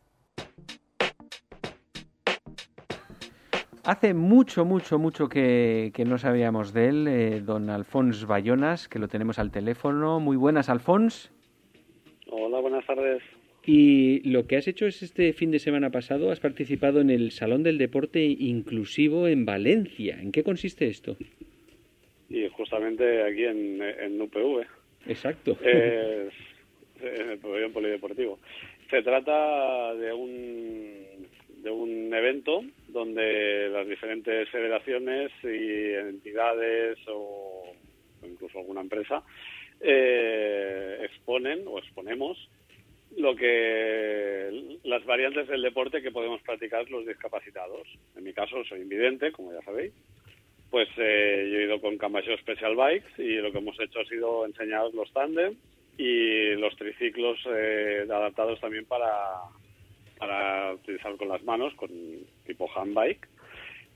Hace 3.83 4.15
mucho, 4.15 4.65
mucho, 4.65 4.97
mucho 4.97 5.29
que, 5.29 5.93
no 6.07 6.17
sabíamos 6.17 6.73
de 6.73 6.87
él, 6.87 7.07
eh, 7.07 7.41
don 7.41 7.69
Alfons 7.69 8.25
Bayonas, 8.25 8.87
que 8.87 8.97
lo 8.97 9.09
tenemos 9.09 9.37
al 9.37 9.51
teléfono. 9.51 10.19
Muy 10.19 10.37
buenas, 10.37 10.69
Alfons. 10.69 11.31
Hola, 12.31 12.59
buenas 12.61 12.83
tardes. 12.87 13.21
Y 13.63 14.27
lo 14.27 14.47
que 14.47 14.57
has 14.57 14.67
hecho 14.67 14.87
es 14.87 15.03
este 15.03 15.33
fin 15.33 15.51
de 15.51 15.59
semana 15.59 15.91
pasado, 15.91 16.31
has 16.31 16.39
participado 16.39 16.99
en 17.01 17.11
el 17.11 17.29
Salón 17.29 17.61
del 17.61 17.77
Deporte 17.77 18.23
Inclusivo 18.25 19.27
en 19.27 19.45
Valencia. 19.45 20.19
¿En 20.19 20.31
qué 20.31 20.43
consiste 20.43 20.87
esto? 20.87 21.15
Y 22.27 22.47
justamente 22.49 23.23
aquí 23.23 23.43
en, 23.43 23.83
en 23.83 24.19
UPV. 24.19 24.80
Exacto. 25.07 25.57
En 25.63 27.29
el 27.29 27.71
polideportivo. 27.71 28.39
Se 28.89 29.01
trata 29.01 29.95
de 29.95 30.13
un, 30.13 31.27
de 31.63 31.69
un 31.69 32.13
evento 32.13 32.61
donde 32.89 33.69
las 33.69 33.87
diferentes 33.87 34.49
federaciones 34.49 35.31
y 35.43 35.93
entidades 35.93 36.97
o 37.07 37.73
incluso 38.23 38.59
alguna 38.59 38.81
empresa 38.81 39.23
eh, 39.79 40.99
exponen 41.03 41.63
o 41.67 41.79
exponemos 41.79 42.37
lo 43.17 43.35
que 43.35 44.77
las 44.83 45.03
variantes 45.05 45.47
del 45.47 45.61
deporte 45.61 46.01
que 46.01 46.11
podemos 46.11 46.41
practicar 46.41 46.89
los 46.89 47.05
discapacitados. 47.05 47.87
En 48.15 48.23
mi 48.23 48.33
caso 48.33 48.63
soy 48.63 48.81
invidente, 48.81 49.31
como 49.31 49.53
ya 49.53 49.61
sabéis. 49.61 49.91
Pues 50.71 50.87
eh, 50.97 51.49
yo 51.51 51.59
he 51.59 51.63
ido 51.65 51.81
con 51.81 51.97
Cambaseo 51.97 52.37
Special 52.37 52.77
Bikes 52.77 53.21
y 53.21 53.35
lo 53.35 53.51
que 53.51 53.57
hemos 53.57 53.77
hecho 53.77 53.99
ha 53.99 54.05
sido 54.05 54.45
enseñar 54.45 54.85
los 54.93 55.11
tándem 55.11 55.53
y 55.97 56.55
los 56.55 56.75
triciclos 56.77 57.37
eh, 57.45 58.07
adaptados 58.09 58.59
también 58.61 58.85
para, 58.85 59.11
para 60.17 60.73
utilizar 60.73 61.15
con 61.17 61.27
las 61.27 61.43
manos, 61.43 61.73
con 61.75 61.89
tipo 62.47 62.69
handbike. 62.73 63.27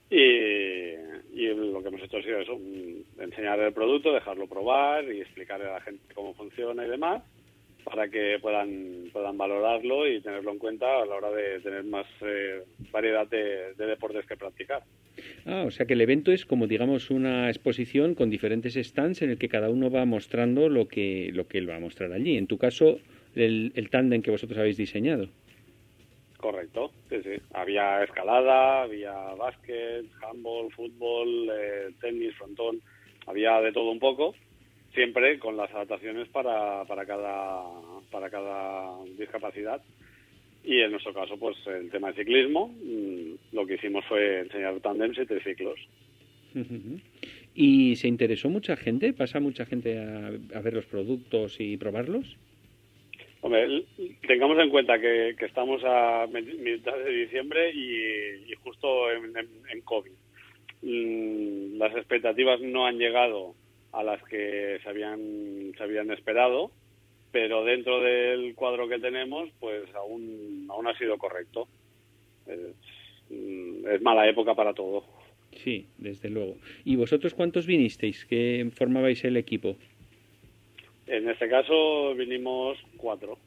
Y, 0.10 0.18
y 0.20 1.48
lo 1.48 1.82
que 1.82 1.88
hemos 1.88 2.04
hecho 2.04 2.18
ha 2.18 2.24
sido 2.24 2.40
eso, 2.40 2.60
enseñar 3.20 3.58
el 3.62 3.74
producto, 3.74 4.14
dejarlo 4.14 4.46
probar 4.46 5.06
y 5.06 5.22
explicarle 5.22 5.68
a 5.68 5.76
la 5.76 5.82
gente 5.82 6.14
cómo 6.14 6.34
funciona 6.34 6.86
y 6.86 6.90
demás 6.90 7.24
para 7.86 8.10
que 8.10 8.40
puedan, 8.42 9.10
puedan 9.14 9.38
valorarlo 9.38 10.08
y 10.08 10.20
tenerlo 10.20 10.52
en 10.52 10.58
cuenta 10.58 11.02
a 11.02 11.06
la 11.06 11.16
hora 11.16 11.32
de 11.32 11.60
tener 11.60 11.84
más 11.84 12.08
eh, 12.22 12.64
variedad 12.92 13.28
de, 13.28 13.74
deportes 13.76 14.26
que 14.26 14.36
practicar. 14.36 14.84
Ah, 15.46 15.64
o 15.66 15.72
sea 15.72 15.86
que 15.86 15.94
el 15.94 16.02
evento 16.02 16.32
es 16.32 16.46
como 16.46 16.68
digamos 16.68 17.12
una 17.12 17.48
exposición 17.48 18.16
con 18.16 18.30
diferentes 18.30 18.74
stands 18.74 19.22
en 19.22 19.30
el 19.30 19.38
que 19.38 19.48
cada 19.48 19.70
uno 19.70 19.90
va 19.90 20.04
mostrando 20.06 20.68
lo 20.68 20.88
que, 20.88 21.30
lo 21.32 21.48
que 21.48 21.60
él 21.60 21.70
va 21.70 21.76
a 21.76 21.80
mostrar 21.80 22.12
allí. 22.12 22.38
En 22.38 22.48
tu 22.48 22.58
caso, 22.58 23.00
el, 23.36 23.72
el 23.76 23.90
tándem 23.90 24.22
que 24.22 24.32
vosotros 24.32 24.58
habéis 24.60 24.78
diseñado. 24.78 25.30
Correcto, 26.38 26.92
sí, 27.10 27.22
sí. 27.24 27.42
Había 27.54 28.04
escalada, 28.04 28.84
había 28.84 29.14
básquet, 29.36 30.06
handball, 30.22 30.72
fútbol, 30.72 31.50
eh, 31.52 31.90
tenis, 32.02 32.36
frontón, 32.36 32.82
había 33.28 33.62
de 33.62 33.72
todo 33.72 33.92
un 33.92 34.00
poco 34.00 34.36
siempre 34.96 35.38
con 35.38 35.56
las 35.58 35.72
adaptaciones 35.72 36.28
para, 36.30 36.86
para, 36.86 37.06
cada, 37.06 37.62
para 38.10 38.30
cada 38.30 39.04
discapacidad. 39.18 39.82
Y 40.64 40.82
en 40.82 40.92
nuestro 40.92 41.14
caso, 41.14 41.38
pues 41.38 41.56
el 41.68 41.92
tema 41.92 42.12
de 42.12 42.24
ciclismo, 42.24 42.70
mm, 42.70 43.56
lo 43.56 43.68
que 43.68 43.76
hicimos 43.76 44.04
fue 44.06 44.40
enseñar 44.40 44.80
tandems 44.80 45.20
y 45.20 45.26
triciclos. 45.26 45.80
¿Y 47.54 47.96
se 47.98 48.08
interesó 48.08 48.50
mucha 48.50 48.76
gente? 48.76 49.14
¿Pasa 49.14 49.40
mucha 49.40 49.66
gente 49.66 50.00
a, 50.00 50.62
ver 50.62 50.74
los 50.74 50.86
productos 50.86 51.60
y 51.60 51.78
probarlos? 51.78 52.38
Hombre, 53.42 53.84
tengamos 54.28 54.58
en 54.58 54.70
cuenta 54.70 55.00
que, 55.00 55.36
estamos 55.40 55.84
a 55.86 56.26
mitad 56.28 56.98
de 56.98 57.12
diciembre 57.12 57.72
y, 57.72 58.54
justo 58.64 59.12
en, 59.12 59.38
en, 59.38 59.82
COVID. 59.82 60.12
Mm, 60.82 61.78
las 61.78 61.96
expectativas 61.96 62.60
no 62.62 62.88
han 62.88 62.98
llegado 62.98 63.54
a 63.96 64.04
las 64.04 64.22
que 64.24 64.80
se 64.84 64.90
habían, 64.90 65.74
se 65.78 65.84
habían 65.84 66.12
esperado, 66.12 66.72
pero 67.32 67.64
dentro 67.64 68.02
del 68.02 68.54
cuadro 68.56 68.88
que 68.88 69.00
tenemos, 69.00 69.50
pues 69.60 69.84
aún, 69.96 70.68
aún 70.70 70.88
ha 70.88 70.98
sido 70.98 71.18
correcto. 71.18 71.68
Es, 72.46 72.60
mm, 73.30 73.88
es 73.88 74.02
mala 74.02 74.28
época 74.28 74.54
para 74.54 74.74
todo. 74.74 75.06
Sí, 75.64 75.88
desde 75.98 76.30
luego. 76.30 76.58
¿Y 76.84 76.96
vosotros 76.96 77.34
cuántos 77.34 77.66
vinisteis? 77.66 78.26
¿Qué 78.26 78.70
formabais 78.74 79.24
el 79.24 79.38
equipo? 79.38 79.78
En 81.08 81.30
este 81.30 81.48
caso 81.48 82.14
vinimos 82.16 82.78
cuatro. 82.98 83.38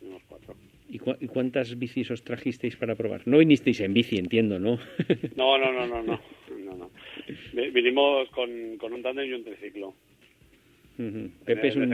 Vinimos 0.00 0.22
cuatro. 0.28 0.54
¿Y, 0.88 0.98
cuántas 0.98 1.78
bicis 1.78 2.10
os 2.10 2.24
trajisteis 2.24 2.74
para 2.76 2.96
probar? 2.96 3.22
No 3.24 3.38
vinisteis 3.38 3.80
en 3.80 3.94
bici, 3.94 4.16
entiendo, 4.16 4.58
¿no? 4.58 4.78
no, 5.36 5.56
no, 5.56 5.72
no, 5.72 5.86
no, 5.86 6.02
no. 6.02 6.20
no, 6.64 6.74
no. 6.74 6.90
Vinimos 7.52 8.28
con, 8.30 8.76
con 8.78 8.92
un 8.92 9.02
tándem 9.02 9.28
y 9.28 9.32
un 9.32 9.44
triciclo. 9.44 9.94
Pepe 11.44 11.68
es 11.68 11.76
un... 11.76 11.92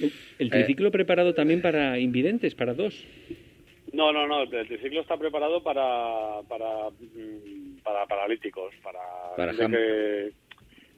Este 0.00 0.12
¿El 0.38 0.50
triciclo 0.50 0.90
preparado 0.90 1.34
también 1.34 1.62
para 1.62 1.98
invidentes, 1.98 2.54
para 2.54 2.74
dos? 2.74 3.06
No, 3.92 4.12
no, 4.12 4.26
no. 4.26 4.42
El 4.42 4.66
triciclo 4.66 5.00
está 5.00 5.16
preparado 5.16 5.62
para 5.62 6.42
para, 6.48 6.90
mm, 6.90 7.82
para 7.82 8.06
paralíticos, 8.06 8.74
para, 8.82 8.98
para 9.36 9.52
que, 9.52 10.32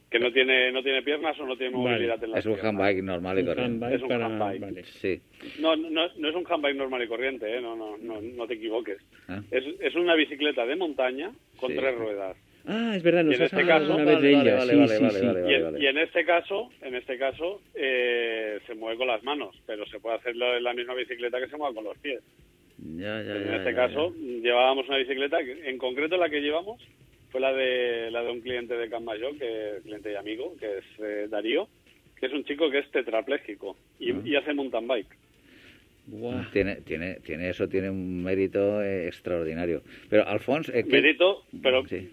que 0.09 0.19
no 0.19 0.31
tiene 0.31 0.71
no 0.71 0.81
tiene 0.81 1.03
piernas 1.03 1.39
o 1.39 1.45
no 1.45 1.55
tiene 1.57 1.75
movilidad 1.75 2.23
en 2.23 2.31
las 2.31 2.39
Es 2.39 2.45
un 2.47 2.59
handbike 2.59 3.03
normal 3.03 3.39
y 3.39 3.45
corriente. 3.45 3.93
Es 3.93 4.01
un 4.01 4.11
handbike. 4.11 4.85
Sí. 4.85 5.21
No, 5.59 5.75
no, 5.75 6.07
no 6.17 6.29
es 6.29 6.35
un 6.35 6.45
handbike 6.49 6.75
normal 6.75 7.03
y 7.03 7.07
corriente, 7.07 7.55
¿eh? 7.55 7.61
no, 7.61 7.75
no, 7.75 7.97
no, 7.97 8.19
no 8.19 8.47
te 8.47 8.55
equivoques. 8.55 8.97
Ah. 9.27 9.43
Es, 9.51 9.63
es 9.79 9.95
una 9.95 10.15
bicicleta 10.15 10.65
de 10.65 10.75
montaña 10.75 11.31
con 11.59 11.75
tres 11.75 11.95
ruedas. 11.95 12.35
Ah, 12.69 12.93
es 12.97 13.01
verdad, 13.01 13.23
nos 13.23 13.35
en 13.35 13.43
este 13.43 13.65
caso, 13.65 13.95
una 13.95 14.03
vez 14.03 14.21
de 14.21 14.29
ella. 14.31 14.65
y, 15.79 15.85
en, 15.85 15.97
este 15.97 16.25
caso, 16.25 16.69
en 16.81 16.95
este 16.95 17.17
caso 17.17 17.61
eh, 17.73 18.59
se 18.67 18.75
mueve 18.75 18.97
con 18.97 19.07
las 19.07 19.23
manos, 19.23 19.55
pero 19.65 19.85
se 19.85 20.01
puede 20.01 20.17
hacer 20.17 20.35
en 20.35 20.63
la 20.63 20.73
misma 20.73 20.93
bicicleta 20.93 21.39
que 21.39 21.47
se 21.47 21.55
mueve 21.55 21.75
con 21.75 21.85
los 21.85 21.97
pies. 21.99 22.21
Ya, 22.77 23.23
ya, 23.23 23.37
en 23.37 23.53
este 23.53 23.73
caso 23.73 24.13
llevábamos 24.13 24.87
una 24.89 24.97
bicicleta, 24.97 25.39
en 25.39 25.77
concreto 25.77 26.17
la 26.17 26.29
que 26.29 26.41
llevamos 26.41 26.85
fue 27.31 27.39
la 27.39 27.53
de 27.53 28.11
la 28.11 28.21
de 28.23 28.31
un 28.31 28.41
cliente 28.41 28.75
de 28.75 28.89
Can 28.89 29.05
que 29.39 29.79
cliente 29.83 30.11
y 30.11 30.15
amigo, 30.15 30.55
que 30.59 30.79
es 30.79 30.85
eh, 30.99 31.27
Darío, 31.29 31.69
que 32.19 32.25
es 32.25 32.33
un 32.33 32.43
chico 32.43 32.69
que 32.69 32.79
es 32.79 32.91
tetrapléjico 32.91 33.77
y, 33.97 34.11
ah. 34.11 34.21
y 34.25 34.35
hace 34.35 34.53
mountain 34.53 34.87
bike. 34.87 35.26
Tiene, 36.53 36.77
tiene, 36.77 37.15
tiene 37.15 37.49
eso, 37.49 37.67
tiene 37.67 37.89
un 37.89 38.23
mérito 38.23 38.81
eh, 38.81 39.07
extraordinario. 39.07 39.81
Pero 40.09 40.25
Alfonso, 40.27 40.71
eh, 40.73 40.83
¿qué- 40.85 40.89
Mérito, 41.01 41.43
pero 41.61 41.85
Sí. 41.85 42.09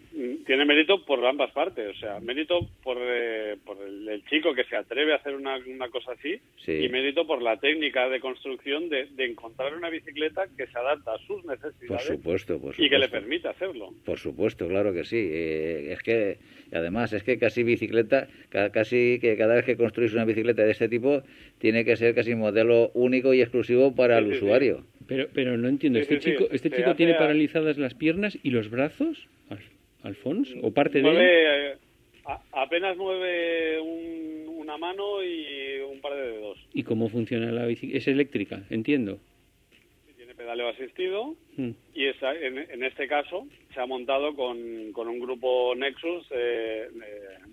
tiene 0.46 0.64
mérito 0.64 1.04
por 1.04 1.24
ambas 1.24 1.52
partes. 1.52 1.96
O 1.96 2.00
sea, 2.00 2.18
mérito 2.18 2.58
por, 2.82 2.96
eh, 3.00 3.56
por 3.64 3.76
el, 3.86 4.08
el 4.08 4.24
chico 4.26 4.52
que 4.52 4.64
se 4.64 4.76
atreve 4.76 5.12
a 5.12 5.16
hacer 5.16 5.34
una, 5.36 5.56
una 5.66 5.88
cosa 5.90 6.12
así 6.12 6.40
Sí. 6.64 6.72
y 6.72 6.88
mérito 6.88 7.24
por 7.26 7.40
la 7.40 7.56
técnica 7.58 8.08
de 8.08 8.18
construcción 8.18 8.88
de, 8.88 9.06
de 9.14 9.26
encontrar 9.26 9.76
una 9.76 9.90
bicicleta 9.90 10.46
que 10.56 10.66
se 10.66 10.76
adapta 10.78 11.14
a 11.14 11.18
sus 11.18 11.42
por 11.42 11.52
necesidades 11.56 12.04
supuesto, 12.06 12.54
por 12.54 12.74
supuesto. 12.74 12.82
y 12.82 12.90
que 12.90 12.98
le 12.98 13.08
permita 13.08 13.50
hacerlo. 13.50 13.90
Por 14.04 14.18
supuesto, 14.18 14.66
claro 14.66 14.92
que 14.92 15.04
sí. 15.04 15.16
Eh, 15.30 15.92
es 15.92 16.02
que, 16.02 16.38
además, 16.72 17.12
es 17.12 17.22
que 17.22 17.38
casi 17.38 17.62
bicicleta, 17.62 18.28
ca- 18.48 18.70
casi 18.70 19.18
que 19.20 19.36
cada 19.36 19.54
vez 19.54 19.64
que 19.64 19.76
construís 19.76 20.12
una 20.14 20.24
bicicleta 20.24 20.62
de 20.64 20.70
este 20.70 20.88
tipo, 20.88 21.22
tiene 21.58 21.84
que 21.84 21.96
ser 21.96 22.14
casi 22.14 22.34
modelo 22.34 22.90
único 22.94 23.34
y 23.34 23.40
exclusivo 23.42 23.94
para 23.94 24.18
Sí, 24.18 24.24
el 24.24 24.30
sí, 24.32 24.38
sí. 24.38 24.44
usuario. 24.44 24.84
Pero, 25.06 25.28
pero 25.34 25.56
no 25.56 25.68
entiendo, 25.68 25.98
¿este 25.98 26.16
sí, 26.20 26.20
sí. 26.22 26.30
chico, 26.32 26.48
este 26.50 26.70
Se 26.70 26.76
chico 26.76 26.94
tiene 26.94 27.12
a- 27.12 27.18
paralizadas 27.18 27.76
las 27.78 27.94
piernas 27.94 28.38
y 28.42 28.50
los 28.50 28.70
brazos, 28.70 29.28
Al- 29.50 29.58
Alfonso? 30.02 30.54
¿O 30.62 30.72
parte 30.72 31.02
de 31.02 31.08
él? 31.08 31.16
Eh, 31.20 31.74
a- 32.26 32.40
apenas 32.62 32.96
mueve 32.96 33.80
un- 33.80 34.48
una 34.58 34.78
mano 34.78 35.22
y 35.22 35.80
un 35.92 36.00
par 36.00 36.14
de 36.14 36.22
dedos. 36.32 36.58
¿Y 36.72 36.82
cómo 36.84 37.08
funciona 37.10 37.52
la 37.52 37.66
bicicleta? 37.66 37.98
Es 37.98 38.08
eléctrica, 38.08 38.62
entiendo. 38.70 39.18
Pedaleo 40.44 40.68
asistido 40.68 41.34
Mm. 41.56 41.70
y 41.94 42.04
esa- 42.06 42.34
en, 42.34 42.58
en 42.58 42.84
este 42.84 43.08
caso 43.08 43.46
se 43.72 43.80
ha 43.80 43.86
montado 43.86 44.34
con, 44.36 44.92
con 44.92 45.08
un 45.08 45.18
grupo 45.18 45.74
Nexus, 45.74 46.26
eh, 46.32 46.88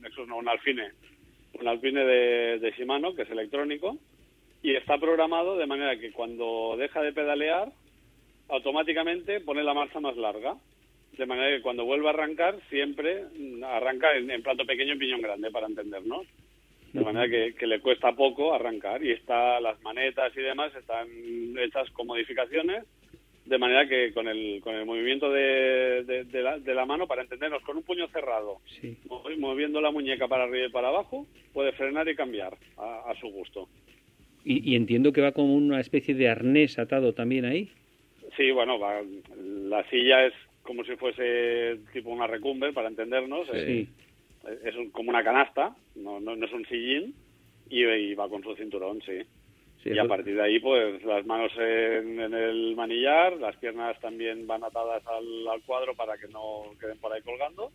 Nexus 0.02 0.28
no, 0.28 0.38
un 0.38 0.50
Alpine, 0.50 0.90
un 1.60 1.68
Alpine 1.70 2.04
de, 2.04 2.60
de 2.60 2.72
Shimano, 2.72 3.16
que 3.16 3.22
es 3.22 3.30
electrónico, 3.30 3.98
y 4.62 4.76
está 4.76 4.98
programado 4.98 5.58
de 5.58 5.68
manera 5.68 5.98
que 5.98 6.12
cuando 6.12 6.76
deja 6.78 7.02
de 7.02 7.14
pedalear, 7.14 7.72
automáticamente 8.50 9.40
pone 9.40 9.64
la 9.64 9.74
marcha 9.74 10.00
más 10.02 10.18
larga. 10.18 10.56
De 11.18 11.26
manera 11.26 11.56
que 11.56 11.62
cuando 11.62 11.86
vuelve 11.86 12.08
a 12.08 12.12
arrancar, 12.12 12.58
siempre 12.70 13.24
mm, 13.38 13.64
arranca 13.64 14.16
en, 14.18 14.32
en 14.32 14.42
plato 14.44 14.66
pequeño 14.66 14.96
y 14.96 14.98
piñón 14.98 15.22
grande, 15.22 15.50
para 15.52 15.68
entendernos. 15.68 16.26
De 16.94 17.02
manera 17.02 17.30
que, 17.30 17.54
que 17.56 17.68
le 17.68 17.80
cuesta 17.80 18.12
poco 18.14 18.54
arrancar 18.54 19.04
y 19.04 19.12
está 19.12 19.60
las 19.62 19.82
manetas 19.82 20.36
y 20.36 20.42
demás 20.42 20.74
están 20.76 21.08
hechas 21.58 21.90
con 21.92 22.08
modificaciones 22.08 22.84
de 23.46 23.58
manera 23.58 23.88
que 23.88 24.14
con 24.14 24.28
el, 24.28 24.62
con 24.62 24.76
el 24.76 24.86
movimiento 24.86 25.32
de, 25.32 26.04
de- 26.04 26.24
de 26.26 26.42
la, 26.44 26.60
de 26.60 26.76
la 26.76 26.86
mano, 26.86 27.08
para 27.08 27.24
entendernos, 27.24 27.64
con 27.64 27.76
un 27.78 27.84
puño 27.84 28.08
cerrado, 28.10 28.58
Sí. 28.80 28.98
moviendo 29.40 29.82
la 29.82 29.90
muñeca 29.92 30.28
para 30.28 30.44
arriba 30.44 30.68
y 30.68 30.72
para 30.72 30.90
abajo, 30.90 31.26
puede 31.54 31.72
frenar 31.72 32.08
y 32.08 32.16
cambiar 32.16 32.56
a, 32.78 33.10
a 33.10 33.16
su 33.20 33.28
gusto. 33.30 33.68
Y, 34.46 34.72
y 34.72 34.76
entiendo 34.76 35.12
que 35.12 35.22
va 35.22 35.32
como 35.32 35.56
una 35.56 35.80
especie 35.80 36.14
de 36.14 36.30
arnés 36.30 36.78
atado 36.78 37.14
también 37.14 37.46
ahí. 37.46 37.72
Sí, 38.38 38.52
bueno, 38.52 38.78
va- 38.80 39.02
la 39.38 39.90
silla 39.90 40.28
es 40.28 40.34
como 40.62 40.84
si 40.84 40.96
fuese 40.96 41.80
tipo 41.94 42.10
una 42.12 42.28
recumber, 42.28 42.74
para 42.74 42.90
entendernos. 42.90 43.48
Sí. 43.52 43.88
Es 44.64 44.76
un- 44.76 44.90
como 44.92 45.10
una 45.10 45.24
canasta, 45.24 45.76
no, 45.96 46.20
no, 46.20 46.36
no 46.36 46.46
es 46.46 46.54
un 46.54 46.66
sillín, 46.66 47.14
y, 47.70 47.84
y 47.86 48.14
va 48.16 48.28
con 48.30 48.44
su 48.44 48.56
cinturón, 48.56 49.02
sí. 49.06 49.20
Sí, 49.84 49.90
y 49.90 49.98
a 49.98 50.06
partir 50.06 50.36
de 50.36 50.44
ahí, 50.44 50.60
pues 50.60 51.04
las 51.04 51.26
manos 51.26 51.52
en, 51.58 52.20
en 52.20 52.34
el 52.36 52.76
manillar, 52.76 53.34
las 53.38 53.56
piernas 53.58 54.00
también 54.00 54.46
van 54.46 54.64
atadas 54.64 55.02
al, 55.08 55.48
al 55.48 55.62
cuadro 55.64 55.96
para 55.96 56.18
que 56.18 56.28
no 56.28 56.66
queden 56.80 57.00
por 57.00 57.12
ahí 57.12 57.22
colgando 57.24 57.72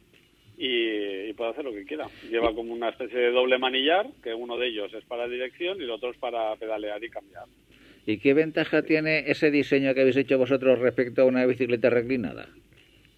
y, 0.56 1.28
y 1.28 1.32
puede 1.32 1.50
hacer 1.50 1.64
lo 1.64 1.72
que 1.72 1.84
quiera. 1.84 2.06
Lleva 2.30 2.54
como 2.54 2.72
una 2.72 2.90
especie 2.90 3.18
de 3.18 3.30
doble 3.32 3.58
manillar, 3.58 4.06
que 4.22 4.32
uno 4.32 4.56
de 4.56 4.68
ellos 4.68 4.94
es 4.94 5.04
para 5.06 5.26
dirección 5.26 5.80
y 5.80 5.84
el 5.84 5.90
otro 5.90 6.10
es 6.12 6.16
para 6.18 6.54
pedalear 6.56 7.02
y 7.02 7.10
cambiar. 7.10 7.44
¿Y 8.06 8.18
qué 8.18 8.34
ventaja 8.34 8.82
tiene 8.82 9.24
ese 9.28 9.50
diseño 9.50 9.92
que 9.92 10.02
habéis 10.02 10.16
hecho 10.16 10.38
vosotros 10.38 10.78
respecto 10.78 11.22
a 11.22 11.24
una 11.24 11.44
bicicleta 11.44 11.90
reclinada? 11.90 12.48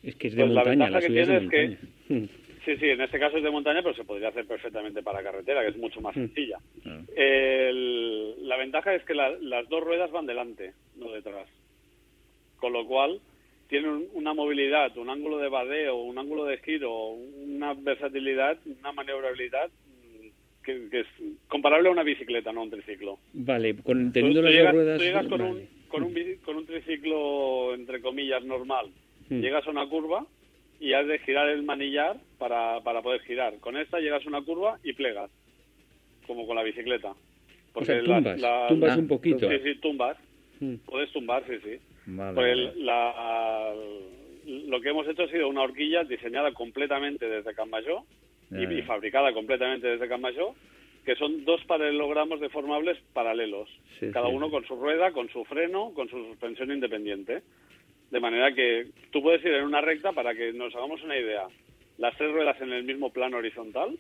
Es 0.03 0.17
que 0.17 0.29
es 0.29 0.35
de 0.35 0.45
Pues 0.45 0.55
la 0.55 0.65
montaña, 0.65 0.89
ventaja 0.89 0.91
la 0.93 1.01
que 1.01 1.07
suya 1.09 1.23
es 1.23 1.29
de 1.29 1.41
tiene 1.41 1.77
es 1.77 1.81
montaña. 2.09 2.29
Mm. 2.69 2.71
Sí, 2.75 2.77
sí, 2.81 2.91
en 2.91 3.01
este 3.01 3.19
caso 3.19 3.39
es 3.39 3.43
de 3.43 3.51
montaña, 3.51 3.83
pero 3.83 3.95
se 3.95 4.05
podría 4.05 4.29
hacer 4.29 4.47
perfectamente 4.47 5.03
para 5.03 5.23
carretera, 5.23 5.63
que 5.63 5.69
es 5.69 5.77
mucho 5.79 6.01
más 6.01 6.15
sencilla. 6.15 6.59
Ah. 6.87 7.01
El- 7.17 8.47
la 8.47 8.57
ventaja 8.57 8.95
es 8.95 9.03
que 9.05 9.15
la- 9.15 9.37
las 9.41 9.69
dos 9.69 9.83
ruedas 9.83 10.11
van 10.11 10.27
delante, 10.27 10.73
no 10.97 11.11
detrás. 11.13 11.49
Con 12.59 12.73
lo 12.73 12.87
cual, 12.87 13.21
tiene 13.69 13.89
un- 13.89 14.09
una 14.13 14.35
movilidad, 14.35 14.97
un 14.99 15.09
ángulo 15.11 15.39
de 15.39 15.49
badeo, 15.49 15.97
un 15.97 16.19
ángulo 16.19 16.45
de 16.45 16.59
giro, 16.59 16.93
una 17.11 17.75
versatilidad, 17.75 18.59
una 18.81 18.93
maniobrabilidad 18.93 19.69
mm, 19.71 20.65
que, 20.65 20.89
que 20.91 21.01
es 21.01 21.07
comparable 21.49 21.89
a 21.89 21.93
una 21.93 22.03
bicicleta, 22.03 22.53
no 22.53 22.61
a 22.61 22.65
un 22.65 22.71
triciclo. 22.71 23.19
Vale, 23.33 23.77
con, 23.77 24.07
Tú, 24.09 24.13
teniendo 24.13 24.41
tú 24.41 24.45
las 24.47 24.53
llegas, 24.55 24.73
dos 24.75 24.83
ruedas... 24.83 24.99
tú 24.99 25.05
llegas 25.05 25.27
con, 25.27 25.39
vale. 25.39 25.51
un, 25.53 25.69
con, 25.89 26.03
un, 26.03 26.15
con 26.45 26.57
un 26.57 26.67
triciclo, 26.67 27.75
entre 27.75 28.01
comillas, 28.01 28.45
normal. 28.45 28.87
Mm. 29.31 29.41
Llegas 29.41 29.67
a 29.67 29.71
una 29.71 29.87
curva 29.89 30.27
y 30.81 30.93
has 30.93 31.07
de 31.07 31.19
girar 31.21 31.49
el 31.49 31.63
manillar 31.63 32.17
para, 32.39 32.81
para 32.83 33.03
poder 33.03 33.21
girar. 33.23 33.59
Con 33.61 33.77
esta 33.77 33.99
llegas 34.01 34.25
a 34.25 34.29
una 34.29 34.43
curva 34.43 34.79
y 34.85 34.93
plegas, 34.93 35.31
como 36.27 36.47
con 36.47 36.57
la 36.57 36.63
bicicleta. 36.63 37.15
O 37.75 37.85
sea, 37.85 37.97
la- 37.97 38.15
tumbas, 38.17 38.41
la- 38.41 38.67
tumbas 38.69 38.97
Ah, 38.97 38.99
un 38.99 39.09
poquito. 39.09 39.49
Sí, 39.51 39.57
sí, 39.63 39.75
tumbas. 39.81 40.17
Mm. 40.61 40.75
Puedes 40.87 41.13
tumbar, 41.13 41.45
sí, 41.47 41.55
sí. 41.63 41.79
Vale, 42.07 42.35
Pues 42.35 42.57
vale. 42.57 42.73
la- 42.85 43.75
lo 44.47 44.81
que 44.81 44.89
hemos 44.89 45.07
hecho 45.07 45.25
ha 45.25 45.29
sido 45.29 45.49
una 45.49 45.63
horquilla 45.63 46.05
diseñada 46.05 46.53
completamente 46.53 47.29
desde 47.29 47.55
Cambayó 47.55 48.05
y, 48.51 48.83
fabricada 48.83 49.33
completamente 49.35 49.87
desde 49.89 50.09
Cambayó, 50.09 50.55
que 51.05 51.15
son 51.17 51.45
dos 51.45 51.63
paralelogramos 51.65 52.41
deformables 52.41 52.99
paralelos, 53.13 53.69
Sí, 54.01 54.11
cada 54.11 54.29
sí. 54.29 54.35
uno 54.35 54.51
con 54.51 54.65
su 54.67 54.75
rueda, 54.77 55.13
con 55.13 55.29
su 55.29 55.45
freno, 55.45 55.93
con 55.95 56.09
su 56.09 56.17
suspensión 56.25 56.71
independiente. 56.73 57.43
De 58.11 58.21
manera 58.21 58.53
que 58.55 58.87
tú 59.11 59.23
puedes 59.23 59.45
ir 59.45 59.53
en 59.53 59.65
una 59.65 59.81
recta 59.81 60.13
para 60.13 60.35
que 60.35 60.53
nos 60.53 60.75
hagamos 60.75 61.03
una 61.03 61.19
idea. 61.19 61.47
Las 61.99 62.17
tres 62.17 62.33
ruedas 62.33 62.61
en 62.61 62.73
el 62.73 62.85
mismo 62.85 63.13
plano 63.13 63.37
horizontal, 63.39 63.99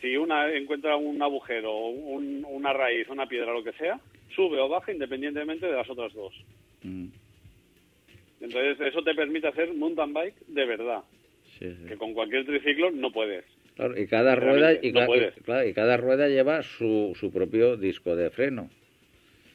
si 0.00 0.16
una 0.16 0.52
encuentra 0.54 0.96
un 0.96 1.20
agujero, 1.22 1.76
un- 1.88 2.44
una 2.48 2.72
raíz, 2.72 3.06
una 3.08 3.26
piedra, 3.26 3.52
lo 3.52 3.62
que 3.62 3.72
sea, 3.72 4.00
sube 4.34 4.58
o 4.58 4.68
baja 4.68 4.90
independientemente 4.92 5.66
de 5.66 5.72
las 5.76 5.88
otras 5.90 6.12
dos. 6.14 6.34
Mm. 6.82 7.06
Entonces, 8.40 8.80
eso 8.80 9.02
te 9.02 9.14
permite 9.14 9.48
hacer 9.48 9.72
mountain 9.74 10.12
bike 10.14 10.34
de 10.48 10.64
verdad, 10.64 11.00
Sí, 11.58 11.70
sí. 11.70 11.86
que 11.88 11.96
con 11.96 12.14
cualquier 12.14 12.46
triciclo 12.46 12.90
no 12.90 13.12
puedes. 13.12 13.44
Claro, 13.76 13.98
y 14.00 14.06
cada 14.06 14.34
rueda 14.34 14.72
Realmente, 14.72 14.88
y, 14.88 14.92
no 14.92 15.00
ca- 15.00 15.06
puedes. 15.06 15.36
y- 15.36 15.40
claro, 15.42 15.68
y 15.68 15.74
cada 15.74 15.96
rueda 15.98 16.28
lleva 16.28 16.62
su, 16.62 17.12
su 17.18 17.30
propio 17.32 17.76
disco 17.76 18.16
de 18.16 18.30
freno. 18.30 18.70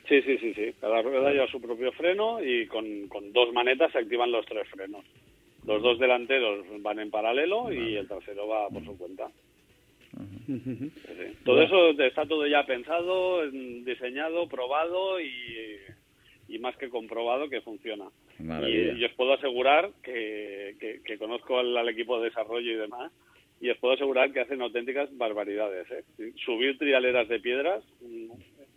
Sí, 0.07 0.21
sí, 0.21 0.37
sí, 0.37 0.53
sí. 0.53 0.73
Cada 0.79 1.01
rueda 1.01 1.31
lleva 1.31 1.47
su 1.47 1.59
propio 1.61 1.91
freno 1.93 2.43
y 2.43 2.67
con, 2.67 3.07
con 3.07 3.33
dos 3.33 3.51
manetas 3.53 3.91
se 3.91 3.99
activan 3.99 4.31
los 4.31 4.45
tres 4.45 4.67
frenos. 4.69 5.03
Los 5.65 5.81
dos 5.81 5.97
delanteros 5.97 6.65
van 6.81 6.99
en 6.99 7.09
paralelo 7.09 7.73
y 7.73 7.95
el 7.95 8.07
trasero 8.07 8.47
va 8.47 8.69
por 8.69 8.85
su 8.85 8.95
cuenta. 8.97 9.29
Sí, 10.45 10.61
sí. 10.63 11.37
Todo 11.43 11.61
eso 11.63 11.89
está 12.03 12.25
todo 12.25 12.45
ya 12.47 12.65
pensado, 12.65 13.43
en- 13.43 13.83
diseñado, 13.83 14.47
probado 14.47 15.19
y, 15.19 15.77
y 16.47 16.59
más 16.59 16.77
que 16.77 16.89
comprobado 16.89 17.49
que 17.49 17.61
funciona. 17.61 18.05
Maravilla. 18.39 18.93
Y, 18.93 19.01
y 19.01 19.05
os 19.05 19.13
puedo 19.13 19.33
asegurar 19.33 19.89
que, 20.03 20.75
que- 20.79 21.01
que 21.03 21.17
conozco 21.17 21.57
al, 21.59 21.75
al 21.75 21.89
equipo 21.89 22.19
de 22.19 22.25
desarrollo 22.29 22.71
y 22.71 22.75
demás, 22.75 23.11
y 23.59 23.69
os 23.71 23.77
puedo 23.79 23.95
asegurar 23.95 24.31
que 24.31 24.41
hacen 24.41 24.61
auténticas 24.61 25.09
barbaridades. 25.17 25.87
¿eh? 25.91 26.31
Subir 26.45 26.77
trialeras 26.77 27.27
de 27.27 27.39
piedras, 27.39 27.83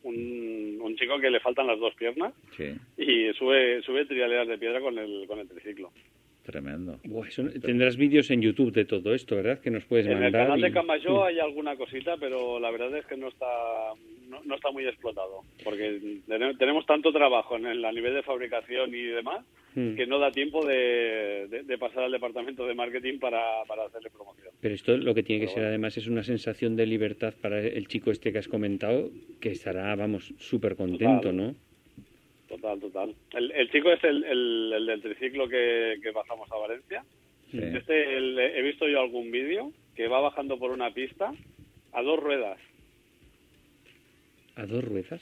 un, 0.08 0.78
un- 0.80 0.96
chico 0.96 1.18
que 1.20 1.30
le 1.30 1.38
faltan 1.40 1.66
las 1.66 1.78
dos 1.78 1.94
piernas, 1.94 2.32
Sí, 2.56 2.74
y 2.96 3.32
sube, 3.34 3.82
sube 3.82 4.04
trialeras 4.06 4.48
de 4.48 4.58
piedra 4.58 4.80
con 4.80 4.98
el, 4.98 5.26
con 5.28 5.38
el 5.38 5.48
triciclo. 5.48 5.92
Tremendo. 6.52 6.98
Eso- 7.26 7.44
tendrás 7.62 7.96
vídeos 7.96 8.30
en 8.30 8.40
YouTube 8.42 8.72
de 8.72 8.84
todo 8.84 9.14
esto, 9.14 9.36
¿verdad? 9.36 9.60
Que 9.60 9.70
nos 9.70 9.84
puedes 9.84 10.06
En 10.06 10.12
el 10.12 10.20
mandar. 10.24 10.46
canal 10.46 10.60
de 10.60 10.68
y- 10.68 10.72
Camayó 10.72 11.24
hay 11.24 11.38
alguna 11.38 11.76
cosita, 11.76 12.16
pero 12.18 12.58
la 12.58 12.70
verdad 12.70 12.96
es 12.96 13.06
que 13.06 13.16
no 13.16 13.28
está 13.28 13.46
no, 14.28 14.42
no 14.44 14.56
está 14.56 14.70
muy 14.70 14.86
explotado, 14.86 15.40
porque 15.64 16.18
tene- 16.26 16.54
tenemos 16.56 16.84
tanto 16.84 17.10
trabajo 17.12 17.56
en 17.56 17.64
el, 17.64 17.82
a 17.82 17.90
nivel 17.92 18.12
de 18.12 18.22
fabricación 18.22 18.94
y 18.94 19.02
demás 19.04 19.42
Mm. 19.74 19.94
que 19.96 20.06
no 20.06 20.18
da 20.18 20.30
tiempo 20.32 20.64
de, 20.66 21.46
de- 21.48 21.62
de 21.62 21.78
pasar 21.78 22.02
al 22.04 22.12
departamento 22.12 22.66
de 22.66 22.74
marketing 22.74 23.18
para, 23.20 23.40
para 23.66 23.84
hacerle 23.86 24.10
promoción. 24.10 24.48
Pero 24.60 24.74
esto 24.74 24.96
lo 24.98 25.14
que 25.14 25.22
tiene 25.22 25.40
que 25.40 25.46
Pero 25.46 25.54
ser 25.54 25.62
bueno. 25.62 25.68
además 25.70 25.96
es 25.96 26.06
una 26.08 26.22
sensación 26.24 26.74
de 26.76 26.84
libertad 26.86 27.32
para 27.40 27.60
el 27.60 27.86
chico 27.88 28.10
este 28.10 28.30
que 28.32 28.38
has 28.38 28.48
comentado, 28.48 29.10
que 29.40 29.50
estará, 29.50 29.94
vamos, 29.96 30.34
súper 30.38 30.74
contento, 30.76 31.30
Total. 31.30 31.36
¿no? 31.36 31.54
Total, 32.48 32.80
total. 32.80 33.14
El, 33.34 33.50
el 33.52 33.70
chico 33.70 33.92
es 33.92 34.02
el, 34.04 34.24
el- 34.24 34.72
el 34.74 34.86
del 34.86 35.02
triciclo 35.02 35.48
que, 35.48 35.96
que 36.02 36.10
bajamos 36.12 36.50
a 36.50 36.56
Valencia. 36.56 37.04
Sí. 37.50 37.58
Este, 37.62 38.16
el- 38.16 38.38
he 38.38 38.62
visto 38.62 38.88
yo 38.88 39.00
algún 39.00 39.30
vídeo 39.30 39.72
que 39.94 40.08
va 40.08 40.20
bajando 40.20 40.58
por 40.58 40.70
una 40.70 40.92
pista 40.92 41.32
a 41.92 42.02
dos 42.02 42.18
ruedas. 42.18 42.58
¿A 44.56 44.66
dos 44.66 44.82
ruedas? 44.84 45.20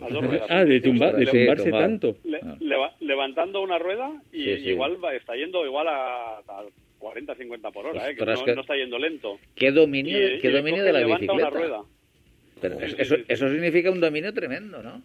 A 0.00 0.08
dos 0.08 0.24
ruedas. 0.24 0.46
ah, 0.50 0.64
de, 0.64 0.80
tumba- 0.80 1.12
de 1.12 1.24
Sí, 1.26 1.32
tumbarse 1.32 1.64
tumbar. 1.64 1.80
tanto. 1.82 2.16
le- 2.24 2.40
Ah. 2.42 2.56
leva- 2.60 2.94
levantando 3.00 3.62
una 3.62 3.78
rueda 3.78 4.12
y 4.32 4.44
Sí, 4.44 4.56
sí. 4.58 4.68
igual 4.70 5.02
va- 5.02 5.14
está 5.14 5.34
yendo 5.36 5.64
igual 5.64 5.88
a, 5.88 6.38
a 6.38 6.64
40, 6.98 7.34
50 7.34 7.70
por 7.70 7.86
hora, 7.86 8.10
¿eh? 8.10 8.14
que 8.14 8.24
no, 8.26 8.44
que- 8.44 8.54
no 8.54 8.60
está 8.60 8.76
yendo 8.76 8.98
lento. 8.98 9.38
¿Qué 9.54 9.70
dominio, 9.72 10.18
Y- 10.36 10.38
qué 10.40 10.48
y 10.48 10.52
dominio 10.52 10.84
de 10.84 10.92
la 10.92 11.00
bicicleta? 11.04 11.32
una 11.32 11.50
rueda. 11.50 11.82
Pero 12.60 12.80
eso, 12.80 13.16
eso 13.26 13.48
significa 13.50 13.90
un 13.90 14.00
dominio 14.00 14.32
tremendo, 14.32 14.82
¿no? 14.82 15.02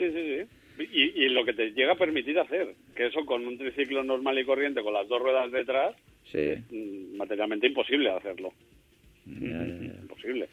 Sí, 0.00 0.10
sí, 0.10 0.46
sí. 0.78 0.86
Y, 0.92 1.24
y 1.24 1.28
lo 1.28 1.44
que 1.44 1.52
te 1.52 1.72
llega 1.72 1.92
a 1.92 1.98
permitir 1.98 2.38
hacer, 2.38 2.74
que 2.96 3.06
eso 3.06 3.24
con 3.26 3.46
un 3.46 3.58
triciclo 3.58 4.02
normal 4.02 4.38
y 4.38 4.44
corriente, 4.46 4.82
con 4.82 4.94
las 4.94 5.06
dos 5.08 5.20
ruedas 5.20 5.52
detrás, 5.52 5.94
Sí. 6.32 6.38
es 6.38 6.60
mm, 6.70 7.16
materialmente 7.18 7.66
imposible 7.66 8.08
hacerlo. 8.10 8.52
Ya, 9.26 9.48
ya, 9.58 9.66
ya. 9.66 10.00
Imposible. 10.00 10.48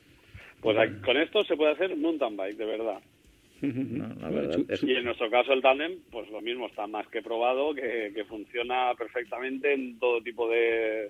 Pues 0.59 0.75
con 1.05 1.15
esto 1.17 1.43
se 1.45 1.55
puede 1.55 1.71
hacer 1.73 1.95
mountain 1.95 2.35
bike, 2.35 2.57
de 2.57 2.65
verdad. 2.65 2.99
No, 3.61 4.07
la 4.21 4.29
verdad 4.29 4.59
es- 4.69 4.83
Y 4.83 4.91
en 4.93 5.05
nuestro 5.05 5.29
caso 5.31 5.53
el 5.53 5.61
tándem, 5.61 5.99
pues 6.11 6.29
lo 6.29 6.41
mismo, 6.41 6.67
está 6.67 6.85
más 6.87 7.07
que 7.07 7.21
probado, 7.23 7.73
que, 7.73 8.11
que 8.13 8.25
funciona 8.25 8.93
perfectamente 8.97 9.73
en 9.73 9.97
todo 9.97 10.21
tipo 10.21 10.47
de, 10.49 11.09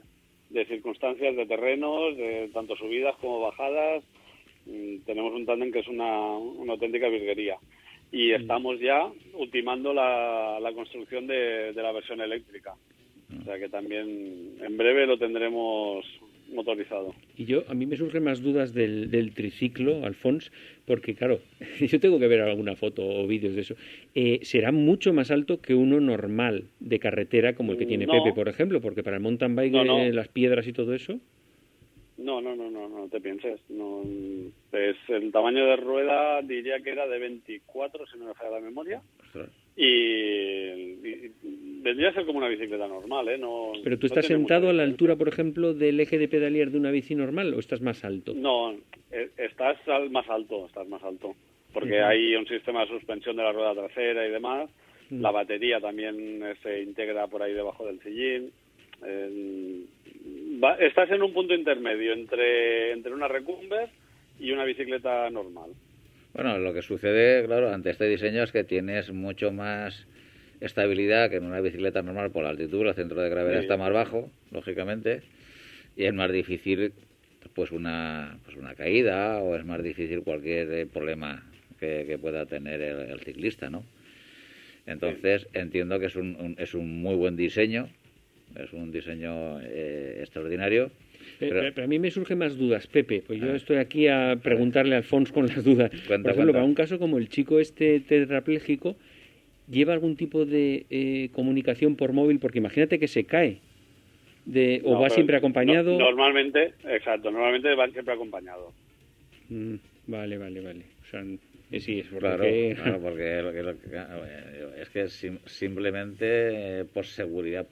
de 0.51 0.65
circunstancias, 0.67 1.35
de 1.35 1.45
terrenos, 1.45 2.15
de 2.15 2.49
tanto 2.53 2.75
subidas 2.77 3.15
como 3.17 3.41
bajadas. 3.41 4.03
Mm, 4.65 4.99
Tenemos 5.05 5.33
un 5.33 5.45
tándem 5.45 5.71
que 5.71 5.79
es 5.79 5.87
una, 5.87 6.37
una 6.37 6.73
auténtica 6.73 7.09
virguería. 7.09 7.57
Y 8.11 8.31
estamos 8.31 8.79
ya 8.79 9.09
ultimando 9.33 9.93
la, 9.93 10.59
la 10.61 10.71
construcción 10.73 11.27
de, 11.27 11.73
de 11.73 11.81
la 11.83 11.91
versión 11.91 12.21
eléctrica. 12.21 12.73
O 13.39 13.43
sea 13.43 13.59
que 13.59 13.67
también 13.69 14.55
en 14.61 14.77
breve 14.77 15.05
lo 15.05 15.17
tendremos 15.17 16.05
motorizado. 16.53 17.13
Y 17.35 17.43
yo, 17.43 17.63
a 17.67 17.73
mí 17.73 17.85
me 17.85 17.97
surgen 17.97 18.23
más 18.23 18.41
dudas 18.41 18.73
del, 18.73 19.11
del 19.11 19.33
triciclo, 19.33 20.05
Alfons, 20.05 20.49
porque 20.85 21.13
claro, 21.13 21.41
yo 21.81 21.99
tengo 21.99 22.19
que 22.19 22.27
ver 22.29 22.39
alguna 22.39 22.77
foto 22.77 23.05
o 23.05 23.27
vídeos 23.27 23.55
de 23.55 23.61
eso. 23.61 23.75
Eh, 24.15 24.39
será 24.43 24.71
mucho 24.71 25.13
más 25.13 25.29
alto 25.29 25.59
que 25.61 25.75
uno 25.75 25.99
normal 25.99 26.69
de 26.79 26.99
carretera 26.99 27.53
como 27.53 27.73
el 27.73 27.77
que 27.77 27.85
tiene 27.85 28.05
No. 28.05 28.13
Pepe, 28.13 28.33
por 28.33 28.47
ejemplo, 28.47 28.79
porque 28.79 29.03
para 29.03 29.17
el 29.17 29.23
mountain 29.23 29.55
bike, 29.57 29.73
No, 29.73 29.83
no. 29.83 29.99
eh, 29.99 30.13
las 30.13 30.29
piedras 30.29 30.65
y 30.67 30.71
todo 30.71 30.93
eso. 30.93 31.19
No, 32.17 32.41
no, 32.41 32.55
no, 32.55 32.69
no, 32.71 32.89
no 32.89 33.07
te 33.09 33.21
pienses. 33.21 33.59
No, 33.69 34.01
es 34.71 34.95
el 35.07 35.31
tamaño 35.31 35.65
de 35.65 35.75
rueda 35.75 36.41
diría 36.41 36.79
que 36.79 36.89
era 36.89 37.07
de 37.07 37.19
24, 37.19 38.07
si 38.07 38.17
no 38.17 38.25
me 38.25 38.33
falla 38.33 38.51
la 38.51 38.61
memoria. 38.61 39.01
ostras. 39.21 39.49
Y, 39.75 39.85
y- 39.85 41.31
vendría 41.81 42.09
a 42.09 42.13
ser 42.13 42.25
como 42.25 42.39
una 42.39 42.47
bicicleta 42.47 42.87
normal, 42.87 43.29
¿eh? 43.29 43.37
No, 43.37 43.71
Pero 43.83 43.99
tú 43.99 44.07
estás 44.07 44.25
sentado 44.25 44.69
a 44.69 44.73
la 44.73 44.83
altura, 44.83 45.15
por 45.15 45.27
ejemplo, 45.27 45.73
del 45.73 45.99
eje 45.99 46.17
de 46.17 46.27
pedalear 46.27 46.71
de 46.71 46.79
una 46.79 46.91
bici 46.91 47.13
normal 47.15 47.53
o 47.53 47.59
estás 47.59 47.81
más 47.81 48.03
alto. 48.03 48.33
No, 48.33 48.73
eh, 49.11 49.29
estás 49.37 49.77
más 50.11 50.27
alto, 50.29 50.65
estás 50.65 50.87
más 50.87 51.03
alto. 51.03 51.35
Porque 51.73 52.01
hay 52.01 52.35
un 52.35 52.47
sistema 52.47 52.81
de 52.81 52.87
suspensión 52.87 53.35
de 53.35 53.43
la 53.43 53.51
rueda 53.51 53.73
trasera 53.75 54.27
y 54.27 54.31
demás. 54.31 54.69
La 55.11 55.31
batería 55.31 55.79
también 55.79 56.41
se 56.63 56.81
integra 56.81 57.27
por 57.27 57.41
ahí 57.43 57.53
debajo 57.53 57.85
del 57.85 58.01
sillín. 58.01 58.51
Eh, 59.05 59.83
va- 60.61 60.75
estás 60.75 61.09
en 61.11 61.21
un 61.21 61.33
punto 61.33 61.53
intermedio 61.53 62.13
entre, 62.13 62.91
entre 62.93 63.13
una 63.13 63.27
recumber 63.27 63.89
y 64.39 64.51
una 64.51 64.65
bicicleta 64.65 65.29
normal. 65.29 65.71
Bueno, 66.33 66.57
lo 66.59 66.73
que 66.73 66.81
sucede, 66.81 67.45
claro, 67.45 67.71
ante 67.73 67.89
este 67.89 68.05
diseño 68.07 68.43
es 68.43 68.51
que 68.51 68.63
tienes 68.63 69.11
mucho 69.11 69.51
más 69.51 70.07
estabilidad 70.59 71.29
que 71.29 71.37
en 71.37 71.45
una 71.45 71.61
bicicleta 71.61 72.01
normal 72.01 72.31
por 72.31 72.43
la 72.43 72.49
altitud, 72.49 72.85
el 72.87 72.93
centro 72.95 73.21
de 73.21 73.29
gravedad 73.29 73.59
Sí. 73.59 73.63
está 73.63 73.77
más 73.77 73.91
bajo, 73.93 74.29
lógicamente, 74.51 75.21
y 75.95 76.05
es 76.05 76.13
más 76.13 76.31
difícil 76.31 76.93
pues 77.53 77.71
una 77.71 78.37
pues 78.45 78.57
una 78.57 78.75
caída 78.75 79.39
o 79.39 79.55
es 79.55 79.63
más 79.65 79.81
difícil 79.81 80.21
cualquier 80.21 80.71
eh, 80.73 80.85
problema 80.85 81.43
que, 81.79 82.03
que 82.07 82.17
pueda 82.19 82.45
tener 82.45 82.81
el, 82.81 83.09
el 83.11 83.19
ciclista, 83.21 83.69
¿no? 83.69 83.83
Entonces 84.85 85.47
entiendo 85.53 85.99
que 85.99 86.05
es 86.07 86.15
un, 86.15 86.35
un- 86.39 86.55
es 86.59 86.73
un 86.73 87.01
muy 87.01 87.15
buen 87.15 87.35
diseño, 87.35 87.89
es 88.63 88.73
un 88.73 88.91
diseño 88.91 89.59
eh, 89.61 90.17
extraordinario. 90.21 90.89
Pe- 91.39 91.47
pero- 91.49 91.59
Pero, 91.61 91.73
pero 91.75 91.85
a 91.85 91.87
mí 91.87 91.99
me 91.99 92.09
surgen 92.11 92.37
más 92.39 92.57
dudas, 92.57 92.87
Pepe. 92.87 93.23
Pues 93.25 93.39
yo 93.39 93.51
Ah. 93.51 93.55
estoy 93.55 93.77
aquí 93.77 94.07
a 94.07 94.37
preguntarle 94.41 94.95
a 94.95 94.99
Alfons 94.99 95.31
con 95.31 95.47
las 95.47 95.63
dudas. 95.63 95.89
Cuenta, 95.91 96.05
Por 96.07 96.15
ejemplo, 96.31 96.33
cuenta. 96.35 96.51
para 96.53 96.65
un 96.65 96.73
caso 96.73 96.99
como 96.99 97.17
el 97.17 97.29
chico 97.29 97.59
este 97.59 97.99
tetrapléjico, 97.99 98.95
¿lleva 99.69 99.93
algún 99.93 100.15
tipo 100.15 100.45
de 100.45 100.85
eh, 100.89 101.29
comunicación 101.33 101.95
por 101.95 102.13
móvil? 102.13 102.39
Porque 102.39 102.59
imagínate 102.59 102.99
que 102.99 103.07
se 103.07 103.25
cae. 103.25 103.59
De, 104.45 104.81
o 104.85 104.93
No, 104.93 105.01
va 105.01 105.09
siempre 105.09 105.35
acompañado. 105.35 105.91
no- 105.91 106.05
normalmente, 106.05 106.73
exacto, 106.87 107.29
normalmente 107.31 107.75
van 107.75 107.91
siempre 107.91 108.13
acompañados. 108.13 108.73
Mm, 109.49 109.75
vale, 110.07 110.37
vale, 110.37 110.61
vale. 110.61 110.85
O 111.01 111.05
sea, 111.11 111.21
sí, 111.81 111.99
es 111.99 112.07
Claro, 112.07 112.37
porque... 112.37 112.75
claro, 112.81 112.99
porque 113.01 113.41
lo 113.41 113.51
que- 113.51 113.63
lo 113.63 113.77
que- 113.77 114.81
es 114.81 114.89
que 114.89 115.09
sim- 115.09 115.39
simplemente 115.45 116.25
eh, 116.79 116.85
por 116.85 117.05
seguridad 117.05 117.67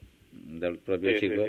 del 0.46 0.78
propio 0.80 1.12
Sí, 1.12 1.20
chico. 1.30 1.46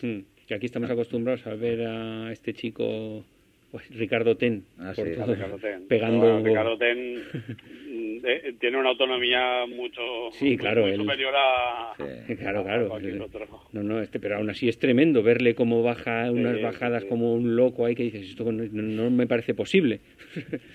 sí. 0.00 0.06
Mm, 0.06 0.20
que 0.46 0.54
aquí 0.54 0.66
estamos 0.66 0.90
acostumbrados 0.90 1.46
a 1.46 1.54
ver 1.54 1.86
a 1.86 2.32
este 2.32 2.52
chico, 2.54 3.24
pues, 3.70 3.88
Ricardo 3.96 4.36
Ten, 4.36 4.64
Ah, 4.78 4.92
por 4.96 5.06
sí. 5.08 5.14
todo- 5.14 5.32
Ricardo 5.34 5.58
Ten. 5.58 5.86
pegando... 5.88 6.18
Bueno, 6.18 6.44
Ricardo 6.44 6.76
Ten 6.76 7.18
mm, 7.18 8.18
eh, 8.26 8.54
tiene 8.60 8.76
una 8.78 8.88
autonomía 8.90 9.64
mucho 9.68 10.00
Sí, 10.32 10.56
claro, 10.56 10.82
muy 10.82 10.90
él- 10.92 10.96
superior 10.98 11.32
a, 11.36 11.94
Sí. 12.26 12.34
Claro, 12.36 12.60
a 12.60 12.64
claro. 12.64 12.88
cualquier 12.88 13.22
otro. 13.22 13.46
No, 13.72 13.82
no, 13.84 14.00
este, 14.00 14.18
pero 14.18 14.36
aún 14.38 14.50
así 14.50 14.68
es 14.68 14.78
tremendo 14.78 15.22
verle 15.22 15.54
cómo 15.54 15.82
baja 15.82 16.30
unas 16.32 16.56
sí, 16.56 16.62
bajadas 16.62 17.02
sí. 17.04 17.08
como 17.08 17.32
un 17.34 17.54
loco 17.56 17.86
ahí 17.86 17.94
que 17.94 18.02
dices, 18.04 18.28
esto 18.28 18.50
no, 18.50 19.10
me 19.10 19.26
parece 19.28 19.54
posible. 19.54 20.00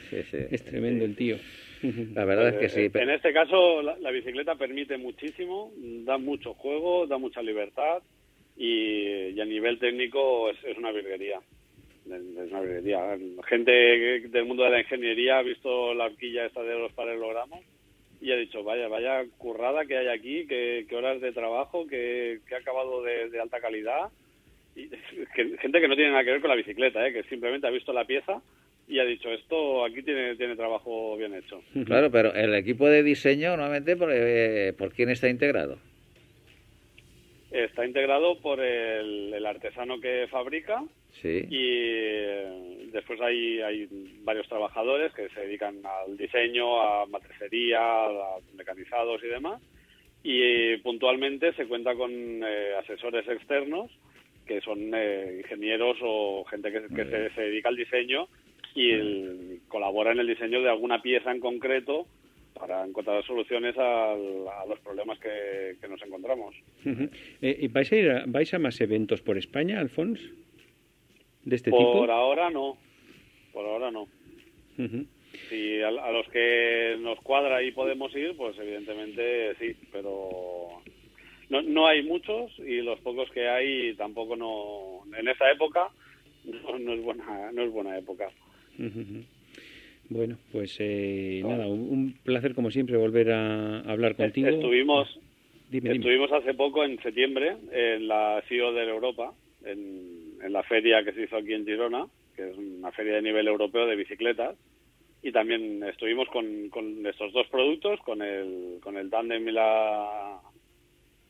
Sí, 0.10 0.18
sí. 0.32 0.38
es 0.52 0.64
tremendo 0.64 1.04
el 1.04 1.16
tío. 1.16 1.36
La 2.14 2.26
verdad 2.26 2.50
es 2.50 2.56
que 2.56 2.70
sí. 2.70 2.82
eh, 2.86 2.92
En 2.94 3.10
este 3.10 3.34
caso, 3.34 3.82
la, 3.82 3.98
la 3.98 4.12
bicicleta 4.12 4.56
permite 4.56 4.98
muchísimo, 4.98 5.72
da 5.78 6.18
mucho 6.18 6.54
juego, 6.54 7.08
da 7.08 7.18
mucha 7.18 7.42
libertad 7.42 8.02
y, 8.58 9.30
y 9.30 9.40
a 9.42 9.46
nivel 9.46 9.80
técnico 9.80 10.50
es, 10.50 10.58
es 10.64 10.78
una 10.78 10.92
virguería. 10.92 11.40
Es 12.10 12.52
una 12.52 12.62
virguería. 12.62 13.18
Gente 13.48 13.72
del 13.72 14.46
mundo 14.46 14.64
de 14.64 14.70
la 14.70 14.80
ingeniería 14.82 15.40
ha 15.40 15.44
visto 15.44 15.94
la 15.94 16.06
horquilla 16.06 16.46
esta 16.46 16.62
de 16.64 16.78
los 16.78 16.94
paralelogramos 16.94 17.60
y 18.22 18.32
ha 18.32 18.36
dicho, 18.38 18.64
vaya, 18.64 18.88
vaya 18.88 19.24
currada 19.38 19.86
que 19.86 19.98
hay 19.98 20.08
aquí, 20.08 20.48
que, 20.48 20.86
que 20.88 20.96
horas 20.96 21.20
de 21.22 21.32
trabajo, 21.32 21.86
que, 21.88 22.40
que 22.48 22.56
acabado 22.56 23.04
de, 23.04 23.30
de 23.30 23.40
alta 23.40 23.60
calidad. 23.60 24.10
Y, 24.76 24.88
que- 25.36 25.58
gente 25.62 25.82
que 25.82 25.88
no 25.88 25.96
tiene 25.96 26.12
nada 26.12 26.24
que 26.24 26.32
ver 26.32 26.42
con 26.42 26.50
la 26.50 26.56
bicicleta, 26.56 27.06
¿eh? 27.08 27.12
que 27.14 27.24
simplemente 27.24 27.68
ha 27.68 27.72
visto 27.72 27.92
la 27.94 28.06
pieza 28.06 28.42
y 28.88 29.00
ha 29.00 29.06
dicho, 29.06 29.32
esto 29.32 29.84
aquí 29.86 30.02
tiene, 30.04 30.36
tiene 30.36 30.56
trabajo 30.56 31.18
bien 31.18 31.34
hecho. 31.34 31.62
Claro, 31.86 32.12
pero 32.12 32.34
el 32.34 32.54
equipo 32.56 32.88
de 32.88 33.04
diseño, 33.04 33.50
normalmente, 33.58 33.96
¿por, 33.96 34.10
eh, 34.14 34.74
¿por 34.78 34.94
quién 34.94 35.10
está 35.10 35.28
integrado? 35.30 35.78
Está 37.52 37.86
integrado 37.86 38.40
por 38.42 38.60
el, 38.60 39.34
el 39.34 39.46
artesano 39.46 40.00
que 40.00 40.28
fabrica 40.30 40.84
Sí. 41.22 41.46
y 41.50 41.70
eh, 41.80 42.88
después 42.92 43.22
hay, 43.22 43.62
hay 43.62 43.88
varios 44.24 44.50
trabajadores 44.50 45.14
que 45.14 45.30
se 45.30 45.40
dedican 45.42 45.78
al 45.86 46.18
diseño, 46.18 46.82
a 46.82 47.06
matricería, 47.06 47.80
a 47.80 48.38
mecanizados 48.58 49.24
y 49.24 49.28
demás. 49.28 49.62
Y 50.24 50.42
eh, 50.42 50.80
puntualmente 50.84 51.54
se 51.54 51.68
cuenta 51.68 51.96
con 51.96 52.12
eh, 52.12 52.74
asesores 52.80 53.26
externos 53.30 53.90
que 54.46 54.60
son 54.60 54.92
eh, 54.94 55.38
ingenieros 55.42 55.98
o 56.02 56.44
gente 56.50 56.70
que, 56.72 56.82
que 56.94 57.06
se, 57.06 57.30
se 57.34 57.42
dedica 57.42 57.70
al 57.70 57.78
diseño 57.78 58.28
y 58.76 58.92
el- 58.92 59.62
colabora 59.68 60.12
en 60.12 60.20
el 60.20 60.28
diseño 60.28 60.62
de 60.62 60.70
alguna 60.70 61.02
pieza 61.02 61.32
en 61.32 61.40
concreto 61.40 62.06
para 62.54 62.86
encontrar 62.86 63.24
soluciones 63.26 63.76
al- 63.78 64.48
a 64.48 64.66
los 64.68 64.80
problemas 64.82 65.18
que, 65.20 65.76
que 65.82 65.88
nos 65.88 66.02
encontramos. 66.04 66.56
Eh, 67.42 67.58
¿y 67.62 67.68
¿vais, 67.68 67.92
a 67.92 67.96
ir 67.96 68.10
a, 68.12 68.24
¿Vais 68.28 68.54
a 68.54 68.60
más 68.60 68.80
eventos 68.82 69.22
por 69.22 69.38
España, 69.38 69.80
Alfons? 69.80 70.20
¿De 71.44 71.56
este 71.56 71.72
Por 71.72 71.80
tipo? 71.80 72.12
ahora 72.12 72.50
no, 72.50 72.78
por 73.54 73.66
ahora 73.66 73.92
no. 73.92 74.04
Ujú. 74.78 75.06
Si 75.50 75.82
a, 75.82 75.88
a 75.90 76.12
los 76.12 76.28
que 76.30 76.96
nos 77.00 77.20
cuadra 77.22 77.62
y 77.62 77.72
podemos 77.72 78.16
ir, 78.16 78.36
pues 78.38 78.58
evidentemente 78.58 79.54
sí, 79.56 79.76
pero 79.92 80.82
no, 81.50 81.62
no 81.62 81.88
hay 81.88 82.04
muchos 82.04 82.58
y 82.60 82.82
los 82.82 83.00
pocos 83.02 83.30
que 83.32 83.48
hay 83.48 83.94
tampoco 83.96 84.36
no. 84.36 85.02
En 85.18 85.28
esta 85.28 85.52
época 85.52 85.90
no, 86.46 86.80
no 86.80 86.94
es 86.94 87.02
buena 87.04 87.52
no 87.52 87.64
es 87.64 87.72
buena 87.72 87.98
época. 87.98 88.30
Bueno, 90.10 90.38
pues 90.52 90.76
eh, 90.80 91.42
nada, 91.44 91.68
un, 91.68 91.80
un 91.90 92.14
placer 92.24 92.54
como 92.54 92.70
siempre 92.72 92.98
volver 92.98 93.32
a 93.32 93.80
hablar 93.82 94.16
contigo. 94.16 94.50
Estuvimos 94.50 95.20
Dime, 95.70 95.90
dime. 95.90 95.96
estuvimos 95.96 96.32
hace 96.32 96.54
poco 96.54 96.84
en 96.84 97.02
septiembre 97.02 97.56
en 97.72 98.08
la 98.08 98.44
CIO 98.48 98.72
de 98.74 98.84
Europa, 98.88 99.34
en, 99.66 100.38
en 100.44 100.54
la 100.54 100.62
feria 100.64 101.04
que 101.04 101.12
se 101.14 101.24
hizo 101.24 101.38
aquí 101.38 101.54
en 101.54 101.66
Girona, 101.66 102.06
que 102.36 102.50
es 102.52 102.56
una 102.58 102.92
feria 102.92 103.16
de 103.16 103.24
nivel 103.24 103.48
europeo 103.48 103.88
de 103.88 103.96
bicicletas. 103.96 104.56
Y 105.24 105.32
también 105.32 105.82
estuvimos 105.84 106.28
con, 106.30 106.70
con 106.70 107.04
estos 107.08 107.34
dos 107.34 107.48
productos, 107.48 108.00
con 108.02 108.22
el, 108.22 108.78
con 108.82 108.96
el 108.96 109.10
tándem 109.10 109.48
y, 109.50 109.52
la, 109.52 110.40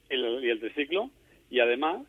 y, 0.09 0.15
el, 0.15 0.43
y 0.43 0.49
el 0.49 0.59
triciclo, 0.59 1.11
y 1.49 1.59
además 1.61 2.05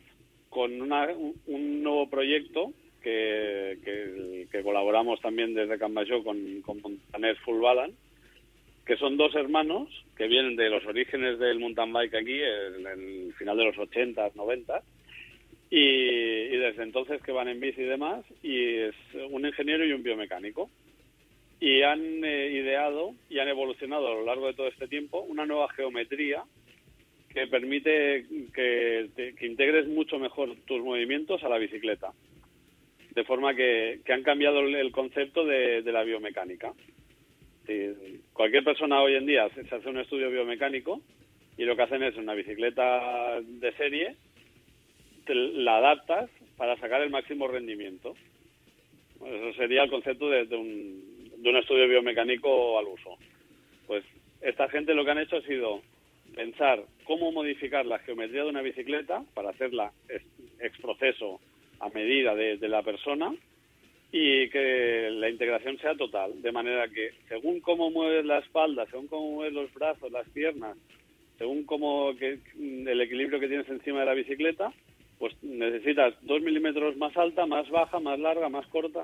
con 0.49 0.83
una- 0.83 1.13
un, 1.13 1.35
un 1.47 1.83
nuevo 1.85 2.11
proyecto 2.11 2.73
que, 3.07 4.63
colaboramos 4.63 5.21
también 5.21 5.55
desde 5.55 5.79
Cambayo 5.79 6.25
con, 6.25 6.61
con 6.63 6.81
Montaner 6.81 7.37
Full 7.39 7.63
que 8.85 8.97
son 8.97 9.17
dos 9.17 9.35
hermanos 9.35 9.89
que 10.17 10.29
vienen 10.29 10.57
de 10.57 10.71
los 10.71 10.85
orígenes 10.87 11.39
del 11.39 11.59
mountain 11.59 11.93
bike 11.93 12.15
aquí, 12.15 12.41
en 12.41 12.87
el 12.87 13.35
final 13.35 13.57
de 13.57 13.65
los 13.65 13.79
80, 13.79 14.31
90, 14.35 14.83
y, 15.71 15.79
y 15.79 16.57
desde 16.57 16.85
entonces 16.85 17.21
que 17.23 17.33
van 17.33 17.49
en 17.49 17.61
bici 17.61 17.83
y 17.83 17.85
demás, 17.85 18.25
y 18.43 18.75
es 18.75 18.95
un 19.31 19.45
ingeniero 19.45 19.85
y 19.85 19.93
un 19.93 20.03
biomecánico. 20.03 20.71
y 21.61 21.83
han 21.83 22.25
eh, 22.25 22.51
ideado 22.53 23.15
y 23.29 23.39
han 23.39 23.49
evolucionado 23.49 24.09
a 24.09 24.15
lo 24.15 24.25
largo 24.25 24.47
de 24.47 24.55
todo 24.55 24.69
este 24.69 24.89
tiempo 24.89 25.21
una 25.23 25.47
nueva 25.47 25.69
geometría 25.71 26.45
que 27.31 27.47
permite 27.47 28.27
que, 28.55 29.09
que 29.37 29.47
integres 29.47 29.87
mucho 29.89 30.19
mejor 30.19 30.55
tus 30.67 30.83
movimientos 30.83 31.43
a 31.43 31.49
la 31.49 31.59
bicicleta. 31.59 32.13
De 33.17 33.25
forma 33.25 33.55
que, 33.55 34.01
que 34.05 34.13
han 34.13 34.23
cambiado 34.23 34.61
el 34.61 34.93
concepto 34.93 35.45
de, 35.45 35.81
de 35.81 35.93
la 35.93 36.05
biomecánica. 36.05 36.75
cualquier 38.35 38.63
persona 38.63 39.01
hoy 39.01 39.15
en 39.15 39.25
día 39.25 39.49
se 39.55 39.75
hace 39.75 39.89
un 39.89 39.99
estudio 39.99 40.31
biomecánico 40.31 41.01
y 41.57 41.65
lo 41.65 41.75
que 41.75 41.83
hacen 41.83 42.03
es 42.03 42.15
una 42.17 42.35
bicicleta 42.35 43.41
de 43.41 43.73
serie, 43.73 44.17
la 45.27 45.79
adaptas 45.79 46.29
para 46.59 46.77
sacar 46.77 47.01
el 47.01 47.09
máximo 47.09 47.49
rendimiento. 47.49 48.15
Eso 49.25 49.53
sería 49.55 49.85
el 49.85 49.91
concepto 49.91 50.29
de, 50.29 50.43
un, 50.55 51.33
de 51.39 51.49
un 51.49 51.57
estudio 51.57 51.89
biomecánico 51.89 52.79
al 52.79 52.87
uso. 52.87 53.17
Pues 53.87 54.05
esta 54.43 54.69
gente 54.69 54.93
lo 54.93 55.07
que 55.07 55.13
han 55.13 55.19
hecho 55.21 55.37
ha 55.37 55.43
sido 55.43 55.81
pensar 56.35 56.85
cómo 57.05 57.33
modificar 57.33 57.87
la 57.87 57.99
geometría 58.01 58.43
de 58.43 58.51
una 58.51 58.61
bicicleta 58.61 59.25
para 59.33 59.51
hacerla 59.51 59.91
ex 60.61 60.79
proceso 60.83 61.41
a 61.81 61.89
medida 61.91 62.35
de, 62.35 62.57
de, 62.57 62.69
la 62.69 62.83
persona 62.83 63.35
y 64.13 64.49
que 64.51 65.09
la 65.11 65.29
integración 65.29 65.79
sea 65.79 65.95
total, 65.95 66.41
de 66.41 66.53
manera 66.53 66.89
que 66.89 67.11
según 67.29 67.61
cómo 67.61 67.91
mueves 67.91 68.25
la 68.25 68.39
espalda, 68.39 68.87
según 68.87 69.09
cómo 69.09 69.31
mueves 69.33 69.53
los 69.53 69.73
brazos, 69.75 70.11
las 70.11 70.29
piernas, 70.31 70.77
según 71.39 71.65
cómo 71.65 72.15
que, 72.17 72.39
el 72.59 73.01
equilibrio 73.01 73.41
que 73.41 73.49
tienes 73.49 73.69
encima 73.69 74.01
de 74.01 74.07
la 74.07 74.15
bicicleta, 74.15 74.73
pues 75.19 75.35
necesitas 75.43 76.15
dos 76.23 76.43
milímetros 76.43 76.97
más 76.97 77.17
alta, 77.17 77.47
más 77.47 77.69
baja, 77.71 78.01
más 78.01 78.19
larga, 78.19 78.49
más 78.49 78.67
corta, 78.69 79.03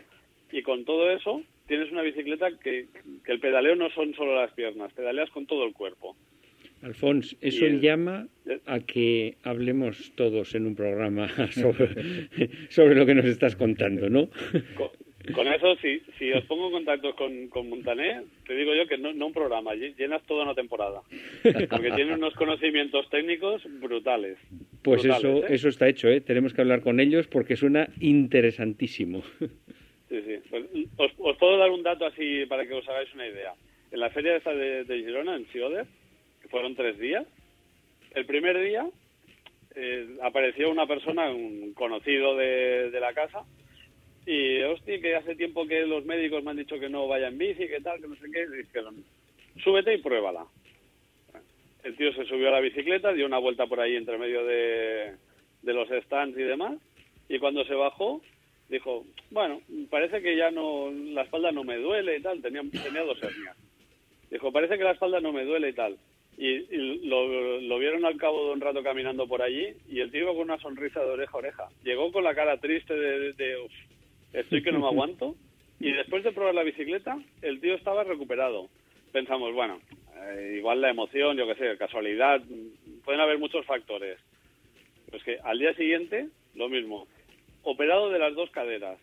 y 0.50 0.62
con 0.62 0.84
todo 0.84 1.10
eso 1.10 1.42
tienes 1.66 1.90
una 1.90 2.02
bicicleta 2.02 2.50
que, 2.58 2.86
que 3.24 3.32
el 3.32 3.40
pedaleo 3.40 3.76
no 3.76 3.90
son 3.90 4.14
solo 4.14 4.34
las 4.34 4.52
piernas, 4.52 4.92
pedaleas 4.92 5.30
con 5.30 5.46
todo 5.46 5.64
el 5.64 5.72
cuerpo. 5.72 6.16
Alfonso, 6.82 7.36
eso 7.40 7.66
llama 7.66 8.26
a 8.66 8.80
que 8.80 9.36
hablemos 9.44 10.12
todos 10.16 10.54
en 10.54 10.66
un 10.66 10.74
programa 10.74 11.28
sobre, 11.52 12.48
sobre, 12.70 12.94
lo 12.94 13.06
que 13.06 13.14
nos 13.14 13.24
estás 13.24 13.54
contando, 13.56 14.10
¿no? 14.10 14.28
Con, 15.32 15.46
eso, 15.46 15.76
si, 15.76 16.00
si 16.18 16.32
os 16.32 16.44
pongo 16.46 16.66
en 16.66 16.72
contacto 16.72 17.14
con, 17.14 17.46
con 17.46 17.68
Montané, 17.68 18.22
te 18.44 18.56
digo 18.56 18.74
yo 18.74 18.88
que 18.88 18.98
no, 18.98 19.12
no 19.12 19.28
un 19.28 19.32
programa, 19.32 19.72
llenas 19.74 20.22
toda 20.26 20.42
una 20.42 20.54
temporada. 20.56 21.02
Porque 21.70 21.92
tiene 21.92 22.14
unos 22.14 22.34
conocimientos 22.34 23.08
técnicos 23.08 23.62
brutales. 23.80 24.38
Pues 24.82 25.04
eso, 25.04 25.44
¿eh? 25.44 25.46
eso 25.50 25.68
está 25.68 25.88
hecho, 25.88 26.08
¿eh? 26.08 26.20
Tenemos 26.20 26.52
que 26.52 26.62
hablar 26.62 26.80
con 26.80 26.98
ellos 26.98 27.28
porque 27.28 27.54
suena 27.54 27.88
interesantísimo. 28.00 29.22
Sí, 30.08 30.20
sí. 30.26 30.38
Pues, 30.50 30.64
os, 30.96 31.12
os, 31.18 31.36
puedo 31.38 31.56
dar 31.56 31.70
un 31.70 31.84
dato 31.84 32.04
así 32.04 32.44
para 32.46 32.66
que 32.66 32.74
os 32.74 32.88
hagáis 32.88 33.14
una 33.14 33.28
idea. 33.28 33.54
En 33.92 34.00
la 34.00 34.10
feria 34.10 34.36
esta 34.36 34.52
de, 34.52 34.84
de 34.84 34.98
Girona, 34.98 35.36
en 35.36 35.46
Sioder, 35.52 35.86
fueron 36.52 36.76
tres 36.76 36.98
días. 36.98 37.26
El 38.14 38.26
primer 38.26 38.60
día 38.62 38.86
eh, 39.74 40.18
apareció 40.22 40.70
una 40.70 40.86
persona, 40.86 41.30
un 41.30 41.72
conocido 41.72 42.36
de, 42.36 42.96
la 43.00 43.14
casa, 43.14 43.40
y 44.26 44.60
hostia, 44.62 45.00
que 45.00 45.16
hace 45.16 45.34
tiempo 45.34 45.66
que 45.66 45.84
los 45.86 46.04
médicos 46.04 46.44
me 46.44 46.50
han 46.52 46.58
dicho 46.58 46.78
que 46.78 46.90
no 46.90 47.08
vaya 47.08 47.28
en 47.28 47.38
bici, 47.38 47.66
que 47.66 47.80
tal, 47.80 48.00
que 48.00 48.06
no 48.06 48.14
sé 48.16 48.30
qué, 48.30 48.42
y 48.42 48.58
dijeron, 48.58 49.02
súbete 49.64 49.94
y 49.94 49.98
pruébala. 49.98 50.44
El 51.82 51.96
tío 51.96 52.12
se 52.12 52.26
subió 52.26 52.48
a 52.48 52.52
la 52.52 52.60
bicicleta, 52.60 53.12
dio 53.12 53.26
una 53.26 53.38
vuelta 53.38 53.66
por 53.66 53.80
ahí 53.80 53.96
entre 53.96 54.18
medio 54.18 54.44
de, 54.44 55.14
de 55.62 55.72
los 55.72 55.88
stands 56.04 56.38
y 56.38 56.42
demás, 56.42 56.78
y 57.28 57.38
cuando 57.38 57.64
se 57.64 57.74
bajó, 57.74 58.20
dijo, 58.68 59.06
bueno, 59.30 59.62
parece 59.90 60.20
que 60.20 60.36
ya 60.36 60.50
no, 60.50 60.90
la 60.90 61.22
espalda 61.22 61.50
no 61.50 61.64
me 61.64 61.78
duele 61.78 62.18
y 62.18 62.22
tal, 62.22 62.42
tenía, 62.42 62.60
tenía 62.84 63.02
dos 63.02 63.20
hernias. 63.22 63.56
Dijo, 64.30 64.52
parece 64.52 64.76
que 64.76 64.84
la 64.84 64.92
espalda 64.92 65.20
no 65.20 65.32
me 65.32 65.44
duele 65.44 65.70
y 65.70 65.72
tal 65.72 65.96
y, 66.36 67.06
lo, 67.06 67.78
vieron 67.78 68.04
al 68.04 68.16
cabo 68.16 68.46
de 68.46 68.52
un 68.52 68.60
rato 68.60 68.82
caminando 68.82 69.26
por 69.26 69.42
allí 69.42 69.74
y 69.88 70.00
el 70.00 70.10
tío 70.10 70.22
iba 70.22 70.32
con 70.32 70.42
una 70.42 70.58
sonrisa 70.58 71.00
de 71.00 71.10
oreja 71.10 71.32
a 71.34 71.38
oreja. 71.38 71.68
Llegó 71.84 72.10
con 72.10 72.24
la 72.24 72.34
cara 72.34 72.56
triste 72.58 72.94
de, 72.94 73.68
estoy 74.32 74.62
que 74.62 74.72
no 74.72 74.80
me 74.80 74.86
aguanto 74.88 75.34
y 75.78 75.92
después 75.92 76.24
de 76.24 76.32
probar 76.32 76.54
la 76.54 76.62
bicicleta 76.62 77.18
el 77.42 77.60
tío 77.60 77.74
estaba 77.74 78.04
recuperado. 78.04 78.68
Pensamos, 79.12 79.52
bueno, 79.52 79.80
eh, 80.16 80.54
igual 80.56 80.80
la 80.80 80.90
emoción, 80.90 81.36
yo 81.36 81.46
qué 81.46 81.54
sé, 81.54 81.76
casualidad, 81.76 82.40
pueden 83.04 83.20
haber 83.20 83.38
muchos 83.38 83.66
factores. 83.66 84.18
Pues 85.10 85.22
que 85.24 85.38
al 85.44 85.58
día 85.58 85.74
siguiente, 85.74 86.28
lo 86.54 86.70
mismo, 86.70 87.06
operado 87.62 88.10
de 88.10 88.18
las 88.18 88.34
dos 88.34 88.50
caderas. 88.50 88.98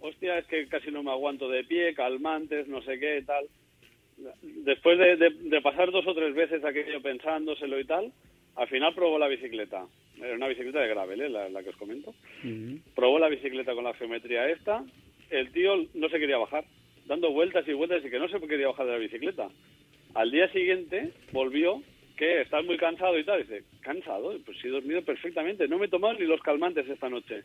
Hostia, 0.00 0.38
es 0.38 0.46
que 0.46 0.68
casi 0.68 0.92
no 0.92 1.02
me 1.02 1.10
aguanto 1.10 1.48
de 1.48 1.64
pie, 1.64 1.94
calmantes, 1.94 2.68
no 2.68 2.80
sé 2.82 3.00
qué, 3.00 3.22
tal 3.26 3.46
después 4.42 4.98
de, 4.98 5.60
pasar 5.62 5.90
dos 5.90 6.06
o 6.06 6.14
tres 6.14 6.34
veces 6.34 6.64
aquello 6.64 7.00
pensándoselo 7.02 7.78
y 7.80 7.84
tal, 7.84 8.12
al 8.56 8.68
final 8.68 8.94
probó 8.94 9.18
la 9.18 9.28
bicicleta. 9.28 9.86
Era 10.18 10.34
una 10.34 10.48
bicicleta 10.48 10.80
de 10.80 10.88
gravel, 10.88 11.20
¿eh? 11.20 11.28
la, 11.28 11.62
que 11.62 11.70
os 11.70 11.76
comento. 11.76 12.14
Probó 12.94 13.18
la 13.18 13.28
bicicleta 13.28 13.74
con 13.74 13.84
la 13.84 13.94
geometría 13.94 14.48
esta. 14.48 14.84
El 15.30 15.50
tío 15.52 15.74
no 15.94 16.08
se 16.08 16.18
quería 16.18 16.38
bajar, 16.38 16.64
dando 17.06 17.32
vueltas 17.32 17.66
y 17.66 17.72
vueltas 17.72 18.04
y 18.04 18.10
que 18.10 18.18
no 18.18 18.28
se 18.28 18.40
quería 18.40 18.68
bajar 18.68 18.86
de 18.86 18.92
la 18.92 18.98
bicicleta. 18.98 19.48
Al 20.14 20.30
día 20.30 20.50
siguiente 20.52 21.10
volvió, 21.32 21.82
que 22.16 22.42
estás 22.42 22.64
muy 22.64 22.76
cansado 22.76 23.18
y 23.18 23.24
tal. 23.24 23.42
dice, 23.42 23.64
¿cansado? 23.80 24.38
Pues 24.44 24.58
sí, 24.58 24.68
he 24.68 24.70
dormido 24.70 25.02
perfectamente. 25.02 25.66
No 25.66 25.78
me 25.78 25.86
he 25.86 25.88
tomado 25.88 26.14
ni 26.14 26.26
los 26.26 26.40
calmantes 26.40 26.88
esta 26.88 27.08
noche. 27.08 27.42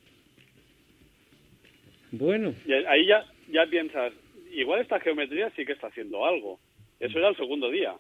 Bueno. 2.11 2.53
Y 2.65 2.73
ahí 2.73 3.07
ya, 3.07 3.25
ya 3.49 3.65
piensas, 3.67 4.13
igual 4.51 4.81
esta 4.81 4.99
geometría 4.99 5.51
sí 5.55 5.65
que 5.65 5.73
está 5.73 5.87
haciendo 5.87 6.25
algo. 6.25 6.59
Eso 6.99 7.17
era 7.17 7.29
el 7.29 7.37
segundo 7.37 7.69
día. 7.69 7.95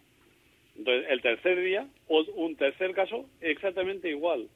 Entonces, 0.77 1.09
el 1.09 1.21
tercer 1.21 1.61
día, 1.61 1.87
o 2.07 2.23
un 2.35 2.55
tercer 2.55 2.93
caso, 2.93 3.25
exactamente 3.41 4.09
igual. 4.09 4.47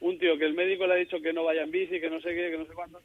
Un 0.00 0.18
tío 0.18 0.38
que 0.38 0.46
el 0.46 0.54
médico 0.54 0.86
le 0.86 0.94
ha 0.94 0.96
dicho 0.96 1.20
que 1.20 1.32
no 1.32 1.44
vaya 1.44 1.62
en 1.62 1.70
bici, 1.70 2.00
que 2.00 2.08
no 2.08 2.20
sé 2.20 2.34
qué, 2.34 2.50
que 2.50 2.58
no 2.58 2.64
sé 2.64 2.72
cuándo, 2.72 3.00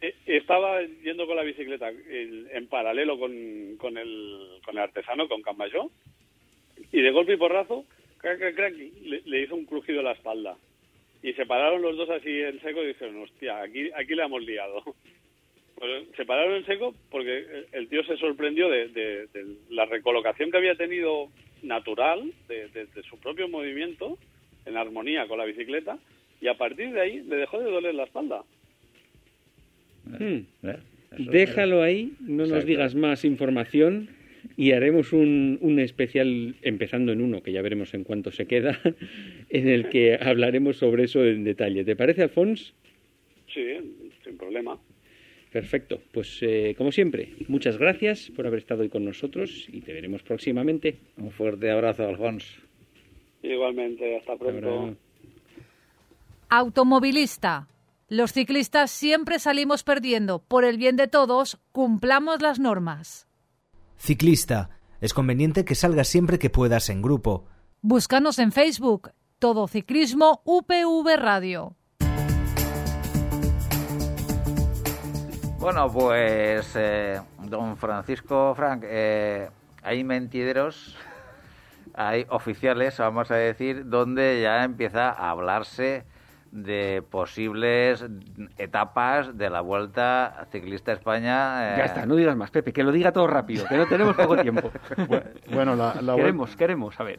eh, 0.00 0.14
estaba 0.26 0.82
yendo 0.82 1.26
con 1.26 1.36
la 1.36 1.42
bicicleta 1.42 1.90
en 1.90 2.66
paralelo 2.68 3.18
con, 3.18 3.76
con, 3.78 3.96
el, 3.96 4.60
con 4.64 4.76
el 4.76 4.82
artesano, 4.82 5.28
con 5.28 5.42
Cambayó, 5.42 5.90
y 6.92 7.00
de 7.00 7.10
golpe 7.10 7.34
y 7.34 7.36
porrazo, 7.36 7.84
crack, 8.18 8.54
crack, 8.54 8.74
le, 8.74 9.22
le, 9.24 9.42
hizo 9.42 9.54
un 9.54 9.64
crujido 9.64 10.00
en 10.00 10.04
la 10.04 10.12
espalda. 10.12 10.56
Y 11.22 11.32
se 11.32 11.46
pararon 11.46 11.82
los 11.82 11.96
dos 11.96 12.10
así 12.10 12.30
en 12.30 12.60
seco 12.60 12.82
y 12.82 12.88
dijeron, 12.88 13.22
hostia, 13.22 13.60
aquí, 13.60 13.90
aquí 13.94 14.14
le 14.14 14.22
hemos 14.22 14.42
liado. 14.42 14.82
Se 16.16 16.24
pararon 16.24 16.56
en 16.56 16.66
seco 16.66 16.94
porque 17.10 17.66
el 17.72 17.88
tío 17.88 18.02
se 18.04 18.16
sorprendió 18.16 18.68
de, 18.68 19.28
la 19.70 19.86
recolocación 19.86 20.50
que 20.50 20.56
había 20.56 20.74
tenido 20.74 21.28
natural 21.62 22.32
de, 22.48 22.86
su 23.08 23.18
propio 23.18 23.48
movimiento 23.48 24.18
en 24.66 24.76
armonía 24.76 25.26
con 25.26 25.38
la 25.38 25.44
bicicleta 25.44 25.98
y 26.40 26.48
a 26.48 26.54
partir 26.54 26.92
de 26.92 27.00
ahí 27.00 27.20
le 27.20 27.36
dejó 27.36 27.58
de 27.58 27.70
doler 27.70 27.94
la 27.94 28.04
espalda. 28.04 28.42
Hmm. 30.06 30.40
Déjalo 31.18 31.82
ahí, 31.82 32.12
no 32.20 32.46
nos 32.46 32.64
digas 32.64 32.94
más 32.94 33.24
información 33.24 34.10
y 34.56 34.72
haremos 34.72 35.12
un, 35.12 35.58
un, 35.60 35.78
especial, 35.78 36.54
empezando 36.62 37.12
en 37.12 37.20
uno, 37.20 37.42
que 37.42 37.52
ya 37.52 37.62
veremos 37.62 37.94
en 37.94 38.04
cuánto 38.04 38.30
se 38.30 38.46
queda, 38.46 38.80
en 39.50 39.68
el 39.68 39.88
que 39.88 40.18
hablaremos 40.20 40.76
sobre 40.76 41.04
eso 41.04 41.24
en 41.24 41.44
detalle. 41.44 41.84
¿Te 41.84 41.96
parece, 41.96 42.22
Alfons? 42.22 42.74
Sí, 43.52 43.62
sin 44.24 44.36
problema. 44.36 44.78
Perfecto, 45.58 45.98
pues 46.12 46.38
eh, 46.42 46.76
como 46.78 46.92
siempre, 46.92 47.34
muchas 47.48 47.78
gracias 47.78 48.30
por 48.36 48.46
haber 48.46 48.60
estado 48.60 48.82
hoy 48.82 48.88
con 48.88 49.04
nosotros 49.04 49.66
y 49.66 49.80
te 49.80 49.92
veremos 49.92 50.22
próximamente. 50.22 51.00
Un 51.16 51.32
fuerte 51.32 51.68
abrazo, 51.68 52.06
Alfonso. 52.06 52.46
Igualmente, 53.42 54.18
hasta 54.18 54.36
pronto. 54.36 54.96
Automovilista. 56.48 57.66
Los 58.08 58.34
ciclistas 58.34 58.92
siempre 58.92 59.40
salimos 59.40 59.82
perdiendo. 59.82 60.44
Por 60.44 60.64
el 60.64 60.76
bien 60.78 60.94
de 60.94 61.08
todos, 61.08 61.58
cumplamos 61.72 62.40
las 62.40 62.60
normas. 62.60 63.26
Ciclista. 63.96 64.70
Es 65.00 65.12
conveniente 65.12 65.64
que 65.64 65.74
salgas 65.74 66.06
siempre 66.06 66.38
que 66.38 66.50
puedas 66.50 66.88
en 66.88 67.02
grupo. 67.02 67.46
Búscanos 67.80 68.38
en 68.38 68.52
Facebook. 68.52 69.10
Todo 69.40 69.66
Ciclismo 69.66 70.40
UPV 70.44 71.16
Radio. 71.16 71.74
Bueno, 75.58 75.90
pues 75.90 76.72
eh, 76.76 77.20
don 77.42 77.76
Francisco 77.76 78.54
Frank, 78.54 78.84
eh, 78.86 79.48
hay 79.82 80.04
mentideros, 80.04 80.96
hay 81.94 82.26
oficiales, 82.28 82.96
vamos 82.98 83.32
a 83.32 83.34
decir, 83.34 83.88
donde 83.88 84.40
ya 84.40 84.62
empieza 84.62 85.10
a 85.10 85.30
hablarse 85.30 86.04
de 86.52 87.02
posibles 87.10 88.06
etapas 88.56 89.36
de 89.36 89.50
la 89.50 89.60
Vuelta 89.60 90.46
Ciclista 90.52 90.92
España. 90.92 91.76
Ya 91.76 91.84
está, 91.86 92.06
no 92.06 92.14
digas 92.14 92.36
más, 92.36 92.52
Pepe, 92.52 92.72
que 92.72 92.84
lo 92.84 92.92
diga 92.92 93.10
todo 93.10 93.26
rápido, 93.26 93.66
que 93.66 93.76
no 93.76 93.86
tenemos 93.86 94.14
poco 94.14 94.36
tiempo. 94.36 94.70
bueno, 95.52 95.74
la, 95.74 96.00
la 96.00 96.14
queremos, 96.14 96.54
queremos, 96.54 97.00
a 97.00 97.02
ver. 97.02 97.18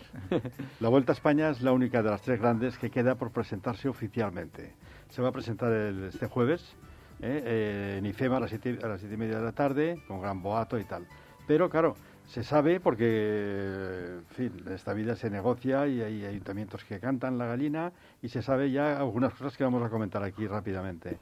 La 0.79 0.87
Vuelta 0.87 1.11
a 1.11 1.15
España 1.15 1.49
es 1.49 1.61
la 1.61 1.73
única 1.73 2.01
de 2.01 2.09
las 2.09 2.21
tres 2.21 2.39
grandes 2.39 2.77
que 2.77 2.89
queda 2.89 3.15
por 3.15 3.31
presentarse 3.31 3.89
oficialmente. 3.89 4.73
Se 5.09 5.21
va 5.21 5.27
a 5.27 5.33
presentar 5.33 5.73
el, 5.73 6.05
este 6.05 6.27
jueves 6.27 6.77
eh, 7.21 7.43
eh, 7.45 7.95
en 7.97 8.05
IFEMA 8.05 8.37
a 8.37 8.39
las, 8.41 8.49
siete, 8.49 8.79
a 8.81 8.87
las 8.87 8.99
siete 8.99 9.15
y 9.15 9.17
media 9.17 9.37
de 9.39 9.43
la 9.43 9.51
tarde, 9.51 10.01
con 10.07 10.21
gran 10.21 10.41
boato 10.41 10.79
y 10.79 10.85
tal. 10.85 11.05
Pero 11.47 11.69
claro, 11.69 11.95
se 12.29 12.43
sabe 12.43 12.79
porque, 12.79 14.19
en 14.19 14.35
fin, 14.35 14.53
esta 14.69 14.93
vida 14.93 15.15
se 15.15 15.29
negocia 15.31 15.87
y 15.87 16.01
hay 16.01 16.25
ayuntamientos 16.25 16.83
que 16.83 16.99
cantan 16.99 17.39
la 17.39 17.47
gallina 17.47 17.91
y 18.21 18.29
se 18.29 18.43
sabe 18.43 18.69
ya 18.71 18.97
algunas 18.99 19.33
cosas 19.33 19.57
que 19.57 19.63
vamos 19.63 19.83
a 19.83 19.89
comentar 19.89 20.23
aquí 20.23 20.45
rápidamente. 20.45 21.17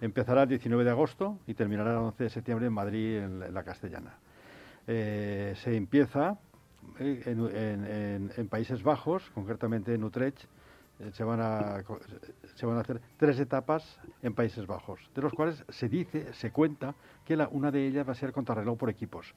Empezará 0.00 0.42
el 0.42 0.48
19 0.48 0.84
de 0.84 0.90
agosto 0.90 1.38
y 1.46 1.54
terminará 1.54 1.92
el 1.92 1.98
11 1.98 2.24
de 2.24 2.30
septiembre 2.30 2.66
en 2.66 2.72
Madrid, 2.72 3.18
en, 3.18 3.54
la 3.54 3.62
Castellana. 3.62 4.18
Eh, 4.86 5.54
se 5.56 5.76
empieza 5.76 6.38
en, 6.98 8.48
Países 8.48 8.82
Bajos, 8.82 9.30
concretamente 9.30 9.94
en 9.94 10.02
Utrecht, 10.02 10.42
eh, 10.42 10.46
se 11.12 11.24
van, 11.24 11.40
a, 11.40 11.82
se 12.54 12.66
van 12.66 12.76
a 12.76 12.80
hacer 12.80 13.00
tres 13.16 13.38
etapas 13.38 14.00
en 14.22 14.34
Países 14.34 14.66
Bajos, 14.66 15.00
de 15.14 15.22
los 15.22 15.32
cuales 15.32 15.64
se 15.68 15.88
dice, 15.88 16.32
se 16.32 16.50
cuenta, 16.50 16.94
que 17.24 17.36
la, 17.36 17.48
una 17.48 17.70
de 17.70 17.86
ellas 17.86 18.06
va 18.06 18.12
a 18.12 18.16
ser 18.16 18.32
contrarreloj 18.32 18.76
por 18.76 18.90
equipos. 18.90 19.34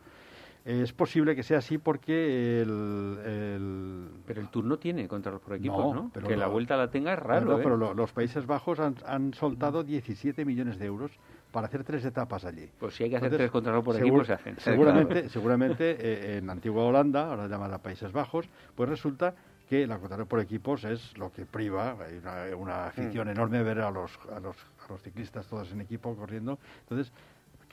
Es 0.64 0.94
posible 0.94 1.36
que 1.36 1.42
sea 1.42 1.58
así 1.58 1.80
porque 1.80 2.62
el, 2.62 4.10
Pero 4.28 4.42
el 4.42 4.50
Tour 4.50 4.64
no 4.66 4.78
tiene 4.78 5.08
contrarreloj 5.08 5.44
por 5.44 5.56
equipos, 5.56 5.96
¿no? 5.96 6.12
Pero 6.14 6.28
que 6.28 6.38
la 6.38 6.48
vuelta 6.48 6.78
la 6.78 6.92
tenga 6.92 7.14
es 7.14 7.20
raro, 7.20 7.58
¿eh? 7.58 7.62
Pero 7.64 7.94
los 7.96 8.12
Países 8.12 8.46
Bajos 8.46 8.80
han, 8.80 8.96
han 9.08 9.34
soltado 9.34 9.84
17 9.84 10.46
millones 10.46 10.78
de 10.78 10.86
euros 10.86 11.12
para 11.52 11.68
hacer 11.68 11.84
tres 11.84 12.06
etapas 12.06 12.46
allí. 12.46 12.70
Pues 12.80 12.96
si 12.96 13.04
hay 13.04 13.10
que 13.10 13.18
hacer 13.18 13.32
tres 13.32 13.50
contrarreloj 13.50 13.86
por 13.86 13.96
equipos, 13.96 14.28
se 14.28 14.34
hacen. 14.34 14.56
Seguramente, 14.60 15.30
seguramente 15.30 15.98
eh, 16.00 16.38
en 16.38 16.50
antigua 16.50 16.84
Holanda, 16.84 17.30
ahora 17.30 17.48
llamada 17.48 17.80
Países 17.80 18.12
Bajos, 18.12 18.48
pues 18.76 18.88
resulta 18.88 19.34
que 19.72 19.88
la 19.88 20.00
contrarreloj 20.00 20.28
por 20.28 20.42
equipos 20.42 20.84
es 20.84 21.18
lo 21.18 21.32
que 21.32 21.46
priva, 21.46 21.96
hay 22.06 22.18
una, 22.18 22.58
una 22.58 22.86
afición 22.88 23.30
mm. 23.30 23.32
enorme 23.32 23.64
ver 23.64 23.80
a 23.80 23.90
los, 23.90 24.12
a, 24.30 24.42
los, 24.42 24.58
a 24.58 24.92
los 24.92 25.02
ciclistas 25.02 25.48
todos 25.48 25.72
en 25.72 25.80
equipo 25.80 26.14
corriendo. 26.14 26.60
Entonces, 26.82 27.14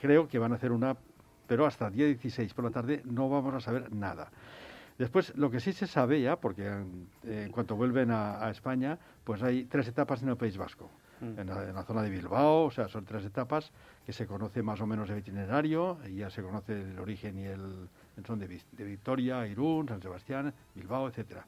creo 0.01 0.29
que 0.29 0.39
van 0.39 0.53
a 0.53 0.55
hacer 0.55 0.71
una, 0.71 0.97
pero 1.49 1.67
hasta 1.67 1.89
el 1.89 1.95
día 1.95 2.07
16 2.07 2.55
por 2.55 2.67
la 2.67 2.71
tarde 2.71 3.03
no 3.05 3.29
vamos 3.29 3.53
a 3.53 3.59
saber 3.59 3.93
nada. 3.93 4.31
Después, 4.97 5.37
lo 5.37 5.51
que 5.51 5.59
sí 5.59 5.73
se 5.73 5.89
sabe 5.89 6.23
ya, 6.23 6.37
porque 6.37 6.69
en, 6.69 7.51
cuanto 7.51 7.75
vuelven 7.75 8.13
a, 8.13 8.49
España, 8.49 8.97
pues 9.25 9.43
hay 9.43 9.65
tres 9.65 9.89
etapas 9.89 10.23
en 10.23 10.29
el 10.29 10.37
País 10.37 10.57
Vasco. 10.57 10.89
Mm. 11.21 11.41
En, 11.41 11.47
la, 11.49 11.83
zona 11.83 12.03
de 12.03 12.11
Bilbao, 12.11 12.67
o 12.67 12.71
sea, 12.71 12.87
son 12.87 13.07
tres 13.07 13.25
etapas 13.25 13.73
que 14.07 14.13
se 14.13 14.25
conoce 14.25 14.63
más 14.63 14.81
o 14.81 14.87
menos 14.87 15.11
el 15.11 15.19
itinerario, 15.19 15.99
y 16.07 16.19
ya 16.19 16.31
se 16.31 16.45
conoce 16.45 16.81
el 16.81 17.01
origen 17.01 17.37
y 17.39 17.47
el, 17.47 17.89
son 18.25 18.39
de, 18.39 18.47
de 18.47 18.85
Victoria, 18.85 19.45
Irún, 19.49 19.89
San 19.89 20.01
Sebastián, 20.01 20.55
Bilbao, 20.77 21.09
etcétera. 21.09 21.45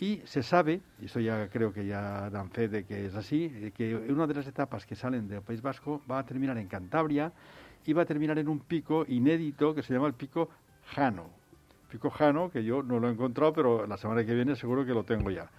Y 0.00 0.22
se 0.26 0.44
sabe, 0.44 0.80
y 1.02 1.06
eso 1.06 1.18
ya 1.18 1.48
creo 1.48 1.72
que 1.72 1.84
ya 1.84 2.30
dan 2.30 2.50
fe 2.50 2.68
de 2.68 2.84
que 2.84 3.06
es 3.06 3.16
así, 3.16 3.72
que 3.76 3.96
una 3.96 4.28
de 4.28 4.34
las 4.34 4.46
etapas 4.46 4.86
que 4.86 4.94
salen 4.94 5.26
del 5.26 5.42
País 5.42 5.60
Vasco 5.60 6.00
va 6.08 6.20
a 6.20 6.24
terminar 6.24 6.56
en 6.56 6.68
Cantabria 6.68 7.32
y 7.84 7.92
va 7.92 8.02
a 8.02 8.06
terminar 8.06 8.38
en 8.38 8.48
un 8.48 8.60
pico 8.60 9.04
inédito 9.08 9.74
que 9.74 9.82
se 9.82 9.92
llama 9.92 10.06
el 10.06 10.14
pico 10.14 10.50
Jano. 10.94 11.30
Pico 11.90 12.10
Jano, 12.10 12.48
que 12.48 12.62
yo 12.62 12.80
no 12.84 13.00
lo 13.00 13.08
he 13.08 13.12
encontrado, 13.12 13.52
pero 13.52 13.86
la 13.88 13.96
semana 13.96 14.24
que 14.24 14.34
viene 14.34 14.54
seguro 14.54 14.86
que 14.86 14.94
lo 14.94 15.02
tengo 15.02 15.32
ya. 15.32 15.50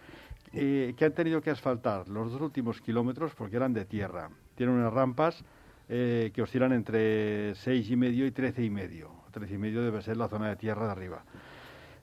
Eh, 0.53 0.93
que 0.95 1.03
han 1.03 1.13
tenido 1.13 1.41
que 1.41 1.49
asfaltar 1.49 2.07
los 2.07 2.31
dos 2.31 2.39
últimos 2.39 2.79
kilómetros 2.79 3.35
porque 3.35 3.57
eran 3.57 3.73
de 3.73 3.83
tierra. 3.83 4.29
Tienen 4.55 4.75
unas 4.75 4.93
rampas 4.93 5.43
eh, 5.89 6.31
que 6.33 6.41
oscilan 6.41 6.71
entre 6.71 7.55
seis 7.55 7.91
y 7.91 7.97
medio 7.97 8.25
y 8.25 8.31
trece 8.31 8.63
y 8.63 8.69
medio. 8.69 9.11
Trece 9.31 9.55
y 9.55 9.57
medio 9.57 9.83
debe 9.83 10.01
ser 10.01 10.15
la 10.15 10.29
zona 10.29 10.47
de 10.47 10.55
tierra 10.55 10.85
de 10.85 10.91
arriba. 10.93 11.23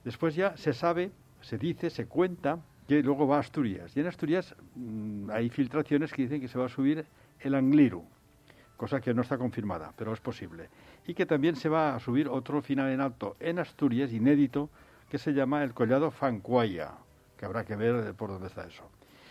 Después 0.03 0.35
ya 0.35 0.55
se 0.55 0.73
sabe 0.73 1.09
se 1.41 1.57
dice, 1.57 1.89
se 1.89 2.05
cuenta 2.05 2.59
que 2.87 3.03
luego 3.03 3.27
va 3.27 3.37
a 3.37 3.39
Asturias. 3.39 3.95
Y 3.95 3.99
en 3.99 4.07
Asturias 4.07 4.55
mm, 4.75 5.29
hay 5.29 5.49
filtraciones 5.49 6.13
que 6.13 6.23
dicen 6.23 6.41
que 6.41 6.47
se 6.47 6.57
va 6.57 6.65
a 6.65 6.69
subir 6.69 7.05
el 7.39 7.55
Angliru, 7.55 8.03
cosa 8.77 9.01
que 9.01 9.13
no 9.13 9.21
está 9.21 9.37
confirmada, 9.37 9.93
pero 9.95 10.13
es 10.13 10.19
posible. 10.19 10.69
Y 11.05 11.13
que 11.13 11.25
también 11.25 11.55
se 11.55 11.69
va 11.69 11.95
a 11.95 11.99
subir 11.99 12.27
otro 12.27 12.61
final 12.61 12.91
en 12.91 13.01
alto 13.01 13.35
en 13.39 13.59
Asturias, 13.59 14.11
inédito, 14.11 14.69
que 15.09 15.17
se 15.17 15.33
llama 15.33 15.63
el 15.63 15.73
Collado 15.73 16.11
Fancuaya, 16.11 16.91
que 17.37 17.45
habrá 17.45 17.65
que 17.65 17.75
ver 17.75 18.13
por 18.13 18.29
dónde 18.29 18.47
está 18.47 18.65
eso. 18.65 18.83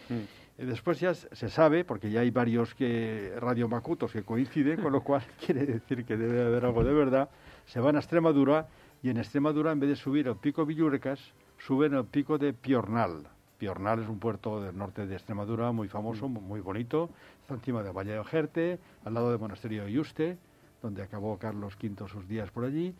Mm. 0.09 0.65
Después 0.67 0.99
ya 0.99 1.15
se 1.15 1.51
sabe, 1.51 1.85
porque 1.85 2.11
ya 2.11 2.21
hay 2.21 2.31
varios 2.31 2.75
que 2.75 3.35
radiomacutos 3.39 4.13
que 4.13 4.23
coinciden, 4.23 4.81
con 4.81 4.93
lo 4.93 5.03
cual 5.03 5.23
quiere 5.45 5.67
decir 5.67 6.05
que 6.05 6.17
debe 6.17 6.43
haber 6.47 6.65
algo 6.65 6.83
de 6.83 6.95
verdad, 6.95 7.29
se 7.67 7.79
van 7.81 7.97
a 7.97 7.99
Extremadura 7.99 8.69
y 9.03 9.11
en 9.11 9.19
Extremadura, 9.19 9.73
en 9.73 9.81
vez 9.81 9.91
de 9.91 9.97
subir 9.97 10.29
al 10.29 10.37
pico 10.37 10.65
Villurcas, 10.65 11.21
suben 11.59 11.95
al 11.95 12.07
pico 12.07 12.39
de 12.39 12.53
Piornal. 12.53 13.29
Piornal 13.59 14.03
es 14.03 14.09
un 14.09 14.19
puerto 14.19 14.61
del 14.61 14.77
norte 14.77 15.07
de 15.07 15.15
Extremadura 15.15 15.73
muy 15.73 15.89
famoso, 15.89 16.29
mm. 16.29 16.33
muy 16.33 16.61
bonito. 16.61 17.11
Está 17.41 17.55
encima 17.55 17.83
de 17.83 17.91
Valle 17.91 18.13
de 18.13 18.19
Ojerte, 18.19 18.79
al 19.05 19.15
lado 19.15 19.31
del 19.31 19.39
monasterio 19.39 19.85
de 19.85 19.93
Yuste, 19.93 20.39
donde 20.83 21.03
acabó 21.03 21.39
Carlos 21.39 21.77
V 21.83 22.09
sus 22.09 22.29
días 22.29 22.51
por 22.51 22.65
allí. 22.65 22.95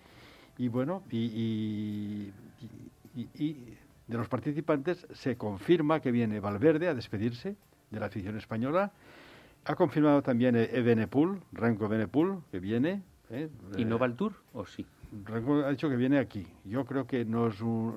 Y 0.59 0.69
bueno, 0.69 1.03
y, 1.11 2.33
de 4.07 4.17
los 4.17 4.29
participantes 4.29 5.07
se 5.13 5.37
confirma 5.37 6.01
que 6.01 6.11
viene 6.11 6.41
Valverde 6.41 6.89
a 6.89 6.95
despedirse 6.95 7.57
de 7.91 8.01
la 8.01 8.07
afición 8.07 8.37
española. 8.37 8.93
Ha 9.65 9.75
confirmado 9.75 10.23
también 10.23 10.57
Ebenepul, 10.57 11.43
Renko 11.53 11.87
Ebenepul, 11.87 12.43
que 12.51 12.61
viene. 12.61 13.03
¿eh? 13.31 13.51
¿Y 13.77 13.85
no 13.85 13.99
va 13.99 14.07
al 14.07 14.17
Tour 14.17 14.35
o 14.53 14.65
sí? 14.65 14.87
Ha 15.65 15.71
dicho 15.71 15.89
que 15.89 15.97
viene 15.97 16.19
aquí. 16.19 16.47
Yo 16.65 16.85
creo 16.85 17.07
que 17.07 17.25
no, 17.25 17.49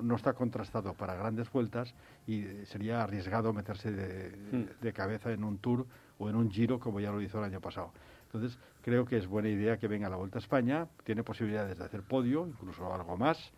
no 0.02 0.16
está 0.16 0.32
contrastado 0.32 0.94
para 0.94 1.14
grandes 1.14 1.50
vueltas 1.50 1.94
y 2.26 2.42
sería 2.66 3.02
arriesgado 3.02 3.52
meterse 3.52 3.90
hmm. 3.90 4.82
de, 4.82 4.92
cabeza 4.92 5.32
en 5.32 5.44
un 5.44 5.58
tour 5.58 5.86
o 6.18 6.28
en 6.28 6.36
un 6.36 6.50
giro 6.50 6.78
como 6.78 7.00
ya 7.00 7.10
lo 7.10 7.20
hizo 7.20 7.38
el 7.38 7.44
año 7.44 7.60
pasado. 7.60 7.92
Entonces, 8.26 8.58
creo 8.82 9.04
que 9.06 9.16
es 9.16 9.26
buena 9.26 9.48
idea 9.48 9.76
que 9.78 9.88
venga 9.88 10.06
a 10.06 10.10
la 10.10 10.16
Vuelta 10.16 10.38
a 10.38 10.42
España. 10.42 10.86
Tiene 11.04 11.24
posibilidades 11.24 11.78
de 11.78 11.84
hacer 11.84 12.02
podio, 12.02 12.46
incluso 12.46 12.92
algo 12.92 13.16
más. 13.16 13.52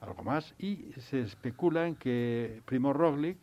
Algo 0.00 0.24
más. 0.24 0.54
Y 0.58 0.92
se 0.98 1.20
especula 1.20 1.86
en 1.86 1.94
que 1.94 2.60
Primo 2.64 2.92
Roglic 2.92 3.38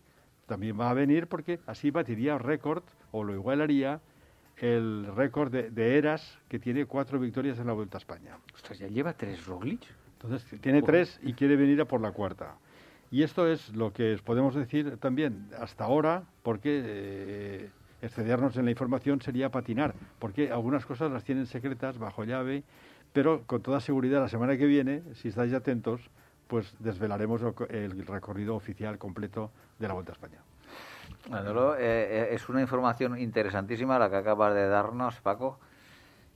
también 0.46 0.80
va 0.80 0.90
a 0.90 0.94
venir 0.94 1.28
porque 1.28 1.60
así 1.68 1.90
batiría 1.90 2.38
récord 2.38 2.84
o 3.12 3.24
lo 3.24 3.34
igualaría 3.34 4.02
el 4.58 5.08
récord 5.16 5.52
de, 5.52 5.98
Eras, 5.98 6.40
que 6.48 6.60
tiene 6.60 6.86
cuatro 6.86 7.20
victorias 7.20 7.60
en 7.60 7.68
la 7.68 7.74
Vuelta 7.74 7.98
a 7.98 8.00
España. 8.00 8.38
Ostras, 8.54 8.80
¿ya 8.80 8.88
lleva 8.88 9.14
tres 9.14 9.46
Roglic? 9.46 9.82
Entonces, 10.22 10.60
tiene 10.62 10.82
tres 10.82 11.20
y 11.22 11.34
quiere 11.34 11.56
venir 11.56 11.82
a 11.82 11.86
por 11.86 12.00
la 12.00 12.12
cuarta. 12.12 12.56
Y 13.12 13.24
esto 13.24 13.48
es 13.48 13.76
lo 13.76 13.94
que 13.94 14.18
podemos 14.24 14.56
decir 14.56 14.98
también 14.98 15.50
hasta 15.60 15.84
ahora, 15.84 16.24
porque 16.42 16.82
eh, 16.84 17.70
excedernos 18.02 18.58
en 18.58 18.66
la 18.66 18.72
información 18.72 19.22
sería 19.22 19.50
patinar, 19.50 19.94
porque 20.20 20.52
algunas 20.52 20.86
cosas 20.86 21.12
las 21.12 21.24
tienen 21.24 21.46
secretas, 21.46 21.98
bajo 21.98 22.24
llave, 22.24 22.64
pero 23.12 23.44
con 23.46 23.62
toda 23.62 23.82
seguridad 23.82 24.22
la 24.22 24.30
semana 24.30 24.58
que 24.58 24.66
viene, 24.66 25.04
si 25.14 25.28
estáis 25.28 25.54
atentos, 25.54 26.02
pues 26.48 26.76
desvelaremos 26.80 27.42
el 27.70 28.06
recorrido 28.08 28.56
oficial 28.56 28.98
completo 28.98 29.52
de 29.80 29.88
la 29.88 29.94
Vuelta 29.94 30.12
a 30.12 30.16
España. 30.16 30.40
Eh, 31.32 31.78
eh, 31.80 32.28
es 32.32 32.50
una 32.50 32.62
información 32.62 33.18
interesantísima 33.18 33.98
la 33.98 34.10
que 34.10 34.18
acabas 34.18 34.54
de 34.54 34.68
darnos, 34.68 35.20
Paco. 35.22 35.58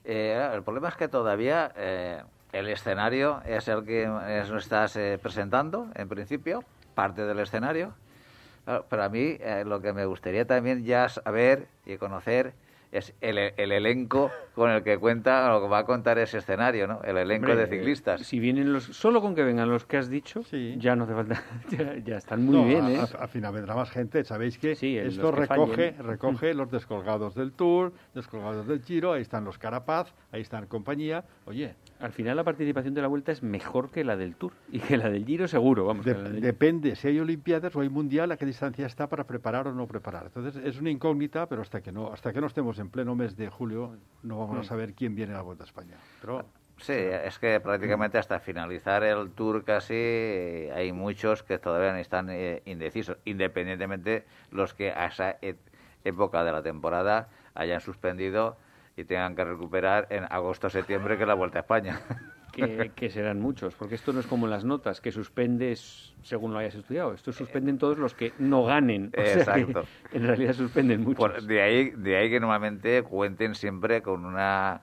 Eh, 0.04 0.50
el 0.54 0.62
problema 0.62 0.88
es 0.88 0.96
que 0.96 1.08
todavía 1.08 1.72
el 2.52 2.68
escenario 2.68 3.42
es 3.44 3.68
el 3.68 3.84
que 3.84 4.06
nos 4.06 4.50
estás 4.50 4.98
presentando, 5.20 5.88
en 5.94 6.08
principio, 6.08 6.64
parte 6.94 7.24
del 7.26 7.38
escenario. 7.40 7.92
pero 8.88 9.04
a 9.04 9.08
mí 9.08 9.38
lo 9.64 9.80
que 9.80 9.92
me 9.92 10.06
gustaría 10.06 10.46
también 10.46 10.84
ya 10.84 11.08
saber 11.08 11.68
y 11.84 11.96
conocer 11.98 12.54
es 12.92 13.14
el, 13.20 13.38
el, 13.38 13.72
elenco 13.72 14.30
con 14.54 14.70
el 14.70 14.82
que 14.82 14.98
cuenta, 14.98 15.48
lo 15.50 15.62
que 15.62 15.68
va 15.68 15.78
a 15.78 15.84
contar 15.84 16.18
ese 16.18 16.38
escenario, 16.38 16.86
¿no? 16.86 17.02
El 17.02 17.18
elenco 17.18 17.54
de 17.54 17.66
ciclistas. 17.66 18.22
Si 18.22 18.38
vienen 18.38 18.72
los, 18.72 18.84
solo 18.84 19.20
con 19.20 19.34
que 19.34 19.42
vengan 19.42 19.68
los 19.68 19.84
que 19.84 19.98
has 19.98 20.08
dicho, 20.08 20.42
ya 20.78 20.96
no 20.96 21.04
hace 21.04 21.14
falta, 21.14 21.42
ya, 22.04 22.16
están 22.16 22.44
muy 22.44 22.68
bien, 22.68 22.88
¿eh? 22.88 23.00
Al 23.18 23.28
final 23.28 23.52
vendrá 23.52 23.74
más 23.74 23.90
gente, 23.90 24.24
sabéis 24.24 24.58
que 24.58 24.72
esto 24.72 25.32
recoge, 25.32 25.92
recoge 25.98 26.54
los 26.54 26.70
descolgados 26.70 27.34
del 27.34 27.52
Tour, 27.52 27.92
descolgados 28.14 28.66
del 28.66 28.82
Giro, 28.82 29.12
ahí 29.12 29.22
están 29.22 29.44
los 29.44 29.58
Carapaz, 29.58 30.14
ahí 30.32 30.40
están 30.40 30.66
compañía, 30.66 31.24
oye, 31.46 31.74
al 32.00 32.12
final 32.12 32.36
la 32.36 32.44
participación 32.44 32.94
de 32.94 33.02
la 33.02 33.08
Vuelta 33.08 33.32
es 33.32 33.42
mejor 33.42 33.90
que 33.90 34.04
la 34.04 34.16
del 34.16 34.36
Tour 34.36 34.52
y 34.70 34.78
que 34.78 34.96
la 34.96 35.10
del 35.10 35.24
Giro 35.24 35.48
seguro, 35.48 35.84
vamos. 35.84 36.04
Depende, 36.04 36.96
si 36.96 37.08
hay 37.08 37.20
Olimpiadas 37.20 37.74
o 37.76 37.80
hay 37.80 37.88
Mundial, 37.88 38.30
a 38.32 38.36
qué 38.36 38.46
distancia 38.46 38.86
está 38.86 39.08
para 39.08 39.24
preparar 39.24 39.68
o 39.68 39.72
no 39.72 39.86
preparar. 39.86 40.26
Entonces 40.26 40.62
es 40.64 40.80
una 40.80 40.90
incógnita, 40.90 41.46
pero 41.48 41.62
hasta 41.62 41.80
que 41.80 41.92
no 41.92 42.12
hasta 42.12 42.32
que 42.32 42.40
no 42.40 42.46
estemos 42.46 42.78
en 42.78 42.90
pleno 42.90 43.14
mes 43.14 43.36
de 43.36 43.48
julio 43.48 43.96
no 44.22 44.38
vamos 44.38 44.58
a 44.58 44.60
mm. 44.60 44.64
saber 44.64 44.94
quién 44.94 45.14
viene 45.14 45.32
a 45.32 45.36
la 45.36 45.42
Vuelta 45.42 45.64
a 45.64 45.66
España. 45.66 45.96
Pero 46.20 46.44
Sí, 46.80 46.92
es 46.92 47.40
que 47.40 47.58
prácticamente 47.58 48.18
hasta 48.18 48.38
finalizar 48.38 49.02
el 49.02 49.30
tour 49.32 49.64
casi 49.64 49.94
hay 50.72 50.92
muchos 50.92 51.42
que 51.42 51.58
todavía 51.58 51.98
están 51.98 52.30
eh, 52.30 52.62
indecisos, 52.66 53.16
independientemente 53.24 54.24
los 54.52 54.74
que 54.74 54.92
a 54.92 55.06
esa 55.06 55.38
e-, 55.42 55.56
época 56.04 56.44
de 56.44 56.52
la 56.52 56.62
temporada 56.62 57.30
hayan 57.54 57.80
suspendido 57.80 58.56
y 58.98 59.04
tengan 59.04 59.36
que 59.36 59.44
recuperar 59.44 60.08
en 60.10 60.24
agosto-septiembre 60.24 61.16
que 61.16 61.24
la 61.24 61.34
Vuelta 61.34 61.58
a 61.58 61.60
España. 61.60 62.00
que, 62.96 63.10
serán 63.10 63.40
muchos, 63.40 63.74
porque 63.76 63.94
esto 63.94 64.12
no 64.12 64.18
es 64.18 64.26
como 64.26 64.48
las 64.48 64.64
notas, 64.64 65.00
que 65.00 65.12
suspendes 65.12 66.14
según 66.22 66.52
lo 66.52 66.58
hayas 66.58 66.74
estudiado. 66.74 67.14
Esto 67.14 67.32
suspenden 67.32 67.78
todos 67.78 67.96
los 67.96 68.14
que 68.14 68.32
no 68.40 68.64
ganen. 68.64 69.10
Exacto. 69.12 69.84
en 70.12 70.26
realidad 70.26 70.54
suspenden 70.54 71.04
muchos. 71.04 71.46
de, 71.46 71.62
ahí, 71.62 71.90
de 71.90 72.16
ahí 72.16 72.28
que 72.28 72.40
normalmente 72.40 73.02
cuenten 73.02 73.54
siempre 73.54 74.02
con 74.02 74.24
una 74.24 74.82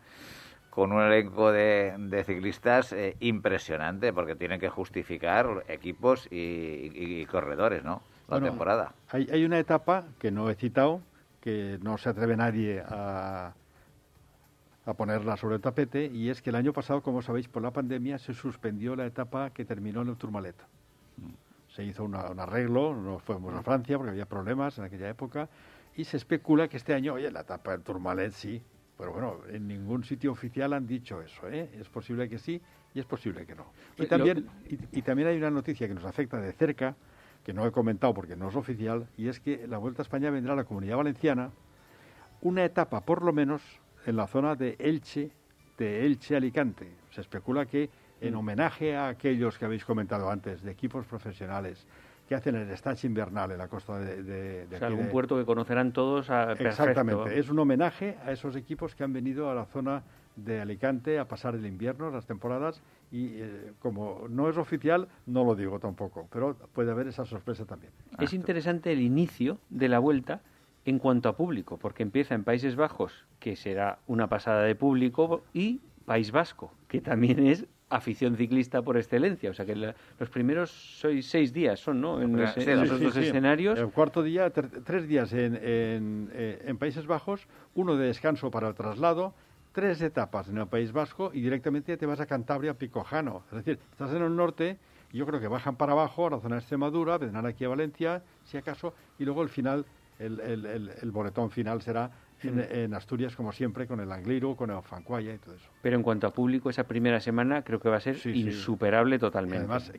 con 0.69 0.91
un 0.91 1.01
elenco 1.01 1.53
de, 1.53 2.23
ciclistas 2.25 2.91
eh, 2.91 3.15
impresionante, 3.21 4.11
porque 4.11 4.35
tienen 4.35 4.59
que 4.59 4.67
justificar 4.67 5.63
equipos 5.69 6.27
y, 6.29 7.25
corredores, 7.27 7.83
¿no? 7.85 8.01
La 8.27 8.41
temporada. 8.41 8.93
Hay, 9.09 9.29
hay 9.31 9.45
una 9.45 9.57
etapa 9.57 10.03
que 10.19 10.31
no 10.31 10.49
he 10.49 10.55
citado, 10.55 10.99
que 11.39 11.79
no 11.81 11.97
se 11.97 12.09
atreve 12.09 12.35
nadie 12.35 12.83
a, 12.85 13.53
a 14.85 14.93
ponerla 14.93 15.35
sobre 15.37 15.55
el 15.55 15.61
tapete, 15.61 16.05
y 16.05 16.29
es 16.29 16.41
que 16.41 16.51
el 16.51 16.55
año 16.55 16.73
pasado, 16.73 17.01
como 17.01 17.21
sabéis, 17.21 17.47
por 17.47 17.63
la 17.63 17.71
pandemia 17.71 18.17
se 18.19 18.33
suspendió 18.33 18.95
la 18.95 19.05
etapa 19.05 19.49
que 19.49 19.65
terminó 19.65 20.01
en 20.01 20.09
el 20.09 20.17
Tourmalet. 20.17 20.55
Se 21.69 21.83
hizo 21.83 22.03
un 22.03 22.15
arreglo, 22.15 22.95
nos 22.95 23.21
fuimos 23.23 23.53
a 23.53 23.63
Francia 23.63 23.97
porque 23.97 24.11
había 24.11 24.25
problemas 24.25 24.77
en 24.77 24.85
aquella 24.85 25.09
época, 25.09 25.49
y 25.95 26.03
se 26.03 26.17
especula 26.17 26.67
que 26.67 26.77
este 26.77 26.93
año, 26.93 27.13
oye, 27.13 27.31
la 27.31 27.41
etapa 27.41 27.71
del 27.71 27.81
Tourmalet 27.81 28.31
sí, 28.31 28.61
pero 28.97 29.11
bueno, 29.11 29.39
en 29.49 29.67
ningún 29.67 30.03
sitio 30.03 30.31
oficial 30.31 30.73
han 30.73 30.87
dicho 30.87 31.21
eso. 31.21 31.47
¿eh? 31.49 31.69
Es 31.79 31.89
posible 31.89 32.29
que 32.29 32.37
sí 32.37 32.61
y 32.93 32.99
es 32.99 33.05
posible 33.05 33.45
que 33.45 33.55
no. 33.55 33.65
Y 33.97 34.05
también, 34.07 34.47
y, 34.65 35.01
también 35.01 35.27
hay 35.27 35.37
una 35.37 35.51
noticia 35.51 35.87
que 35.87 35.93
nos 35.93 36.05
afecta 36.05 36.39
de 36.39 36.53
cerca, 36.53 36.95
que 37.43 37.53
no 37.53 37.65
he 37.65 37.71
comentado 37.71 38.13
porque 38.13 38.35
no 38.35 38.49
es 38.49 38.55
oficial, 38.55 39.07
y 39.17 39.27
es 39.27 39.39
que 39.39 39.67
la 39.67 39.77
Vuelta 39.77 40.01
a 40.01 40.03
España 40.03 40.29
vendrá 40.29 40.53
a 40.53 40.55
la 40.55 40.63
Comunidad 40.63 40.97
Valenciana 40.97 41.51
una 42.41 42.63
etapa, 42.63 43.01
por 43.01 43.23
lo 43.23 43.33
menos, 43.33 43.61
en 44.05 44.15
la 44.15 44.27
zona 44.27 44.55
de 44.55 44.75
Elche, 44.79 45.31
de 45.77 46.05
Elche-Alicante. 46.05 46.89
Se 47.11 47.21
especula 47.21 47.65
que 47.65 47.89
en 48.21 48.33
mm. 48.33 48.37
homenaje 48.37 48.95
a 48.95 49.09
aquellos 49.09 49.57
que 49.57 49.65
habéis 49.65 49.85
comentado 49.85 50.29
antes, 50.29 50.63
de 50.63 50.71
equipos 50.71 51.05
profesionales, 51.05 51.85
que 52.27 52.35
hacen 52.35 52.55
el 52.55 52.69
stage 52.71 53.07
invernal 53.07 53.51
en 53.51 53.57
la 53.57 53.67
costa 53.67 53.99
de, 53.99 54.65
de, 54.65 54.77
algún 54.77 55.09
puerto 55.09 55.37
que 55.37 55.45
conocerán 55.45 55.91
todos 55.91 56.29
a 56.29 56.53
Exactamente, 56.53 57.37
es 57.37 57.49
un 57.49 57.59
homenaje 57.59 58.17
a 58.25 58.31
esos 58.31 58.55
equipos 58.55 58.95
que 58.95 59.03
han 59.03 59.13
venido 59.13 59.49
a 59.49 59.53
la 59.53 59.65
zona 59.65 60.03
de 60.35 60.59
Alicante 60.59 61.19
a 61.19 61.27
pasar 61.27 61.55
el 61.55 61.65
invierno, 61.65 62.09
las 62.09 62.25
temporadas, 62.25 62.81
y 63.11 63.27
eh, 63.35 63.73
como 63.79 64.25
no 64.27 64.49
es 64.49 64.57
oficial, 64.57 65.07
no 65.27 65.43
lo 65.43 65.55
digo 65.55 65.79
tampoco, 65.79 66.27
pero 66.31 66.55
puede 66.73 66.91
haber 66.91 67.07
esa 67.07 67.25
sorpresa 67.25 67.65
también. 67.65 67.93
Es 68.19 68.33
interesante 68.33 68.91
el 68.91 69.01
inicio 69.01 69.59
de 69.69 69.87
la 69.87 69.99
vuelta 69.99 70.41
en 70.85 70.99
cuanto 70.99 71.29
a 71.29 71.35
público, 71.35 71.77
porque 71.77 72.03
empieza 72.03 72.35
en 72.35 72.43
Países 72.43 72.75
Bajos, 72.75 73.25
que 73.39 73.55
será 73.55 73.99
una 74.07 74.27
pasada 74.27 74.63
de 74.63 74.75
público, 74.75 75.43
y 75.53 75.81
País 76.05 76.31
Vasco, 76.31 76.71
que 76.87 77.01
también 77.01 77.45
es 77.47 77.65
afición 77.89 78.35
ciclista 78.35 78.81
por 78.81 78.97
excelencia. 78.97 79.49
O 79.49 79.53
sea 79.53 79.65
que 79.65 79.75
los 79.75 80.29
primeros 80.29 80.69
sois 80.71 81.25
seis 81.27 81.53
días, 81.53 81.79
son, 81.79 82.01
¿no? 82.01 82.21
En, 82.21 82.37
esos 82.39 82.99
dos 82.99 83.17
escenarios. 83.17 83.77
El 83.77 83.89
cuarto 83.89 84.23
día, 84.23 84.49
tres 84.51 85.07
días 85.07 85.33
en, 85.33 85.59
eh, 85.61 86.63
en, 86.65 86.77
Países 86.77 87.07
Bajos, 87.07 87.47
uno 87.73 87.95
de 87.95 88.07
descanso 88.07 88.51
para 88.51 88.67
el 88.67 88.75
traslado, 88.75 89.33
tres 89.71 90.01
etapas 90.01 90.49
en 90.49 90.57
el 90.57 90.67
País 90.67 90.91
Vasco 90.91 91.31
y 91.33 91.41
directamente 91.41 91.97
te 91.97 92.05
vas 92.05 92.19
a 92.19 92.25
Cantabria, 92.25 92.75
Picojano. 92.75 93.43
Es 93.49 93.57
decir, 93.57 93.79
estás 93.91 94.11
en 94.13 94.21
el 94.21 94.35
norte 94.35 94.77
y 95.11 95.17
yo 95.17 95.25
creo 95.25 95.39
que 95.39 95.47
bajan 95.47 95.75
para 95.75 95.93
abajo 95.93 96.27
a 96.27 96.31
la 96.31 96.39
zona 96.39 96.55
de 96.55 96.59
Extremadura, 96.59 97.17
vendrán 97.17 97.45
aquí 97.45 97.65
a 97.65 97.69
Valencia, 97.69 98.23
si 98.43 98.57
acaso, 98.57 98.93
y 99.19 99.25
luego 99.25 99.43
el 99.43 99.49
final, 99.49 99.85
el, 100.19 100.39
el, 100.39 100.91
el 101.01 101.11
boletón 101.11 101.51
final 101.51 101.81
será 101.81 102.11
en, 102.43 102.93
Asturias, 102.93 103.35
como 103.35 103.51
siempre, 103.51 103.87
con 103.87 103.99
el 103.99 104.11
Angliru, 104.11 104.55
con 104.55 104.69
el 104.69 104.81
Fancuaya 104.81 105.33
y 105.33 105.37
todo 105.37 105.55
eso. 105.55 105.69
Pero 105.81 105.95
en 105.95 106.03
cuanto 106.03 106.27
a 106.27 106.31
público, 106.31 106.69
esa 106.69 106.83
primera 106.83 107.19
semana 107.19 107.63
creo 107.63 107.79
que 107.79 107.89
va 107.89 107.97
a 107.97 108.01
ser 108.01 108.17
insuperable 108.25 109.19
totalmente. 109.19 109.57
además, 109.57 109.91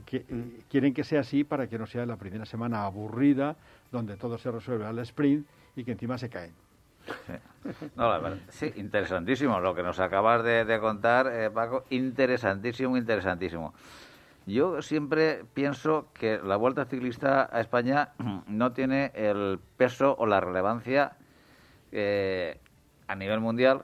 quieren 0.69 0.95
que 0.95 1.05
sea 1.05 1.21
así 1.21 1.45
para 1.45 1.69
que 1.69 1.79
no 1.79 1.87
sea 1.87 2.07
la 2.07 2.17
primera 2.17 2.45
semana 2.45 2.85
aburrida, 2.85 3.57
donde 3.91 4.17
todo 4.17 4.39
se 4.39 4.51
resuelve 4.51 4.87
al 4.87 4.99
sprint 5.01 5.47
y 5.75 5.85
que 5.85 5.93
encima 5.93 6.19
se 6.19 6.29
caen. 6.29 6.53
No, 7.97 8.09
la 8.09 8.19
verdad, 8.19 8.39
sí, 8.49 8.73
interesantísimo 8.77 9.59
lo 9.59 9.75
que 9.75 9.83
nos 9.83 9.99
acabas 9.99 10.45
de, 10.45 10.79
contar, 10.81 11.27
eh, 11.33 11.51
Paco. 11.51 11.85
Interesantísimo, 11.91 12.97
interesantísimo. 12.97 13.75
Yo 14.47 14.81
siempre 14.81 15.45
pienso 15.55 16.07
que 16.15 16.39
la 16.39 16.57
Vuelta 16.57 16.85
Ciclista 16.85 17.49
a 17.53 17.61
España 17.61 18.11
no 18.47 18.73
tiene 18.73 19.11
el 19.15 19.59
peso 19.77 20.15
o 20.19 20.27
la 20.27 20.41
relevancia 20.41 21.13
eh, 21.91 22.59
a 23.09 23.17
nivel 23.17 23.41
mundial 23.41 23.83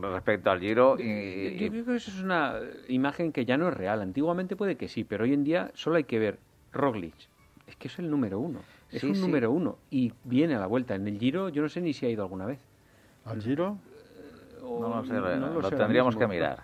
respecto 0.00 0.50
al 0.50 0.60
Giro. 0.60 0.96
Y, 0.98 1.56
yo, 1.56 1.68
creo 1.68 1.84
que 1.84 1.96
eso 1.96 2.10
es 2.10 2.22
una 2.22 2.54
imagen 2.88 3.32
que 3.32 3.44
ya 3.44 3.56
no 3.56 3.68
es 3.68 3.74
real. 3.74 4.00
Antiguamente 4.00 4.54
puede 4.54 4.76
que 4.76 4.88
sí, 4.88 5.02
pero 5.02 5.24
hoy 5.24 5.34
en 5.34 5.44
día 5.44 5.70
solo 5.74 5.96
hay 5.96 6.04
que 6.04 6.18
ver 6.18 6.38
Roglic. 6.72 7.14
Es 7.66 7.76
que 7.76 7.88
es 7.88 7.98
el 7.98 8.10
número 8.10 8.38
uno. 8.38 8.60
Es 8.90 9.02
un 9.02 9.20
número 9.20 9.50
uno. 9.50 9.78
Y 9.90 10.12
viene 10.24 10.54
a 10.54 10.60
la 10.60 10.66
vuelta. 10.66 10.94
En 10.94 11.06
el 11.06 11.18
Giro 11.18 11.48
yo 11.48 11.60
no 11.60 11.68
sé 11.68 11.80
ni 11.80 11.92
si 11.92 12.06
ha 12.06 12.08
ido 12.08 12.22
alguna 12.22 12.46
vez. 12.46 12.60
¿Al 13.24 13.42
Giro? 13.42 13.76
no, 14.62 14.88
lo 14.88 15.04
sé, 15.04 15.14
lo, 15.14 15.70
tendríamos 15.70 16.16
que 16.16 16.26
mirar. 16.26 16.62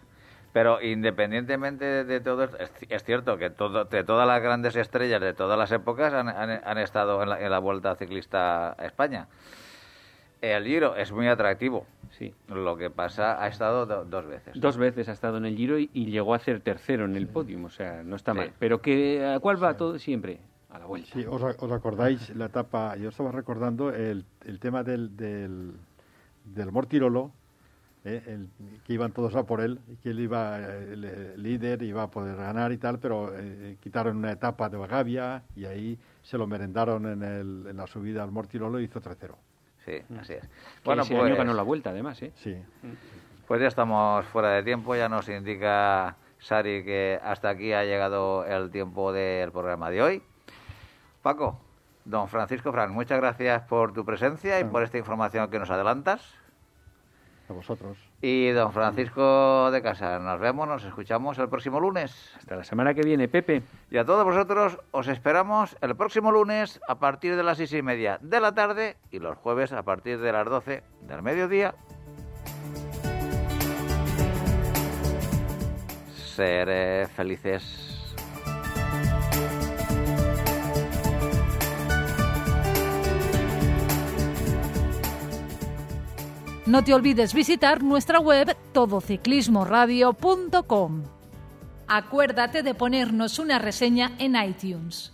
Pero 0.54 0.80
independientemente 0.80 2.04
de, 2.04 2.20
todo, 2.20 2.44
es, 2.44 2.70
es, 2.88 3.02
cierto 3.02 3.36
que 3.38 3.50
todo, 3.50 3.86
de 3.86 4.04
todas 4.04 4.24
las 4.24 4.40
grandes 4.40 4.76
estrellas 4.76 5.20
de 5.20 5.34
todas 5.34 5.58
las 5.58 5.72
épocas 5.72 6.14
han, 6.14 6.28
han, 6.28 6.78
estado 6.78 7.20
en 7.24 7.30
la, 7.30 7.40
en 7.44 7.50
la 7.50 7.58
Vuelta 7.58 7.96
Ciclista 7.96 8.70
a 8.80 8.86
España. 8.86 9.26
El 10.40 10.64
Giro 10.64 10.94
es 10.94 11.10
muy 11.10 11.26
atractivo. 11.26 11.86
Sí. 12.10 12.32
Lo 12.46 12.76
que 12.76 12.88
pasa, 12.88 13.42
ha 13.42 13.48
estado 13.48 14.04
dos 14.04 14.26
veces. 14.28 14.60
Dos 14.60 14.76
veces 14.76 15.08
ha 15.08 15.12
estado 15.12 15.38
en 15.38 15.46
el 15.46 15.56
Giro 15.56 15.76
y, 15.76 15.88
llegó 15.92 16.34
a 16.34 16.38
ser 16.38 16.60
tercero 16.60 17.04
en 17.04 17.16
el 17.16 17.26
podium, 17.26 17.64
o 17.64 17.70
sea, 17.70 18.04
no 18.04 18.14
está 18.14 18.32
mal. 18.32 18.52
Pero 18.60 18.80
que, 18.80 19.26
¿a 19.26 19.40
cuál 19.40 19.60
va 19.60 19.76
todo 19.76 19.98
siempre? 19.98 20.38
A 20.70 20.78
la 20.78 20.86
vuelta. 20.86 21.10
Sí, 21.12 21.26
os, 21.28 21.42
acordáis 21.42 22.30
la 22.36 22.44
etapa, 22.44 22.94
yo 22.94 23.08
estaba 23.08 23.32
recordando 23.32 23.90
el, 23.90 24.24
el 24.44 24.60
tema 24.60 24.84
del, 24.84 25.16
del, 25.16 25.72
del 26.44 26.70
Mortirolo, 26.70 27.32
eh, 28.04 28.22
el, 28.26 28.50
que 28.84 28.92
iban 28.92 29.12
todos 29.12 29.34
a 29.34 29.44
por 29.44 29.60
él, 29.60 29.80
que 30.02 30.10
él 30.10 30.20
iba 30.20 30.58
el, 30.58 31.42
líder, 31.42 31.82
iba 31.82 32.02
a 32.02 32.10
poder 32.10 32.36
ganar 32.36 32.72
y 32.72 32.78
tal, 32.78 32.98
pero 32.98 33.32
eh, 33.34 33.76
quitaron 33.80 34.16
una 34.16 34.32
etapa 34.32 34.68
de 34.68 34.76
Bagavia 34.76 35.42
y 35.56 35.64
ahí 35.64 35.98
se 36.22 36.38
lo 36.38 36.46
merendaron 36.46 37.06
en, 37.06 37.22
el, 37.22 37.66
en 37.68 37.76
la 37.76 37.86
subida 37.86 38.22
al 38.22 38.30
Mortirolo 38.30 38.80
y 38.80 38.84
hizo 38.84 39.00
3-0 39.00 39.34
sí, 39.84 40.02
mm. 40.08 40.18
así 40.18 40.32
es. 40.34 40.48
Bueno, 40.84 41.02
ese 41.02 41.14
pues, 41.14 41.26
año 41.26 41.36
ganó 41.36 41.54
la 41.54 41.62
vuelta, 41.62 41.90
además, 41.90 42.20
¿eh? 42.22 42.32
Sí. 42.36 42.56
Pues 43.46 43.60
ya 43.60 43.68
estamos 43.68 44.24
fuera 44.26 44.50
de 44.50 44.62
tiempo, 44.62 44.94
ya 44.94 45.08
nos 45.08 45.28
indica 45.28 46.16
Sari 46.38 46.84
que 46.84 47.20
hasta 47.22 47.50
aquí 47.50 47.72
ha 47.72 47.84
llegado 47.84 48.44
el 48.46 48.70
tiempo 48.70 49.12
del 49.12 49.52
programa 49.52 49.90
de 49.90 50.02
hoy. 50.02 50.22
Paco, 51.22 51.60
don 52.04 52.28
Francisco 52.28 52.72
Fran, 52.72 52.92
muchas 52.92 53.18
gracias 53.18 53.62
por 53.62 53.92
tu 53.92 54.04
presencia 54.04 54.60
y 54.60 54.64
por 54.64 54.82
esta 54.82 54.98
información 54.98 55.50
que 55.50 55.58
nos 55.58 55.70
adelantas. 55.70 56.34
A 57.48 57.52
vosotros. 57.52 57.98
Y 58.22 58.50
don 58.50 58.72
Francisco 58.72 59.70
de 59.70 59.82
Casa, 59.82 60.18
nos 60.18 60.40
vemos, 60.40 60.66
nos 60.66 60.82
escuchamos 60.84 61.38
el 61.38 61.48
próximo 61.50 61.78
lunes. 61.78 62.34
Hasta 62.38 62.56
la 62.56 62.64
semana 62.64 62.94
que 62.94 63.02
viene, 63.02 63.28
Pepe. 63.28 63.62
Y 63.90 63.98
a 63.98 64.04
todos 64.04 64.24
vosotros 64.24 64.78
os 64.92 65.08
esperamos 65.08 65.76
el 65.82 65.94
próximo 65.94 66.32
lunes 66.32 66.80
a 66.88 66.98
partir 66.98 67.36
de 67.36 67.42
las 67.42 67.58
seis 67.58 67.74
y 67.74 67.82
media 67.82 68.18
de 68.22 68.40
la 68.40 68.54
tarde 68.54 68.96
y 69.10 69.18
los 69.18 69.36
jueves 69.36 69.72
a 69.72 69.82
partir 69.82 70.20
de 70.20 70.32
las 70.32 70.46
doce 70.46 70.82
del 71.02 71.22
mediodía. 71.22 71.74
Seré 76.14 77.06
felices. 77.08 77.93
No 86.66 86.82
te 86.82 86.94
olvides 86.94 87.34
visitar 87.34 87.82
nuestra 87.82 88.20
web 88.20 88.56
todociclismoradio.com. 88.72 91.02
Acuérdate 91.86 92.62
de 92.62 92.74
ponernos 92.74 93.38
una 93.38 93.58
reseña 93.58 94.12
en 94.18 94.34
iTunes. 94.36 95.13